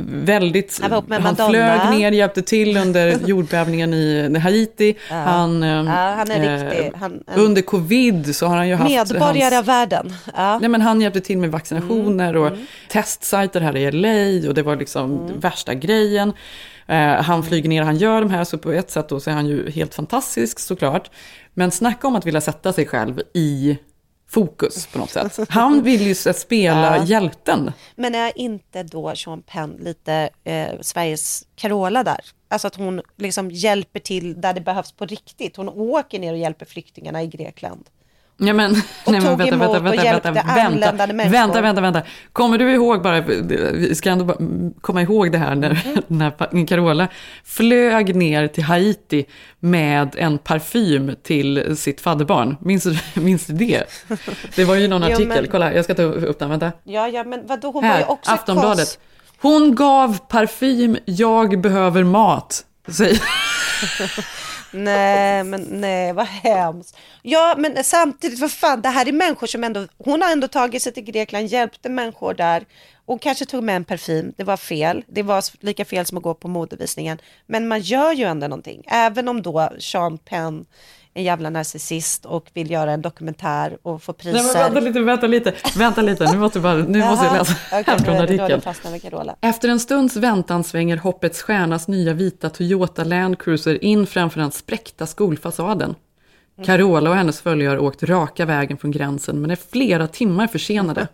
väldigt... 0.08 0.80
Han, 0.82 0.92
var 1.08 1.20
han 1.20 1.36
flög 1.36 1.90
ner, 1.90 2.12
hjälpte 2.12 2.42
till 2.42 2.78
under 2.78 3.18
jordbävningen 3.26 3.94
i 3.94 4.40
Haiti. 4.40 4.96
Ja. 5.10 5.16
Han, 5.16 5.62
ja, 5.62 5.84
han 5.92 6.32
är 6.32 6.64
riktig. 6.64 6.86
Eh, 6.86 6.92
han, 7.00 7.24
en... 7.28 7.40
Under 7.40 7.62
covid 7.62 8.36
så 8.36 8.48
har 8.48 8.58
han 8.58 8.68
ju 8.68 8.76
haft... 8.76 8.92
Medborgare 8.92 9.44
hans, 9.44 9.54
av 9.54 9.66
världen. 9.66 10.14
Ja. 10.36 10.60
Nej, 10.60 10.70
men 10.70 10.82
han 10.82 11.02
hjälpte 11.02 11.22
till 11.22 11.38
med 11.38 11.52
vaccinationer 11.52 12.30
mm. 12.30 12.42
och 12.42 12.48
mm. 12.48 12.66
testsajter 12.88 13.62
här 13.62 13.78
i 13.78 13.92
LA 13.92 14.50
och 14.50 14.56
det 14.56 14.64
var 14.64 14.76
liksom 14.76 15.28
mm. 15.28 15.40
värsta 15.40 15.74
grejen. 15.74 16.34
Uh, 16.90 16.96
han 16.96 17.44
flyger 17.44 17.70
ner, 17.70 17.82
han 17.84 17.98
gör 17.98 18.22
de 18.22 18.30
här, 18.30 18.44
så 18.44 18.58
på 18.58 18.72
ett 18.72 18.92
sätt 18.92 19.10
då 19.10 19.20
så 19.20 19.30
är 19.30 19.34
han 19.34 19.48
ju 19.48 19.72
helt 19.72 19.96
fantastisk 19.96 20.60
såklart. 20.60 21.12
Men 21.54 21.72
snacka 21.72 22.08
om 22.08 22.16
att 22.16 22.26
vilja 22.26 22.42
sätta 22.42 22.74
sig 22.74 22.86
själv 22.86 23.22
i 23.34 23.78
fokus 24.30 24.88
på 24.88 25.00
något 25.00 25.10
sätt. 25.10 25.40
Han 25.50 25.84
vill 25.84 26.02
ju 26.02 26.16
spela 26.16 26.98
ja. 26.98 27.06
hjälten. 27.06 27.72
Men 27.96 28.16
är 28.16 28.38
inte 28.40 28.84
då 28.84 29.16
Sean 29.16 29.42
Penn 29.42 29.78
lite 29.80 30.30
eh, 30.44 30.70
Sveriges 30.82 31.48
Carola 31.56 32.04
där? 32.04 32.20
Alltså 32.48 32.68
att 32.68 32.76
hon 32.76 33.02
liksom 33.18 33.52
hjälper 33.52 34.00
till 34.00 34.42
där 34.42 34.54
det 34.54 34.62
behövs 34.62 34.92
på 34.92 35.06
riktigt. 35.06 35.56
Hon 35.56 35.70
åker 35.70 36.20
ner 36.20 36.32
och 36.32 36.40
hjälper 36.40 36.66
flyktingarna 36.66 37.24
i 37.24 37.28
Grekland. 37.28 37.90
Ja, 38.42 38.54
men, 38.54 38.72
och 39.06 39.12
nej, 39.12 39.22
men 39.22 39.38
vänta, 39.38 39.56
vänta, 39.56 39.80
vänta, 39.80 39.90
och 39.90 40.06
hjälpte 40.06 40.32
vänta, 40.32 40.52
anländande 40.52 41.14
människor. 41.14 41.32
Vänta, 41.32 41.62
vänta, 41.62 41.82
vänta. 41.82 42.02
Kommer 42.34 42.58
du 42.58 42.72
ihåg 42.72 43.02
bara, 43.02 43.22
vi 43.22 43.96
ska 43.96 44.10
ändå 44.10 44.38
komma 44.82 45.02
ihåg 45.02 45.32
det 45.32 45.38
här 45.38 45.56
när, 45.56 45.82
mm. 45.86 46.04
när 46.52 46.68
Carola 46.68 47.08
flög 47.44 48.16
ner 48.16 48.48
till 48.48 48.64
Haiti 48.64 49.26
med 49.60 50.16
en 50.18 50.38
parfym 50.38 51.16
till 51.24 51.78
sitt 51.78 52.02
fadderbarn. 52.02 52.58
Minns, 52.62 52.88
minns 53.14 53.46
du 53.46 53.54
det? 53.54 53.84
Det 54.56 54.66
var 54.66 54.76
ju 54.76 54.88
någon 54.88 55.04
artikel, 55.04 55.22
jo, 55.22 55.28
men, 55.28 55.48
kolla 55.48 55.74
jag 55.74 55.86
ska 55.86 55.96
ta 55.96 56.04
upp 56.04 56.40
den, 56.40 56.50
vänta. 56.50 56.72
Ja, 56.84 57.08
ja 57.08 57.24
men 57.24 57.48
vadå, 57.48 57.72
hon 57.72 57.84
här, 57.84 57.92
var 57.92 58.00
ju 58.00 58.06
också 58.06 58.32
Aftonbladet. 58.32 59.00
Hon 59.42 59.76
gav 59.76 60.18
parfym, 60.28 60.98
jag 61.06 61.62
behöver 61.62 62.04
mat. 62.04 62.66
Säg 62.88 63.22
nej, 64.72 65.44
men 65.44 65.62
nej, 65.70 66.14
vad 66.14 66.26
hemskt. 66.26 66.98
Ja, 67.22 67.56
men 67.58 67.84
samtidigt, 67.84 68.40
vad 68.40 68.52
fan, 68.52 68.82
det 68.82 68.90
här 68.90 69.08
är 69.08 69.12
människor 69.12 69.48
som 69.48 69.64
ändå, 69.64 69.88
hon 69.98 70.22
har 70.22 70.32
ändå 70.32 70.48
tagit 70.48 70.82
sig 70.82 70.94
till 70.94 71.04
Grekland, 71.04 71.48
hjälpte 71.48 71.90
människor 71.90 72.34
där 72.34 72.66
och 73.06 73.22
kanske 73.22 73.46
tog 73.46 73.64
med 73.64 73.76
en 73.76 73.86
parfym. 73.86 74.34
Det 74.38 74.44
var 74.44 74.58
fel. 74.58 75.04
Det 75.08 75.24
var 75.24 75.44
lika 75.66 75.86
fel 75.86 76.06
som 76.06 76.18
att 76.18 76.24
gå 76.24 76.34
på 76.34 76.48
modevisningen. 76.48 77.18
Men 77.46 77.68
man 77.68 77.80
gör 77.80 78.14
ju 78.14 78.24
ändå 78.24 78.48
någonting, 78.48 78.84
även 78.88 79.28
om 79.28 79.42
då 79.42 79.70
Sean 79.80 80.18
Penn 80.18 80.66
en 81.20 81.26
jävla 81.26 81.50
narcissist 81.50 82.26
och 82.26 82.50
vill 82.54 82.72
göra 82.72 82.92
en 82.92 83.02
dokumentär 83.02 83.78
och 83.82 84.04
få 84.04 84.14
priser. 84.14 84.34
Nej, 84.34 84.44
men 84.44 84.54
vänta 84.54 84.80
lite, 84.80 85.00
vänta 85.00 85.28
lite, 85.28 85.54
vänta 85.78 86.02
lite, 86.02 86.32
nu 86.32 86.38
måste 86.38 86.60
bara, 86.60 86.76
nu 86.76 87.00
måste 87.00 87.26
jag 87.26 87.34
läsa 87.34 87.54
här 87.72 87.98
från 87.98 88.16
artikeln. 88.16 89.32
Efter 89.42 89.70
en 89.70 89.80
stunds 89.80 90.16
väntan 90.16 90.64
svänger 90.64 90.98
Hoppets 90.98 91.42
Stjärnas 91.42 91.88
nya 91.88 92.14
vita 92.14 92.50
Toyota 92.50 93.04
Land 93.04 93.40
Cruiser 93.40 93.84
in 93.84 94.08
framför 94.08 94.40
den 94.40 94.52
spräckta 94.52 95.06
skolfasaden. 95.08 95.96
Carola 96.66 97.10
och 97.10 97.16
hennes 97.16 97.42
följare 97.42 97.70
har 97.70 97.80
åkt 97.80 98.04
raka 98.04 98.46
vägen 98.46 98.78
från 98.78 98.92
gränsen 98.92 99.42
men 99.42 99.52
är 99.52 99.60
flera 99.72 100.08
timmar 100.08 100.48
försenade. 100.48 101.08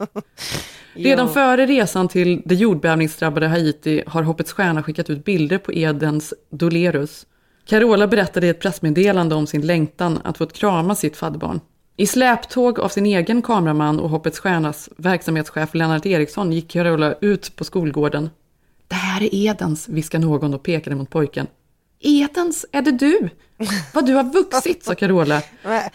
Redan 0.93 1.33
före 1.33 1.65
resan 1.65 2.07
till 2.07 2.41
det 2.45 2.55
jordbävningsdrabbade 2.55 3.47
Haiti 3.47 4.03
har 4.07 4.23
Hoppets 4.23 4.53
Stjärna 4.53 4.83
skickat 4.83 5.09
ut 5.09 5.25
bilder 5.25 5.57
på 5.57 5.73
Edens 5.73 6.33
Dolerus. 6.49 7.25
Carola 7.65 8.07
berättade 8.07 8.47
i 8.47 8.49
ett 8.49 8.59
pressmeddelande 8.59 9.35
om 9.35 9.47
sin 9.47 9.65
längtan 9.65 10.19
att 10.23 10.37
få 10.37 10.45
krama 10.45 10.95
sitt 10.95 11.17
fadderbarn. 11.17 11.59
I 11.97 12.07
släptåg 12.07 12.79
av 12.79 12.89
sin 12.89 13.05
egen 13.05 13.41
kameraman 13.41 13.99
och 13.99 14.09
Hoppets 14.09 14.39
Stjärnas 14.39 14.89
verksamhetschef 14.97 15.73
Lennart 15.73 16.05
Eriksson 16.05 16.51
gick 16.51 16.71
Carola 16.71 17.15
ut 17.21 17.55
på 17.55 17.63
skolgården. 17.63 18.29
Det 18.87 18.95
här 18.95 19.23
är 19.23 19.35
Edens, 19.35 19.89
viskade 19.89 20.25
någon 20.25 20.53
och 20.53 20.63
pekade 20.63 20.95
mot 20.95 21.09
pojken. 21.09 21.47
Edens, 21.99 22.65
är 22.71 22.81
det 22.81 22.91
du? 22.91 23.29
Vad 23.93 24.05
du 24.05 24.13
har 24.13 24.23
vuxit, 24.23 24.83
sa 24.83 24.95
Carola. 24.95 25.41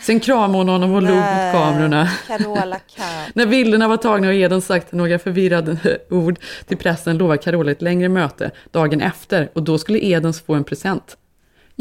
Sen 0.01 0.21
kramade 0.21 0.59
hon 0.59 0.69
honom 0.69 0.95
och 0.95 1.03
log 1.03 1.17
mot 1.17 1.53
kamerorna. 1.53 2.11
Carola 2.27 2.79
kan. 2.97 3.07
När 3.35 3.47
bilderna 3.47 3.89
var 3.89 3.97
tagna 3.97 4.29
och 4.29 4.35
Eden 4.35 4.63
sagt 4.63 4.93
några 4.93 5.19
förvirrade 5.19 5.99
ord 6.11 6.39
till 6.67 6.77
pressen 6.77 7.19
lovade 7.19 7.39
Carola 7.39 7.71
ett 7.71 7.83
längre 7.83 8.09
möte 8.09 8.51
dagen 8.71 9.01
efter 9.01 9.51
och 9.53 9.63
då 9.63 9.79
skulle 9.79 9.99
Edens 9.99 10.41
få 10.41 10.55
en 10.55 10.65
present. 10.65 11.17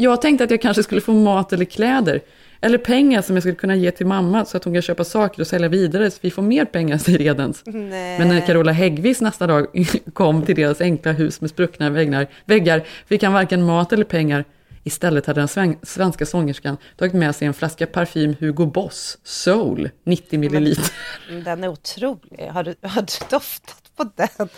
Jag 0.00 0.22
tänkte 0.22 0.44
att 0.44 0.50
jag 0.50 0.60
kanske 0.62 0.82
skulle 0.82 1.00
få 1.00 1.12
mat 1.12 1.52
eller 1.52 1.64
kläder. 1.64 2.20
Eller 2.60 2.78
pengar 2.78 3.22
som 3.22 3.36
jag 3.36 3.42
skulle 3.42 3.54
kunna 3.56 3.76
ge 3.76 3.90
till 3.90 4.06
mamma 4.06 4.44
så 4.44 4.56
att 4.56 4.64
hon 4.64 4.72
kan 4.72 4.82
köpa 4.82 5.04
saker 5.04 5.40
och 5.40 5.46
sälja 5.46 5.68
vidare 5.68 6.10
så 6.10 6.18
vi 6.20 6.30
får 6.30 6.42
mer 6.42 6.64
pengar, 6.64 6.98
säger 6.98 7.20
Edens. 7.20 7.62
Nej. 7.66 8.18
Men 8.18 8.28
när 8.28 8.46
Carola 8.46 8.72
Häggvis 8.72 9.20
nästa 9.20 9.46
dag 9.46 9.66
kom 10.12 10.42
till 10.42 10.56
deras 10.56 10.80
enkla 10.80 11.12
hus 11.12 11.40
med 11.40 11.50
spruckna 11.50 11.90
väggar, 11.90 12.26
väggar 12.44 12.82
fick 13.06 13.22
han 13.22 13.32
varken 13.32 13.62
mat 13.62 13.92
eller 13.92 14.04
pengar. 14.04 14.44
Istället 14.84 15.26
hade 15.26 15.40
den 15.40 15.48
sven- 15.48 15.76
svenska 15.82 16.26
sångerskan 16.26 16.76
tagit 16.96 17.14
med 17.14 17.36
sig 17.36 17.46
en 17.46 17.54
flaska 17.54 17.86
parfym 17.86 18.34
Hugo 18.40 18.66
Boss 18.66 19.18
Soul, 19.24 19.90
90 20.04 20.38
milliliter. 20.38 20.84
Mm, 21.30 21.44
Den 21.44 21.64
är 21.64 21.68
otrolig. 21.68 22.48
Har 22.52 22.64
du, 22.64 22.74
har 22.82 23.02
du 23.02 23.26
doftat 23.30 23.79
på 24.04 24.10
den? 24.16 24.48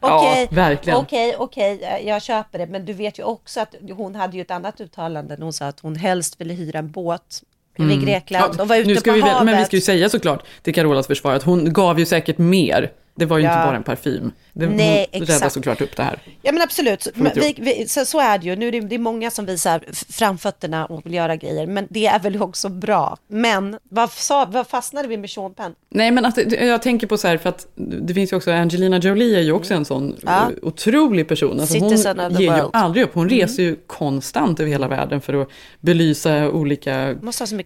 Ja, 0.00 0.18
Okej, 0.18 0.48
verkligen. 0.50 0.98
Okej, 0.98 1.34
okej, 1.38 1.80
eh, 1.82 2.08
jag 2.08 2.22
köper 2.22 2.58
det. 2.58 2.66
Men 2.66 2.84
du 2.84 2.92
vet 2.92 3.18
ju 3.18 3.22
också 3.22 3.60
att 3.60 3.74
hon 3.96 4.14
hade 4.14 4.36
ju 4.36 4.40
ett 4.42 4.50
annat 4.50 4.80
uttalande. 4.80 5.36
när 5.36 5.42
Hon 5.44 5.52
sa 5.52 5.66
att 5.66 5.80
hon 5.80 5.96
helst 5.96 6.40
ville 6.40 6.54
hyra 6.54 6.78
en 6.78 6.90
båt 6.90 7.42
vid 7.76 8.00
Grekland 8.06 8.60
och 8.60 8.68
var 8.68 8.76
ute 8.76 8.82
Mm. 8.84 8.94
nu 8.94 9.00
ska 9.00 9.10
på 9.10 9.14
vi, 9.14 9.20
havet. 9.20 9.44
Men 9.44 9.56
vi 9.58 9.64
ska 9.64 9.76
ju 9.76 9.80
säga 9.82 10.08
såklart 10.08 10.44
till 10.62 10.74
Carolas 10.74 11.06
försvar 11.06 11.32
att 11.34 11.42
hon 11.42 11.72
gav 11.72 11.98
ju 11.98 12.06
säkert 12.06 12.38
mer. 12.38 12.92
Det 13.14 13.26
var 13.26 13.38
ju 13.38 13.44
Ja. 13.44 13.52
inte 13.52 13.66
bara 13.66 13.76
en 13.76 13.82
parfym. 13.82 14.32
Det, 14.52 14.66
Nej, 14.66 15.06
exakt. 15.12 15.30
räddade 15.30 15.50
såklart 15.50 15.80
upp 15.80 15.96
det 15.96 16.02
här. 16.02 16.18
Ja 16.42 16.52
men 16.52 16.62
absolut, 16.62 17.08
men 17.14 17.32
vi 17.34 17.54
vi, 17.58 17.88
så, 17.88 18.04
så 18.04 18.20
är 18.20 18.38
det 18.38 18.46
ju. 18.46 18.56
Nu 18.56 18.68
är 18.68 18.72
det, 18.72 18.80
det 18.80 18.94
är 18.94 18.98
många 18.98 19.30
som 19.30 19.46
visar 19.46 19.84
framfötterna 20.12 20.86
och 20.86 21.06
vill 21.06 21.14
göra 21.14 21.36
grejer, 21.36 21.66
men 21.66 21.86
det 21.90 22.06
är 22.06 22.18
väl 22.18 22.42
också 22.42 22.68
bra. 22.68 23.16
Men 23.28 23.78
vad, 23.90 24.10
sa, 24.10 24.44
vad 24.44 24.66
fastnade 24.66 25.08
vi 25.08 25.16
med 25.16 25.30
Sean 25.30 25.54
Penn? 25.54 25.74
Nej, 25.90 26.10
men 26.10 26.24
att, 26.24 26.52
jag 26.52 26.82
tänker 26.82 27.06
på 27.06 27.16
så 27.18 27.28
här, 27.28 27.36
för 27.36 27.48
att 27.48 27.66
det 27.76 28.14
finns 28.14 28.32
ju 28.32 28.36
också, 28.36 28.50
Angelina 28.50 28.98
Jolie 28.98 29.36
är 29.38 29.42
ju 29.42 29.52
också 29.52 29.74
en 29.74 29.84
sån 29.84 30.16
Ja. 30.22 30.40
eh, 30.42 30.48
otrolig 30.62 31.28
person. 31.28 31.60
Alltså 31.60 31.78
hon 31.78 31.90
ger 32.40 32.56
ju 32.56 32.68
aldrig 32.72 33.04
upp. 33.04 33.14
Hon 33.14 33.28
reser 33.28 33.62
ju 33.62 33.76
konstant 33.86 34.60
över 34.60 34.70
hela 34.70 34.88
världen 34.88 35.20
för 35.20 35.42
att 35.42 35.48
belysa 35.80 36.48
olika 36.50 37.14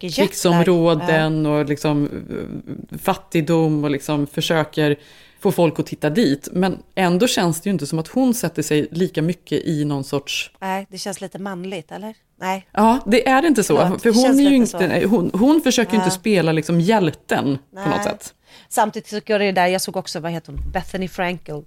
krigsområden 0.01 1.47
och 1.47 1.65
liksom 1.67 2.05
eh, 2.31 2.99
fattigdom 2.99 3.85
och 3.85 3.91
liksom 3.91 4.27
försöker 4.27 4.97
få 5.41 5.53
folk 5.53 5.79
att 5.81 5.87
titta 5.87 6.11
dit. 6.11 6.49
Men 6.53 6.74
ändå 6.95 7.27
känns 7.27 7.61
det 7.61 7.69
ju 7.69 7.73
inte 7.73 7.87
som 7.87 7.99
att 7.99 8.09
hon 8.09 8.35
sätter 8.35 8.63
sig 8.63 8.89
lika 8.91 9.23
mycket 9.23 9.65
i 9.65 9.85
någon 9.85 10.05
sorts 10.05 10.51
Nej, 10.61 10.87
det 10.91 10.99
känns 10.99 11.21
lite 11.21 11.39
manligt, 11.39 11.93
eller? 11.93 12.15
Nej. 12.41 12.67
Ja, 12.73 12.99
det 13.07 13.29
är 13.29 13.47
inte 13.47 13.65
så. 13.65 13.77
Förlåt, 13.77 14.03
för 14.03 14.13
hon, 14.13 14.41
är 14.41 14.51
inte, 14.53 15.07
hon, 15.07 15.31
hon 15.35 15.61
försöker 15.61 15.93
ju 15.93 15.99
Ja. 15.99 16.05
inte 16.05 16.15
spela 16.15 16.53
liksom 16.53 16.81
hjälten 16.81 17.59
på 17.75 17.81
något 17.81 17.89
Nej. 17.97 18.05
sätt. 18.05 18.35
Samtidigt 18.69 19.09
tycker 19.09 19.35
jag 19.35 19.41
det 19.41 19.45
är 19.47 19.53
där, 19.53 19.67
jag 19.67 19.81
såg 19.81 19.97
också, 19.97 20.21
vad 20.21 20.33
heter 20.33 20.53
hon, 20.53 20.71
Bethany 20.73 21.09
Frankel. 21.09 21.63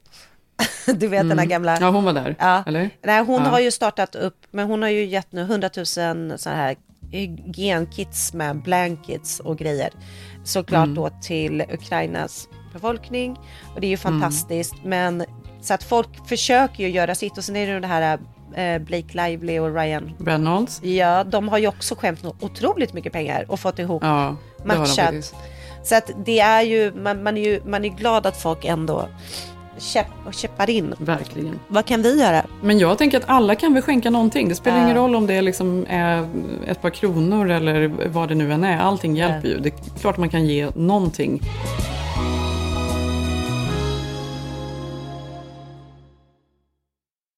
du 0.95 1.07
vet 1.07 1.29
den 1.29 1.39
här 1.39 1.45
gamla... 1.45 1.71
Mm. 1.77 1.83
Ja, 1.83 1.89
hon 1.91 2.03
var 2.03 2.13
där. 2.13 2.35
Ja. 2.39 2.63
Eller? 2.67 2.89
Nej, 3.03 3.23
hon 3.23 3.43
Ja. 3.43 3.49
har 3.49 3.59
ju 3.59 3.71
startat 3.71 4.15
upp, 4.15 4.37
men 4.51 4.67
hon 4.67 4.81
har 4.81 4.89
ju 4.89 5.05
gett 5.05 5.31
nu 5.31 5.41
100 5.41 5.69
000 5.77 5.85
sådana 5.85 6.37
här 6.61 6.75
hygienkits 7.11 8.33
med 8.33 8.61
blankets 8.61 9.39
och 9.39 9.57
grejer. 9.57 9.89
Såklart 10.43 10.83
Mm. 10.85 10.95
då 10.95 11.09
till 11.21 11.61
Ukrainas 11.73 12.47
befolkning. 12.77 13.39
Och 13.75 13.81
det 13.81 13.87
är 13.87 13.89
ju 13.89 13.97
Mm. 14.05 14.21
fantastiskt. 14.21 14.75
Men 14.83 15.23
så 15.61 15.73
att 15.73 15.83
folk 15.83 16.27
försöker 16.27 16.83
ju 16.83 16.89
göra 16.89 17.15
sitt. 17.15 17.37
Och 17.37 17.43
sen 17.43 17.55
är 17.55 17.67
det 17.67 17.73
ju 17.73 17.79
det 17.79 17.87
här 17.87 18.19
eh, 18.55 18.79
Blake 18.81 19.07
Lively 19.27 19.59
och 19.59 19.75
Ryan. 19.75 20.11
Reynolds. 20.25 20.83
Ja, 20.83 21.23
de 21.23 21.49
har 21.49 21.57
ju 21.57 21.67
också 21.67 21.95
skämt 21.95 22.19
otroligt 22.39 22.93
mycket 22.93 23.13
pengar 23.13 23.45
och 23.47 23.59
fått 23.59 23.79
ihop 23.79 24.03
Ja, 24.03 24.35
matchat. 24.65 25.33
Så 25.83 25.95
att 25.95 26.11
det 26.25 26.39
är 26.39 26.61
ju, 26.61 26.93
man, 26.95 27.23
man 27.23 27.37
är 27.37 27.41
ju, 27.41 27.61
man 27.65 27.85
är 27.85 27.89
glad 27.89 28.25
att 28.25 28.37
folk 28.41 28.65
ändå 28.65 29.07
käpp, 29.77 30.07
käppar 30.31 30.69
in. 30.69 30.95
Verkligen. 30.99 31.59
Vad 31.67 31.85
kan 31.85 32.01
vi 32.01 32.19
göra? 32.19 32.45
Men 32.61 32.79
jag 32.79 32.97
tänker 32.97 33.17
att 33.17 33.23
alla 33.29 33.55
kan 33.55 33.73
väl 33.73 33.83
skänka 33.83 34.09
någonting. 34.09 34.49
Det 34.49 34.55
spelar 34.55 34.77
Ja. 34.77 34.83
ingen 34.83 34.95
roll 34.97 35.15
om 35.15 35.27
det 35.27 35.41
liksom 35.41 35.85
är 35.89 36.27
ett 36.67 36.81
par 36.81 36.89
kronor 36.89 37.49
eller 37.51 37.87
vad 38.07 38.29
det 38.29 38.35
nu 38.35 38.53
än 38.53 38.63
är. 38.63 38.77
Allting 38.79 39.15
hjälper 39.15 39.47
ju. 39.47 39.59
Det 39.59 39.69
är 39.69 39.99
klart 39.99 40.17
man 40.17 40.29
kan 40.29 40.45
ge 40.45 40.69
någonting. 40.75 41.41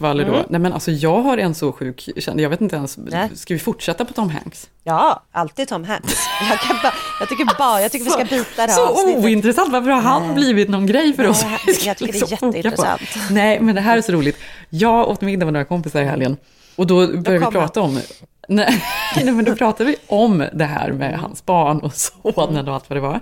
Valle 0.00 0.24
då. 0.24 0.34
Mm. 0.34 0.46
Nej 0.48 0.60
men 0.60 0.72
alltså 0.72 0.90
jag 0.90 1.20
har 1.22 1.38
en 1.38 1.54
så 1.54 1.72
sjuk 1.72 2.08
kändis. 2.18 2.42
Jag 2.42 2.50
vet 2.50 2.60
inte 2.60 2.76
ens. 2.76 2.98
Ska 3.40 3.54
vi 3.54 3.60
fortsätta 3.60 4.04
på 4.04 4.12
Tom 4.12 4.30
Hanks? 4.30 4.68
Ja, 4.84 5.22
alltid 5.32 5.68
Tom 5.68 5.84
Hanks. 5.84 6.14
Jag, 6.50 6.58
kan 6.58 6.76
bara, 6.82 6.92
jag 7.20 7.28
tycker 7.28 7.58
bara, 7.58 7.82
jag 7.82 7.92
tycker 7.92 8.04
vi 8.04 8.10
ska 8.10 8.24
byta 8.24 8.44
det 8.56 8.62
här 8.62 8.68
Så 8.68 8.86
avsnittet. 8.86 9.24
ointressant, 9.24 9.72
varför 9.72 9.90
har 9.90 10.00
han 10.00 10.22
Nej. 10.26 10.34
blivit 10.34 10.68
någon 10.68 10.86
grej 10.86 11.12
för 11.12 11.22
Nej, 11.22 11.30
oss? 11.30 11.44
jag 11.84 11.96
tycker 11.96 12.12
det 12.12 12.18
är 12.18 12.20
liksom 12.30 12.52
jätteintressant. 12.52 13.00
Nej, 13.30 13.60
men 13.60 13.74
det 13.74 13.80
här 13.80 13.98
är 13.98 14.02
så 14.02 14.12
roligt. 14.12 14.36
Jag 14.68 15.08
åt 15.08 15.20
middag 15.20 15.44
med 15.46 15.52
några 15.52 15.64
kompisar 15.64 16.02
i 16.02 16.04
helgen 16.04 16.36
och 16.76 16.86
då 16.86 17.06
började 17.06 17.46
vi 17.46 17.52
prata 17.52 17.80
om 17.80 18.00
Nej, 18.48 18.84
nej, 19.16 19.32
men 19.32 19.44
då 19.44 19.56
pratade 19.56 19.90
vi 19.90 19.96
om 20.06 20.44
det 20.52 20.64
här 20.64 20.92
med 20.92 21.18
hans 21.18 21.44
barn 21.46 21.78
och 21.80 21.94
sonen 22.22 22.68
och 22.68 22.74
allt 22.74 22.90
vad 22.90 22.96
det 22.96 23.00
var. 23.00 23.20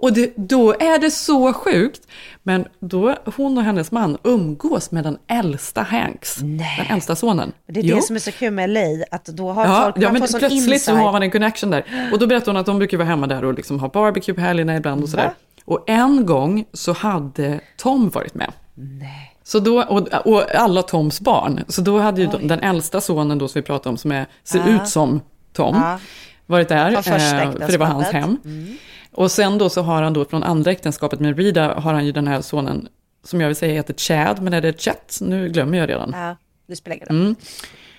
Och 0.00 0.12
det, 0.12 0.32
då 0.36 0.72
är 0.72 0.98
det 0.98 1.10
så 1.10 1.52
sjukt. 1.52 2.00
Men 2.42 2.64
då 2.80 3.14
hon 3.36 3.58
och 3.58 3.64
hennes 3.64 3.92
man 3.92 4.18
umgås 4.24 4.90
med 4.90 5.04
den 5.04 5.18
äldsta 5.28 5.82
Hanks, 5.82 6.36
den 6.36 6.86
äldsta 6.90 7.16
sonen. 7.16 7.52
Det 7.66 7.80
är 7.80 7.84
Jo. 7.84 7.96
det 7.96 8.02
som 8.02 8.16
är 8.16 8.20
så 8.20 8.32
kul 8.32 8.50
med 8.52 8.70
LA, 8.70 8.80
att 9.10 9.24
då 9.24 9.52
har 9.52 9.66
Ja, 9.66 9.82
folk, 9.84 9.96
ja 10.04 10.12
men 10.12 10.22
plötsligt 10.22 10.82
så 10.82 10.92
har 10.94 11.12
man 11.12 11.22
en 11.22 11.30
connection 11.30 11.70
där. 11.70 12.08
Och 12.12 12.18
då 12.18 12.26
berättade 12.26 12.50
hon 12.50 12.56
att 12.60 12.66
de 12.66 12.78
brukar 12.78 12.96
vara 12.98 13.08
hemma 13.08 13.26
där 13.26 13.44
och 13.44 13.54
liksom 13.54 13.80
ha 13.80 13.88
barbecue 13.88 14.34
på 14.34 14.40
helgerna 14.40 14.76
ibland 14.76 15.02
och 15.02 15.08
sådär. 15.08 15.32
Och 15.64 15.84
en 15.86 16.26
gång 16.26 16.64
så 16.72 16.92
hade 16.92 17.60
Tom 17.76 18.08
varit 18.10 18.34
med. 18.34 18.52
Nej. 18.74 19.36
Så 19.44 19.58
då, 19.58 19.82
och, 19.82 20.26
och 20.26 20.54
alla 20.54 20.82
Toms 20.82 21.20
barn. 21.20 21.60
Så 21.68 21.80
då 21.82 21.98
hade 21.98 22.20
ju 22.20 22.26
de, 22.26 22.48
den 22.48 22.60
äldsta 22.60 23.00
sonen 23.00 23.38
då 23.38 23.48
som 23.48 23.58
vi 23.58 23.66
pratade 23.66 23.88
om, 23.88 23.96
som 23.96 24.12
är, 24.12 24.26
ser 24.44 24.58
Ja. 24.58 24.66
ut 24.82 24.88
som 24.88 25.20
Tom, 25.52 25.74
Ja. 25.76 25.98
varit 26.46 26.68
där, 26.68 26.92
eh, 26.92 27.00
för 27.02 27.68
det 27.72 27.78
var 27.78 27.86
hans 27.86 28.06
hem. 28.08 28.36
Mm. 28.44 28.76
Och 29.20 29.30
sen 29.30 29.58
då 29.58 29.70
så 29.70 29.82
har 29.82 30.02
han 30.02 30.12
då 30.12 30.24
från 30.24 30.42
andra 30.42 30.70
äktenskapet 30.70 31.20
med 31.20 31.36
Rida, 31.36 31.74
har 31.74 31.92
han 31.92 32.06
ju 32.06 32.12
den 32.12 32.26
här 32.26 32.40
sonen, 32.40 32.88
som 33.24 33.40
jag 33.40 33.48
vill 33.48 33.56
säga 33.56 33.74
heter 33.74 33.94
Chad, 33.94 34.42
men 34.42 34.52
är 34.52 34.60
det 34.60 34.80
Chet? 34.80 35.18
Nu 35.20 35.48
glömmer 35.48 35.78
jag 35.78 35.88
redan. 35.88 36.10
Ja, 36.16 36.36
det 36.66 36.76
spelar 36.76 36.96
ingen 36.96 37.08
roll. 37.08 37.20
Mm. 37.20 37.34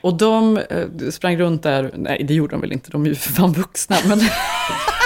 Och 0.02 0.18
de 0.18 0.58
eh, 0.58 1.10
sprang 1.12 1.38
runt 1.38 1.64
där, 1.64 1.92
nej 1.96 2.24
det 2.28 2.34
gjorde 2.34 2.54
de 2.54 2.62
väl 2.62 2.72
inte, 2.72 2.92
de 2.92 3.06
är 3.06 3.10
ju 3.10 3.16
för 3.16 3.34
fan 3.34 3.54
vuxna, 3.54 3.96
men 4.08 4.20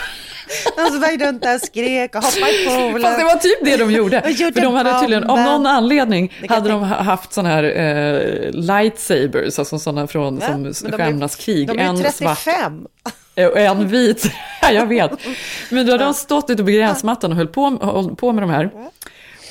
De 0.76 0.86
sprang 0.91 1.17
runt 1.28 1.41
där 1.43 1.55
och 1.55 1.61
skrek 1.61 2.15
och 2.15 2.23
hoppade 2.23 2.51
i 2.51 2.65
poolen. 2.65 3.01
Fast 3.01 3.17
det 3.19 3.23
var 3.23 3.36
typ 3.36 3.65
det 3.65 3.78
de 3.78 3.91
gjorde. 3.91 4.23
Gjorde 4.30 4.53
För 4.53 4.61
de 4.61 4.73
hade 4.73 4.99
tydligen, 4.99 5.23
av 5.23 5.38
någon 5.39 5.65
anledning, 5.65 6.34
hade 6.49 6.69
de 6.69 6.80
ha- 6.80 7.01
haft 7.03 7.34
sådana 7.34 7.49
här 7.55 7.63
eh, 7.63 8.51
lightsabers, 8.51 9.59
alltså 9.59 9.80
sådana 9.80 10.07
från 10.07 10.39
Va? 10.39 10.45
som 10.47 10.73
Stjärnornas 10.73 11.36
krig. 11.36 11.67
De 11.67 11.80
är 11.80 11.93
ju 11.93 12.03
svart 12.03 12.43
35. 12.43 12.88
eh, 13.36 13.47
och 13.47 13.57
en 13.59 13.88
vit. 13.88 14.32
ja, 14.61 14.71
jag 14.71 14.88
vet. 14.88 15.11
Men 15.69 15.86
då 15.86 15.91
hade 15.91 16.03
de 16.03 16.13
stått 16.13 16.49
ute 16.49 16.63
på 16.63 16.69
gräsmattan 16.69 17.32
och 17.32 17.38
höll 17.38 17.47
på, 17.47 17.78
höll 17.82 18.15
på 18.15 18.32
med 18.32 18.43
de 18.43 18.49
här. 18.49 18.69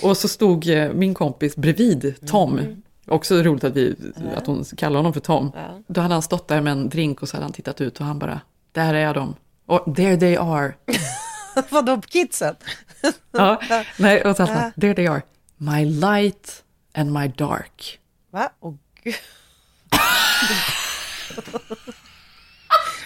Och 0.03 0.17
så 0.17 0.29
stod 0.29 0.69
eh, 0.71 0.93
min 0.93 1.15
kompis 1.15 1.57
bredvid 1.57 2.15
Tom. 2.31 2.61
Också 3.09 3.35
roligt 3.43 3.65
att, 3.65 3.77
vi, 3.77 3.97
att 4.37 4.47
hon 4.47 4.65
kallar 4.77 4.97
honom 4.97 5.13
för 5.13 5.21
Tom. 5.21 5.53
Då 5.87 6.01
hade 6.01 6.15
han 6.15 6.23
stått 6.23 6.49
där 6.49 6.61
med 6.61 6.71
en 6.71 6.89
drink 6.89 7.23
och 7.23 7.29
så 7.29 7.37
hade 7.37 7.45
han 7.45 7.53
tittat 7.53 7.81
ut 7.81 8.01
och 8.01 8.07
han 8.07 8.19
bara, 8.19 8.41
där 8.73 8.95
är 8.95 9.15
de. 9.15 9.35
Och 9.67 9.97
there 9.97 10.17
they 10.17 10.37
are. 10.37 10.75
Vadå, 11.71 12.01
kidsen? 12.01 12.57
Ja, 13.33 13.61
nej, 13.99 14.25
och 14.25 14.37
så 14.37 14.43
han, 14.45 14.73
there 14.81 14.95
they 14.95 15.07
are. 15.07 15.23
My 15.57 15.85
light 15.85 16.63
and 16.95 17.13
my 17.13 17.29
dark. 17.29 17.99
Va? 18.33 18.49
Åh 18.61 18.75
gud. 19.03 19.15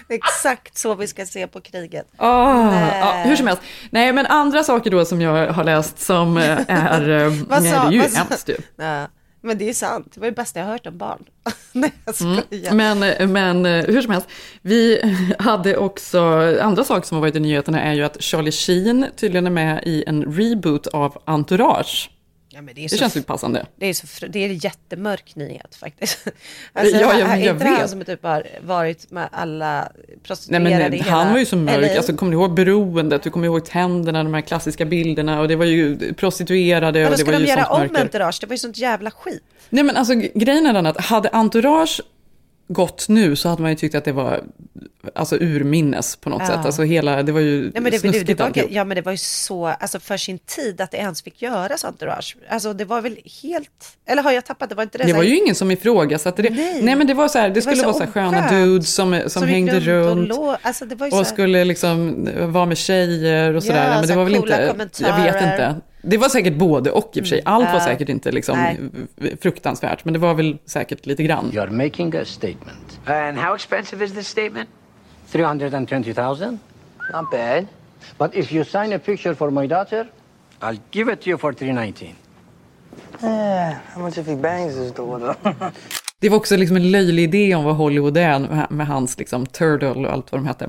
Det 0.08 0.14
är 0.14 0.18
exakt 0.18 0.78
så 0.78 0.94
vi 0.94 1.06
ska 1.06 1.26
se 1.26 1.46
på 1.46 1.60
kriget. 1.60 2.06
Oh, 2.18 2.88
ja, 3.00 3.22
hur 3.24 3.36
som 3.36 3.46
helst. 3.46 3.62
Nej, 3.90 4.12
men 4.12 4.26
andra 4.26 4.62
saker 4.64 4.90
då 4.90 5.04
som 5.04 5.20
jag 5.20 5.52
har 5.52 5.64
läst 5.64 5.98
som 6.00 6.36
eh, 6.36 6.58
är... 6.68 7.08
eh, 7.10 7.32
Vad 7.48 7.64
sa- 7.64 7.88
det 7.88 7.88
är 7.88 7.90
ju 7.90 8.00
hemskt 8.16 8.48
ju. 8.48 8.56
Ja, 8.76 9.06
men 9.40 9.58
det 9.58 9.68
är 9.68 9.74
sant. 9.74 10.10
Det 10.14 10.20
var 10.20 10.26
det 10.26 10.32
bästa 10.36 10.60
jag 10.60 10.66
hört 10.66 10.86
om 10.86 10.98
barn. 10.98 11.24
Nej, 11.72 11.92
jag 12.04 12.20
Mm. 12.20 12.40
skojar. 12.46 12.72
Men, 12.74 13.32
men 13.32 13.66
eh, 13.66 13.84
hur 13.86 14.02
som 14.02 14.12
helst, 14.12 14.28
vi 14.62 15.00
hade 15.38 15.76
också, 15.76 16.20
andra 16.60 16.84
saker 16.84 17.06
som 17.06 17.14
har 17.14 17.20
varit 17.20 17.36
i 17.36 17.40
nyheterna 17.40 17.80
är 17.82 17.94
ju 17.94 18.02
att 18.04 18.22
Charlie 18.22 18.52
Sheen 18.52 19.06
tydligen 19.16 19.46
är 19.46 19.50
med 19.50 19.82
i 19.86 20.04
en 20.06 20.24
reboot 20.24 20.86
av 20.86 21.22
Entourage. 21.24 22.10
Ja, 22.58 22.62
det 22.74 22.82
Det, 22.82 22.88
så 22.88 22.96
känns 22.96 23.16
ju 23.16 23.22
passande. 23.22 23.66
Det 23.76 23.86
är, 23.86 23.94
så, 23.94 24.26
det 24.26 24.38
är 24.44 24.48
en 24.48 24.56
jättemörk 24.58 25.36
nyhet 25.36 25.74
faktiskt. 25.74 26.18
Alltså, 26.72 26.96
Ja, 26.96 27.18
jag- 27.18 27.28
är 27.28 27.36
jag 27.36 27.54
inte 27.54 27.64
han 27.66 27.78
vet. 27.80 27.90
som 27.90 28.04
typ 28.04 28.22
har 28.22 28.46
varit 28.62 29.10
med 29.10 29.28
alla 29.32 29.80
Nej, 29.80 30.18
prostituerade 30.22 30.64
men 30.64 30.94
i 30.94 30.98
eh, 30.98 31.04
hela 31.04 31.16
han 31.16 31.32
var 31.32 31.38
ju 31.38 31.46
så 31.46 31.56
mörk, 31.56 31.96
alltså, 31.96 32.16
kommer 32.16 32.32
du 32.32 32.38
ihåg 32.38 32.54
beroendet, 32.54 33.22
du 33.22 33.30
kommer 33.30 33.46
ihåg 33.46 33.64
tänderna, 33.64 34.24
de 34.24 34.34
här 34.34 34.40
klassiska 34.40 34.84
bilderna 34.84 35.40
och 35.40 35.48
det 35.48 35.56
var 35.56 35.64
ju 35.64 36.14
prostituerade 36.14 36.98
Men 36.98 37.04
och 37.06 37.10
då 37.10 37.16
det 37.16 37.22
ska 37.22 37.32
var 37.32 37.38
de 37.38 37.44
ju 37.44 37.50
göra 37.50 37.66
om 37.66 37.80
mörker. 37.80 38.00
Entourage, 38.00 38.38
det 38.40 38.46
var 38.46 38.54
ju 38.54 38.58
sånt 38.58 38.78
jävla 38.78 39.10
skit. 39.10 39.42
Nej 39.68 39.84
men 39.84 39.96
alltså 39.96 40.14
grejen 40.14 40.66
är 40.66 40.72
den 40.72 40.86
att 40.86 41.00
hade 41.00 41.28
Entourage 41.28 42.00
gått 42.68 43.08
nu 43.08 43.36
så 43.36 43.48
hade 43.48 43.62
man 43.62 43.70
ju 43.70 43.76
tyckt 43.76 43.94
att 43.94 44.04
det 44.04 44.12
var 44.12 44.40
alltså 45.14 45.36
urminnes 45.36 46.16
på 46.16 46.30
något 46.30 46.40
Ja. 46.42 46.46
sätt. 46.46 46.56
Alltså 46.66 46.82
hela, 46.82 47.22
det 47.22 47.32
var 47.32 47.40
ju 47.40 47.62
Nej, 47.62 47.70
men 47.74 47.84
det, 47.84 47.90
det, 47.90 47.98
snuskigt 47.98 48.26
det 48.26 48.34
var, 48.34 48.46
alltihop. 48.46 48.70
ja 48.72 48.84
men 48.84 48.94
det 48.94 49.00
var 49.02 49.12
ju 49.12 49.18
så, 49.18 49.66
alltså 49.66 50.00
för 50.00 50.16
sin 50.16 50.38
tid 50.38 50.80
att 50.80 50.90
det 50.90 50.96
ens 50.96 51.22
fick 51.22 51.42
göras 51.42 51.84
Entourage. 51.84 52.36
Alltså 52.48 52.72
det 52.72 52.84
var 52.84 53.00
väl 53.00 53.18
helt, 53.42 53.70
eller 54.06 54.22
har 54.22 54.32
jag 54.32 54.44
tappat 54.44 54.68
det? 54.68 54.74
Var 54.74 54.82
inte 54.82 54.98
det 54.98 55.04
Det 55.04 55.12
var 55.12 55.22
ju 55.22 55.36
ingen 55.36 55.54
som 55.54 55.70
ifrågasatte 55.70 56.42
det. 56.42 56.50
Nej, 56.50 56.82
Nej. 56.82 56.96
men 56.96 57.06
det 57.06 57.14
var 57.14 57.28
så 57.28 57.38
här, 57.38 57.48
det, 57.48 57.54
Det 57.54 57.66
var 57.66 57.72
skulle 57.72 57.76
så 57.76 57.84
vara 57.84 57.94
så 57.98 58.04
här 58.04 58.10
sköna 58.10 58.50
dudes 58.50 58.94
som, 58.94 59.20
som, 59.26 59.42
gick 59.42 59.50
hängde 59.52 59.80
runt 59.80 60.32
och 60.32 60.56
alltså 60.62 60.84
det 60.84 60.94
var 60.94 61.20
och 61.20 61.26
skulle 61.26 61.64
liksom 61.64 62.28
vara 62.52 62.66
med 62.66 62.78
tjejer 62.78 63.54
och 63.54 63.62
sådär. 63.62 63.84
Ja, 63.84 63.90
men 63.90 64.02
det 64.02 64.08
så 64.08 64.14
var 64.14 64.24
väl 64.24 64.34
inte, 64.34 64.74
jag 65.00 65.16
vet 65.22 65.34
inte. 65.42 65.76
Det 66.10 66.16
var 66.18 66.28
säkert 66.28 66.54
både 66.54 66.90
och 66.90 67.10
i 67.12 67.20
och 67.20 67.24
för 67.24 67.28
sig. 67.28 67.42
Allt 67.44 67.72
var 67.72 67.80
säkert 67.80 68.08
inte 68.08 68.32
liksom 68.32 68.58
Nej. 68.58 69.36
fruktansvärt, 69.40 70.04
men 70.04 70.12
det 70.12 70.18
var 70.18 70.34
väl 70.34 70.58
säkert 70.64 71.06
lite 71.06 71.22
grann. 71.22 71.50
You're 71.52 71.70
making 71.70 72.16
a 72.16 72.24
statement. 72.24 73.00
And 73.06 73.38
how 73.38 73.54
expensive 73.54 74.04
is 74.04 74.12
this 74.12 74.28
statement? 74.28 74.68
320,000? 75.26 76.58
Not 77.12 77.30
bad. 77.30 77.66
But 78.18 78.34
if 78.34 78.52
you 78.52 78.64
sign 78.64 78.92
a 78.92 78.98
picture 78.98 79.34
for 79.34 79.50
my 79.50 79.66
daughter, 79.66 80.06
I'll 80.60 80.80
give 80.90 81.12
it 81.12 81.20
to 81.20 81.30
you 81.30 81.38
for 81.38 81.52
319. 81.52 82.08
Eh, 83.22 83.28
how 83.94 84.02
much 84.02 84.18
if 84.18 84.26
he 84.26 84.36
bangs 84.36 84.74
his 84.74 84.92
daughter? 84.92 85.34
Det 86.20 86.28
var 86.28 86.36
också 86.36 86.56
liksom 86.56 86.76
en 86.76 86.90
löjlig 86.90 87.22
idé 87.22 87.54
om 87.54 87.64
vad 87.64 87.76
Hollywood 87.76 88.16
är 88.16 88.38
med, 88.38 88.66
med 88.70 88.86
hans 88.86 89.18
liksom 89.18 89.46
Turtle 89.46 89.88
och 89.88 90.12
allt 90.12 90.32
vad 90.32 90.40
de 90.40 90.46
hette. 90.46 90.68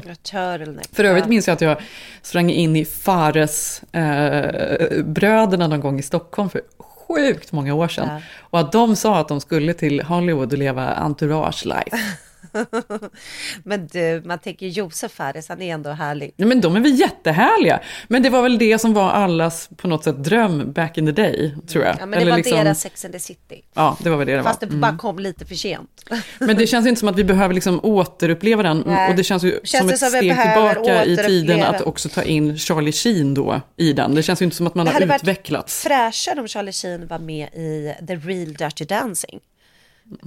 För 0.91 1.03
övrigt 1.03 1.25
minns 1.25 1.47
jag 1.47 1.53
att 1.53 1.61
jag 1.61 1.77
sprang 2.21 2.49
in 2.49 2.75
i 2.75 2.85
Fares 2.85 3.81
eh, 3.91 5.57
någon 5.57 5.79
gång 5.79 5.99
i 5.99 6.01
Stockholm 6.01 6.49
för 6.49 6.61
sjukt 6.79 7.51
många 7.51 7.73
år 7.73 7.87
sedan. 7.87 8.07
Ja. 8.09 8.21
Och 8.39 8.59
att 8.59 8.71
de 8.71 8.95
sa 8.95 9.19
att 9.19 9.27
de 9.27 9.41
skulle 9.41 9.73
till 9.73 10.01
Hollywood 10.01 10.53
och 10.53 10.59
leva 10.59 10.93
entourage 10.93 11.65
life. 11.65 11.97
Men 13.63 13.87
du, 13.87 14.21
man 14.25 14.39
tänker 14.39 14.67
Josef 14.67 15.11
Fares, 15.11 15.49
han 15.49 15.61
är 15.61 15.73
ändå 15.73 15.89
härlig. 15.89 16.33
Ja, 16.37 16.45
men 16.45 16.61
de 16.61 16.75
är 16.75 16.79
väl 16.79 16.99
jättehärliga. 16.99 17.79
Men 18.07 18.23
det 18.23 18.29
var 18.29 18.41
väl 18.41 18.57
det 18.57 18.79
som 18.79 18.93
var 18.93 19.09
allas 19.09 19.69
på 19.77 19.87
något 19.87 20.03
sätt 20.03 20.23
dröm 20.23 20.71
back 20.73 20.97
in 20.97 21.05
the 21.05 21.11
day, 21.11 21.55
tror 21.67 21.83
jag. 21.85 21.95
Ja, 21.99 22.05
men 22.05 22.25
det 22.25 22.31
var 22.31 22.63
deras 22.63 22.81
Sex 22.81 23.05
and 23.05 23.13
the 23.13 23.19
City. 23.19 23.61
Ja, 23.73 23.97
det 24.03 24.09
var 24.09 24.17
väl 24.17 24.27
det 24.27 24.35
det 24.35 24.43
Fast 24.43 24.61
var. 24.61 24.67
det 24.67 24.73
Mm. 24.75 24.81
bara 24.81 24.97
kom 24.97 25.19
lite 25.19 25.45
för 25.45 25.55
sent. 25.55 25.89
Men 26.39 26.57
det 26.57 26.67
känns 26.67 26.87
inte 26.87 26.99
som 26.99 27.09
att 27.09 27.15
vi 27.17 27.23
behöver 27.23 27.53
liksom 27.53 27.79
återuppleva 27.83 28.63
den. 28.63 28.83
Nej. 28.85 29.09
Och 29.09 29.15
det 29.15 29.23
känns 29.23 29.43
ju 29.43 29.59
Känns 29.63 29.79
som 29.79 29.87
det 29.87 29.93
ett 29.93 29.99
som 29.99 30.09
steg 30.09 30.21
tillbaka 30.41 31.05
i 31.05 31.17
tiden 31.17 31.63
att 31.63 31.81
också 31.81 32.09
ta 32.09 32.23
in 32.23 32.57
Charlie 32.57 32.91
Sheen 32.91 33.33
då 33.33 33.61
i 33.77 33.93
den. 33.93 34.15
Det 34.15 34.23
känns 34.23 34.41
ju 34.41 34.43
inte 34.43 34.55
som 34.57 34.67
att 34.67 34.75
man 34.75 34.85
Det 34.85 34.89
har 34.91 34.93
hade 34.93 35.05
varit 35.05 35.21
utvecklats. 35.21 35.83
fräschare 35.83 36.39
om 36.41 36.47
Charlie 36.47 36.71
Sheen 36.71 37.07
var 37.07 37.19
med 37.19 37.47
i 37.53 37.93
The 38.07 38.15
Real 38.15 38.53
Dirty 38.53 38.85
Dancing. 38.85 39.39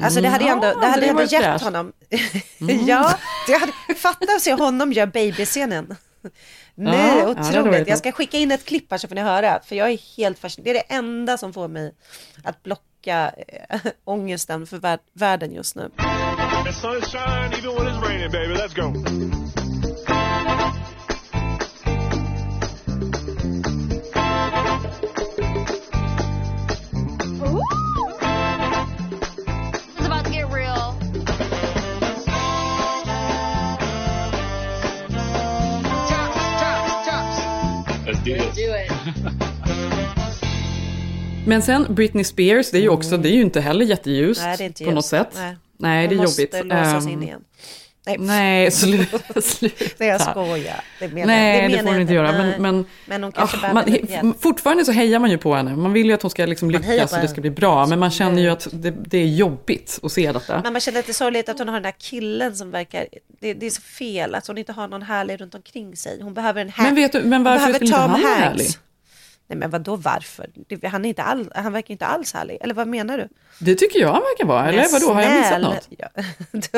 Alltså 0.03 0.21
det 0.21 0.29
hade 0.29 0.45
Mm, 0.45 0.55
ändå, 0.55 0.67
ja, 0.67 0.81
det 0.81 0.87
hade 0.87 1.01
det 1.01 1.07
ändå 1.07 1.23
gett 1.23 1.43
fräscht. 1.45 1.65
honom. 1.65 1.93
Mm. 2.61 2.87
ja, 2.87 3.19
det 3.47 3.53
hade, 3.53 3.73
fatta 3.97 4.33
att 4.37 4.43
se 4.43 4.53
honom 4.55 4.93
göra 4.93 5.07
babyscenen. 5.07 5.97
Nej, 6.75 7.09
Ja, 7.09 7.19
ja, 7.19 7.29
otroligt. 7.29 7.73
varit 7.73 7.89
jag 7.89 7.99
ska 7.99 8.13
skicka 8.13 8.39
in 8.39 8.51
ett 8.53 8.65
klipp 8.65 8.91
här 8.91 8.99
så 8.99 9.09
får 9.09 9.15
ni 9.15 9.21
höra. 9.21 9.61
För 9.65 9.77
jag 9.77 9.91
är 9.91 10.17
helt 10.17 10.39
fascinerad. 10.39 10.65
Det 10.75 10.79
är 10.79 10.85
det 10.89 10.95
enda 10.95 11.39
som 11.39 11.53
får 11.53 11.69
mig 11.69 11.95
att 12.45 12.63
blocka 12.63 13.33
äh, 13.71 13.81
ångesten 14.05 14.67
för 14.67 14.77
vär- 14.79 14.99
världen 15.13 15.53
just 15.53 15.77
nu. 15.77 15.91
The 16.67 16.73
sun 16.73 17.01
shine 17.03 17.53
even 17.59 17.75
when 17.77 17.87
it's 17.95 18.03
raining, 18.09 18.31
baby. 18.31 18.55
Let's 18.55 18.75
go. 18.75 18.93
Do 38.25 38.31
Let's 38.31 38.55
do 38.55 38.63
it. 38.63 38.93
Men 41.47 41.63
sen 41.63 41.87
Britney 41.95 42.25
Spears, 42.25 42.71
det 42.71 42.79
är 42.79 42.83
ju 42.83 42.89
också, 42.89 43.17
det 43.17 43.29
är 43.29 43.33
ju 43.33 43.43
inte 43.43 43.61
heller 43.61 43.85
jätteljust 43.85 44.41
Nej, 44.43 44.57
det 44.57 44.65
är 44.65 44.67
inte 44.67 44.85
på 44.85 44.91
något 44.91 45.05
sätt. 45.07 45.29
Nej. 45.35 45.57
Nej, 45.77 46.09
det 46.09 46.15
är 46.15 46.17
Man 46.17 46.25
måste 46.25 46.43
jobbigt. 46.43 46.65
låsa 46.67 47.01
sig 47.01 47.13
Ehm, 47.13 47.23
in 47.23 47.29
igen. 47.29 47.41
Nej, 48.07 48.17
Nej, 48.19 48.71
sluta. 48.71 49.41
sluta. 49.43 49.85
Nej, 49.99 50.09
jag 50.09 50.21
skojar. 50.21 50.85
Det 51.01 51.09
menar, 51.09 51.27
Nej, 51.27 51.63
det, 51.63 51.69
menar 51.69 51.79
får 51.83 51.87
jag 51.87 51.93
hon 51.93 52.01
inte 52.03 52.15
göra. 52.15 52.33
Men, 52.33 52.63
men, 52.63 52.85
Men 53.07 53.23
hon 53.23 53.33
kanske 53.33 53.57
ah, 53.67 53.73
man. 54.23 54.35
Fortfarande 54.41 54.85
så 54.85 54.93
hejar 54.93 55.19
man 55.19 55.31
ju 55.31 55.39
på 55.39 55.55
henne. 55.55 55.77
Man 55.77 55.93
vill 55.93 56.07
ju 56.07 56.13
att 56.13 56.23
hon 56.23 56.31
ska 56.31 56.47
liksom 56.47 56.71
lyckas 56.71 57.13
och 57.13 57.19
det 57.19 57.29
ska 57.29 57.41
bli 57.41 57.51
bra. 57.51 57.87
Men 57.87 57.99
man 57.99 58.11
känner 58.11 58.43
ju 58.43 58.49
att 58.51 58.69
det, 58.73 58.91
det 58.91 59.19
är 59.19 59.27
jobbigt 59.27 59.99
att 60.03 60.13
se 60.13 60.33
detta. 60.33 60.61
Men 60.65 60.73
man 60.73 60.81
känner 60.81 60.99
att 61.01 61.07
det 61.07 61.13
är 61.13 61.15
sorgligt 61.15 61.49
att 61.49 61.59
hon 61.59 61.69
har 61.69 61.75
den 61.75 61.83
där 61.83 61.95
killen 61.99 62.57
som 62.57 62.71
verkar, 62.71 63.07
det, 63.41 63.55
det 63.55 63.67
är 63.67 63.71
så 63.71 63.83
fel 63.83 64.35
att 64.35 64.47
hon 64.47 64.59
inte 64.59 64.73
har 64.73 64.89
någon 64.89 65.03
härlig 65.03 65.41
runt 65.41 65.55
omkring 65.55 65.97
sig. 65.97 66.23
Hon 66.23 66.35
behöver 66.35 66.61
en 66.61 66.71
ha- 66.71 66.85
Men 66.85 66.95
vet 66.95 67.13
du- 67.13 67.23
men 67.23 67.43
varför 67.45 67.73
skulle 67.73 67.85
inte 67.87 67.97
han 67.99 68.11
vara 68.23 68.35
härlig? 68.35 68.67
Nej 69.47 69.59
men 69.59 69.71
vadå 69.71 69.97
varför? 69.97 70.47
Det, 70.69 70.87
han, 70.89 71.05
är 71.05 71.09
inte 71.09 71.23
all, 71.23 71.53
han 71.55 71.73
verkar 71.73 71.93
inte 71.93 72.07
alls 72.07 72.35
härlig. 72.35 72.59
Eller 72.61 72.75
vad 72.75 72.89
menar 72.89 73.19
du? 73.19 73.29
Det 73.59 73.75
tycker 73.75 74.01
jag 74.01 74.13
han 74.13 74.23
verkar 74.23 74.45
vara. 74.47 74.69
Eller 74.69 74.87
vadå, 74.93 75.13
har 75.13 75.23
jag 75.23 75.39
missat 75.39 75.61
något? 75.61 75.89
Ja, 75.99 76.09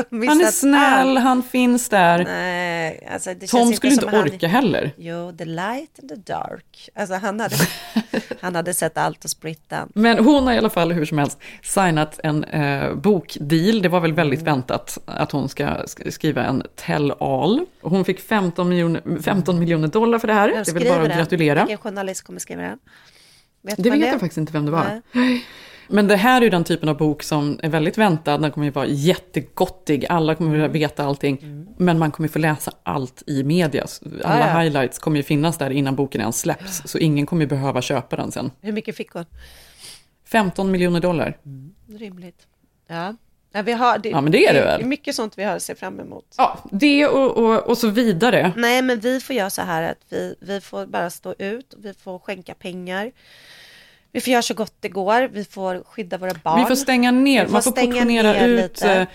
missat 0.11 0.29
Han 0.37 0.41
är 0.47 0.51
snäll, 0.51 1.09
allt. 1.09 1.21
han 1.21 1.43
finns 1.43 1.89
där. 1.89 2.25
Nej, 2.25 3.09
alltså 3.13 3.35
det 3.35 3.47
Tom 3.47 3.73
skulle 3.73 3.93
inte 3.93 4.05
inte 4.07 4.19
orka 4.19 4.49
han... 4.49 4.51
heller. 4.65 4.91
Jo, 4.97 5.33
the 5.39 5.45
light 5.45 5.99
and 6.01 6.09
the 6.09 6.33
dark. 6.33 6.89
Alltså 6.95 7.15
han 7.15 7.41
hade, 7.41 7.57
han 8.41 8.55
hade 8.55 8.75
sett 8.75 8.99
allt 8.99 9.23
hos 9.23 9.41
Brittan. 9.41 9.93
Men 9.95 10.25
hon 10.25 10.47
har 10.47 10.53
i 10.55 10.59
alla 10.59 10.71
fall 10.71 10.93
hur 10.93 11.05
som 11.05 11.19
helst 11.19 11.39
signat 11.63 12.21
en 12.23 12.45
eh, 12.45 12.95
bokdeal. 12.95 13.83
Det 13.83 13.89
var 13.89 14.01
väl 14.01 14.13
väldigt 14.13 14.41
Mm. 14.41 14.55
väntat 14.55 14.99
att 15.07 15.33
hon 15.33 15.49
ska 15.49 15.65
sk- 15.67 16.11
skriva 16.11 16.45
en 16.45 16.63
tell 16.87 17.13
all. 17.21 17.67
Hon 17.83 18.05
fick 18.05 18.21
15 18.21 18.69
miljoner, 18.69 19.23
15 19.23 19.59
miljoner 19.59 19.89
dollar 19.89 20.19
för 20.19 20.29
det 20.29 20.35
här. 20.35 20.49
Det 20.49 20.69
är 20.71 20.75
väl 20.75 20.89
bara 20.89 21.03
att 21.03 21.17
gratulera. 21.19 21.61
Vilken 21.65 21.79
journalist 21.79 22.23
kommer 22.23 22.41
skriva 22.41 22.63
den? 22.69 22.79
Vet 23.63 23.83
Det 23.83 23.91
vet 23.91 24.01
jag 24.01 24.21
faktiskt 24.21 24.39
inte 24.39 24.53
vem 24.53 24.65
det 24.67 24.71
var. 24.73 25.01
Nej. 25.13 25.45
Men 25.89 26.09
det 26.09 26.17
här 26.17 26.41
är 26.41 26.45
ju 26.45 26.51
den 26.51 26.65
typen 26.65 26.89
av 26.89 26.97
bok 26.97 27.23
som 27.23 27.59
är 27.63 27.69
väldigt 27.69 27.99
väntad. 27.99 28.39
Den 28.39 28.51
kommer 28.51 28.65
ju 28.65 28.71
vara 28.71 28.87
jättegottig. 28.87 30.07
Alla 30.09 30.35
kommer 30.35 30.55
Mm. 30.55 30.67
att 30.67 30.73
veta 30.73 31.05
allting. 31.05 31.67
Men 31.79 31.99
man 31.99 32.11
kommer 32.11 32.29
få 32.29 32.39
läsa 32.39 32.73
allt 32.83 33.23
i 33.27 33.43
media. 33.45 33.87
Alla 34.25 34.41
Ja, 34.41 34.49
ja. 34.55 34.61
highlights 34.61 34.99
kommer 34.99 35.17
ju 35.17 35.23
finnas 35.23 35.59
där 35.59 35.71
innan 35.71 35.97
boken 35.97 36.21
ens 36.21 36.41
släpps. 36.41 36.83
Så 36.85 36.99
ingen 36.99 37.27
kommer 37.27 37.47
behöva 37.47 37.83
köpa 37.83 38.17
den 38.17 38.33
sen. 38.33 38.51
Hur 38.61 38.73
mycket 38.73 38.97
fick 38.97 39.11
hon? 39.13 39.25
15 40.27 40.71
miljoner 40.71 41.01
dollar. 41.01 41.37
Rimligt. 41.99 42.47
Ja. 42.87 43.17
Ja, 43.57 43.63
vi 43.63 43.73
har, 43.73 43.99
det, 43.99 44.09
Ja, 44.09 44.21
men 44.21 44.33
det 44.33 44.47
är 44.47 44.55
det 44.55 44.61
väl? 44.61 44.81
är 44.81 44.85
mycket 44.85 45.15
sånt 45.15 45.39
vi 45.39 45.45
har 45.45 45.57
att 45.57 45.63
se 45.63 45.75
fram 45.75 46.01
emot. 46.01 46.35
Ja, 46.39 46.59
det 46.71 47.07
och, 47.07 47.37
och, 47.37 47.69
och 47.69 47.79
så 47.79 47.89
vidare. 47.89 48.53
Nej, 48.57 48.83
men 48.83 49.01
vi 49.01 49.21
får 49.21 49.37
göra 49.37 49.51
så 49.51 49.63
här 49.63 49.83
att 49.83 49.99
vi, 50.09 50.37
vi 50.41 50.61
får 50.61 50.87
bara 50.87 51.11
stå 51.11 51.35
ut, 51.39 51.75
vi 51.79 51.95
får 51.95 52.19
skänka 52.19 52.55
pengar. 52.55 53.13
Vi 54.13 54.21
får 54.21 54.33
göra 54.33 54.43
så 54.43 54.55
gott 54.55 54.75
det 54.81 54.89
går, 54.89 55.29
vi 55.33 55.45
får 55.45 55.83
skydda 55.87 56.19
våra 56.19 56.35
barn. 56.43 56.61
Vi 56.61 56.67
får 56.67 56.75
stänga 56.75 57.11
ner, 57.11 57.47
Vi 57.47 57.53
man 57.53 57.63
får 57.63 57.71
portionera 57.71 58.33
ner 58.33 58.49
ut 58.49 58.63
lite. 58.63 59.07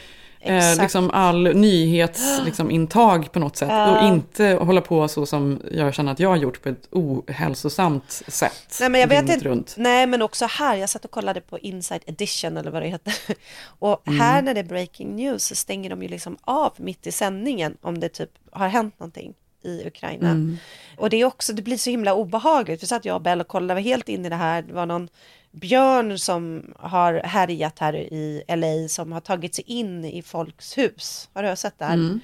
Eh, 0.42 0.82
liksom 0.82 1.12
all 1.14 1.56
nyhetsintag 1.56 2.46
liksom, 2.46 2.72
intag 2.72 3.32
på 3.32 3.40
något 3.40 3.58
sätt. 3.58 3.70
Ja. 3.70 3.98
Och 4.00 4.08
inte 4.08 4.46
hålla 4.62 4.82
på 4.82 5.08
så 5.08 5.26
som 5.26 5.62
jag 5.72 5.94
känner 5.94 6.12
att 6.12 6.20
jag 6.20 6.30
har 6.30 6.36
gjort 6.38 6.62
på 6.62 6.70
ett 6.70 6.88
ohälsosamt 6.92 8.12
sätt. 8.28 8.78
Nej 8.80 8.90
men 8.90 9.02
jag 9.02 9.08
vet 9.08 9.30
inte, 9.30 9.46
runt. 9.50 9.74
nej 9.78 10.08
men 10.08 10.22
också 10.22 10.46
här, 10.46 10.76
jag 10.76 10.90
satt 10.90 11.06
och 11.06 11.12
kollade 11.12 11.42
på 11.42 11.60
Inside 11.60 12.02
Edition 12.06 12.58
eller 12.58 12.72
vad 12.72 12.82
det 12.82 12.88
heter. 12.88 13.14
Och 13.80 14.08
Mm. 14.08 14.20
här 14.20 14.42
när 14.42 14.54
det 14.54 14.60
är 14.60 14.64
breaking 14.64 15.16
news 15.16 15.46
så 15.46 15.56
stänger 15.56 15.90
de 15.90 16.02
ju 16.04 16.08
liksom 16.08 16.38
av 16.42 16.74
mitt 16.78 17.08
i 17.08 17.12
sändningen 17.12 17.78
om 17.82 18.00
det 18.00 18.10
typ 18.10 18.30
har 18.52 18.68
hänt 18.68 19.00
någonting 19.00 19.34
i 19.64 19.88
Ukraina. 19.88 20.30
Mm. 20.30 20.58
Och 20.98 21.10
det 21.10 21.18
är 21.18 21.26
också, 21.26 21.54
det 21.54 21.62
blir 21.62 21.78
så 21.78 21.90
himla 21.90 22.14
obehagligt. 22.14 22.84
Vi 22.84 22.88
satt 22.88 23.06
jag 23.06 23.16
och 23.16 23.22
Bell 23.22 23.42
och 23.42 23.48
kollade, 23.48 23.74
var 23.74 23.82
helt 23.82 24.10
in 24.10 24.26
i 24.26 24.30
det 24.30 24.36
här. 24.36 24.62
Det 24.62 24.74
var 24.74 24.86
någon 24.86 25.10
björn 25.52 26.20
som 26.20 26.74
har 26.80 27.14
härjat 27.14 27.80
här 27.80 27.95
i 27.95 28.43
LA 28.47 28.88
som 28.88 29.12
har 29.12 29.20
tagit 29.20 29.56
sig 29.56 29.64
in 29.68 30.06
i 30.06 30.22
folks 30.22 30.78
hus. 30.78 31.30
Har 31.34 31.43
du 31.43 31.56
sett 31.56 31.80
det 31.80 31.86
här? 31.86 31.93
Mm. 31.93 32.20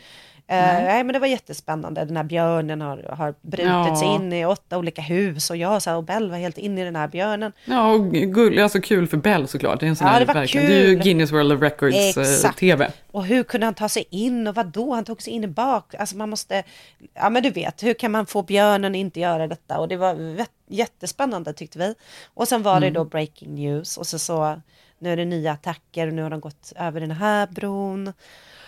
Eh, 0.48 0.56
Nej. 0.58 0.84
nej 0.84 1.04
men 1.04 1.14
det 1.14 1.20
var 1.20 1.28
jättespännande. 1.28 2.06
Den 2.06 2.18
här 2.18 2.24
björnen 2.24 2.82
har, 2.82 2.98
har 3.18 3.36
brutit 3.42 3.68
Ja. 3.68 3.96
sig 4.00 4.08
in 4.08 4.34
i 4.34 4.46
åtta 4.46 4.78
olika 4.78 5.02
hus 5.02 5.50
och 5.50 5.58
jag 5.58 5.82
så 5.82 5.90
här, 5.90 5.98
och 5.98 6.04
Bell 6.04 6.30
var 6.30 6.38
helt 6.38 6.58
inne 6.58 6.82
i 6.82 6.84
den 6.84 6.96
här 6.96 7.08
björnen. 7.08 7.52
Ja, 7.66 7.92
och 7.92 8.12
gull, 8.12 8.60
alltså 8.60 8.82
kul 8.82 9.08
för 9.08 9.18
Bell 9.18 9.48
såklart. 9.48 9.80
Det 9.80 9.86
är, 9.86 9.88
en 9.88 9.96
sån 9.96 10.08
Ja, 10.08 10.20
det 10.20 10.26
var 10.26 10.34
verkligen, 10.34 10.68
det 10.68 10.74
är 10.74 10.88
ju 10.88 10.96
kul. 10.96 11.04
Guinness 11.04 11.32
World 11.32 11.52
of 11.52 11.62
Records 11.62 12.18
eh. 12.62 12.90
Och 13.12 13.26
hur 13.26 13.44
kunde 13.44 13.66
han 13.68 13.74
ta 13.74 13.90
sig 13.90 14.06
in 14.10 14.48
och 14.48 14.56
vad 14.56 14.66
då? 14.66 14.94
Han 14.94 15.06
tog 15.06 15.22
sig 15.22 15.34
in 15.34 15.44
i 15.44 15.48
bak. 15.48 15.96
Alltså 15.96 16.18
man 16.18 16.30
måste, 16.30 16.64
ja 17.14 17.30
men 17.30 17.44
du 17.44 17.50
vet, 17.50 17.84
hur 17.84 17.94
kan 17.94 18.12
man 18.12 18.26
få 18.26 18.44
björnen 18.44 18.92
att 18.92 18.98
inte 18.98 19.20
göra 19.20 19.48
detta? 19.48 19.80
Och 19.80 19.88
det 19.88 19.98
var 19.98 20.14
jättespännande 20.68 21.54
tyckte 21.54 21.80
vi. 21.80 21.96
Och 22.34 22.48
sen 22.48 22.64
var 22.64 22.80
det 22.80 22.88
Mm. 22.88 22.94
då 22.94 23.06
breaking 23.06 23.56
news 23.56 23.98
och 23.98 24.08
så 24.08 24.20
så, 24.20 24.62
nu 25.00 25.12
är 25.14 25.18
det 25.18 25.26
nya 25.26 25.52
attacker 25.52 26.08
och 26.08 26.14
nu 26.14 26.24
har 26.24 26.30
de 26.30 26.40
gått 26.40 26.74
över 26.76 27.02
den 27.02 27.12
här 27.12 27.48
bron. 27.48 28.14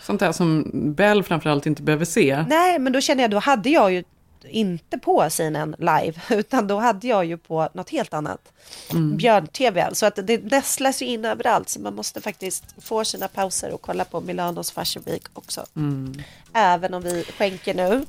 Sånt 0.02 0.20
där 0.20 0.32
som 0.32 0.72
Bell 0.94 1.24
framförallt 1.24 1.66
inte 1.66 1.82
behöver 1.82 2.06
se. 2.06 2.46
Nej, 2.48 2.80
men 2.80 2.94
då 2.94 3.02
känner 3.02 3.24
jag, 3.24 3.32
då 3.32 3.40
hade 3.40 3.70
jag 3.70 3.92
ju 3.92 4.04
inte 4.50 4.98
på 4.98 5.26
scenen 5.30 5.76
live, 5.80 6.14
utan 6.30 6.68
då 6.68 6.80
hade 6.80 7.08
jag 7.08 7.26
ju 7.26 7.38
på 7.38 7.70
något 7.74 7.90
helt 7.90 8.14
annat. 8.14 8.54
Mm. 8.92 9.18
Björn-tv, 9.18 9.90
så 9.94 10.06
att 10.06 10.20
det 10.24 10.44
nästlas 10.52 11.02
ju 11.02 11.06
in 11.06 11.26
överallt, 11.26 11.70
så 11.70 11.80
man 11.82 11.96
måste 11.96 12.22
faktiskt 12.22 12.64
få 12.82 13.06
sina 13.06 13.28
pauser 13.28 13.72
och 13.74 13.82
kolla 13.82 14.06
på 14.06 14.22
Milanos 14.22 14.72
Fashion 14.72 15.04
Week 15.06 15.24
också. 15.34 15.66
Mm. 15.76 16.22
Även 16.54 16.94
om 16.94 17.02
vi 17.02 17.24
skänker 17.38 17.74
nu. 17.74 18.06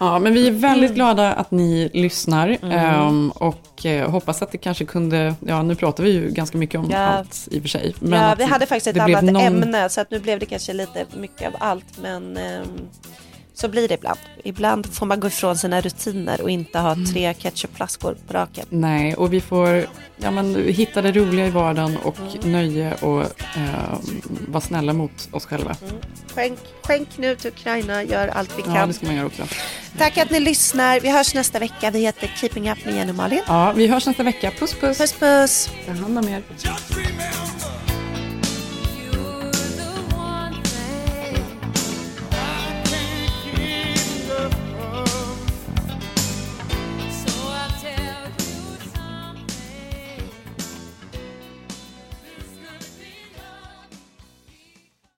Ja, 0.00 0.18
men 0.18 0.32
vi 0.34 0.46
är 0.48 0.52
väldigt 0.52 0.94
glada 0.94 1.32
att 1.32 1.50
ni 1.50 1.90
lyssnar 1.94 2.56
Mm. 2.62 2.72
ehm, 2.78 3.30
och 3.30 3.86
eh, 3.86 4.10
hoppas 4.10 4.42
att 4.42 4.52
det 4.52 4.58
kanske 4.58 4.84
kunde, 4.84 5.34
ja 5.46 5.62
nu 5.62 5.74
pratar 5.74 6.04
vi 6.04 6.10
ju 6.10 6.28
ganska 6.30 6.58
mycket 6.58 6.80
om 6.80 6.90
Ja. 6.90 6.98
allt 6.98 7.48
i 7.50 7.58
och 7.58 7.62
för 7.62 7.68
sig. 7.68 7.94
Men 8.00 8.20
ja, 8.22 8.34
vi 8.38 8.44
hade 8.44 8.66
faktiskt 8.66 8.86
ett 8.86 9.02
annat 9.02 9.24
någon- 9.24 9.36
ämne, 9.36 9.88
så 9.88 10.00
att 10.00 10.10
nu 10.10 10.18
blev 10.20 10.38
det 10.38 10.46
kanske 10.46 10.72
lite 10.72 11.04
mycket 11.16 11.46
av 11.48 11.52
allt, 11.60 11.98
men 12.02 12.36
ehm, 12.36 12.62
så 13.60 13.68
blir 13.68 13.88
det 13.88 13.94
ibland. 13.94 14.18
Ibland 14.44 14.92
får 14.94 15.06
man 15.06 15.20
gå 15.20 15.26
ifrån 15.26 15.58
sina 15.58 15.80
rutiner 15.80 16.40
och 16.40 16.50
inte 16.50 16.78
ha 16.78 16.96
tre 17.12 17.34
ketchupflaskor 17.38 18.16
på 18.26 18.32
raken. 18.32 18.66
Nej, 18.70 19.14
och 19.14 19.32
vi 19.32 19.40
får 19.40 19.86
ja, 20.16 20.30
men, 20.30 20.54
hitta 20.68 21.02
det 21.02 21.12
roliga 21.12 21.46
i 21.46 21.50
vardagen 21.50 21.96
och 21.96 22.16
Mm. 22.18 22.52
nöje 22.52 22.94
och 22.94 23.20
eh, 23.22 23.98
vara 24.48 24.60
snälla 24.60 24.92
mot 24.92 25.28
oss 25.30 25.46
själva. 25.46 25.76
Skänk, 26.34 26.58
skänk 26.82 27.08
nu 27.18 27.36
till 27.36 27.48
Ukraina, 27.50 28.02
gör 28.02 28.28
allt 28.28 28.50
vi 28.58 28.62
Ja, 28.66 28.74
kan. 28.74 28.88
det 28.88 28.94
ska 28.94 29.06
man 29.06 29.14
göra 29.16 29.26
också. 29.26 29.42
Tack 29.98 30.18
att 30.18 30.30
ni 30.30 30.40
lyssnar. 30.40 31.00
Vi 31.00 31.10
hörs 31.10 31.34
nästa 31.34 31.58
vecka. 31.58 31.90
Vi 31.90 31.98
heter 32.00 32.26
Keeping 32.40 32.70
Up 32.70 32.84
med 32.84 32.94
Jenny 32.94 33.10
och 33.12 33.16
Malin. 33.16 33.40
Ja, 33.46 33.72
vi 33.76 33.86
hörs 33.86 34.06
nästa 34.06 34.22
vecka. 34.22 34.50
Puss 34.58 34.74
puss. 34.74 34.98
Puss 34.98 35.12
puss. 35.12 35.70
Ta 35.86 35.92
hand 35.92 36.18
om 36.18 36.28
er. 36.28 36.42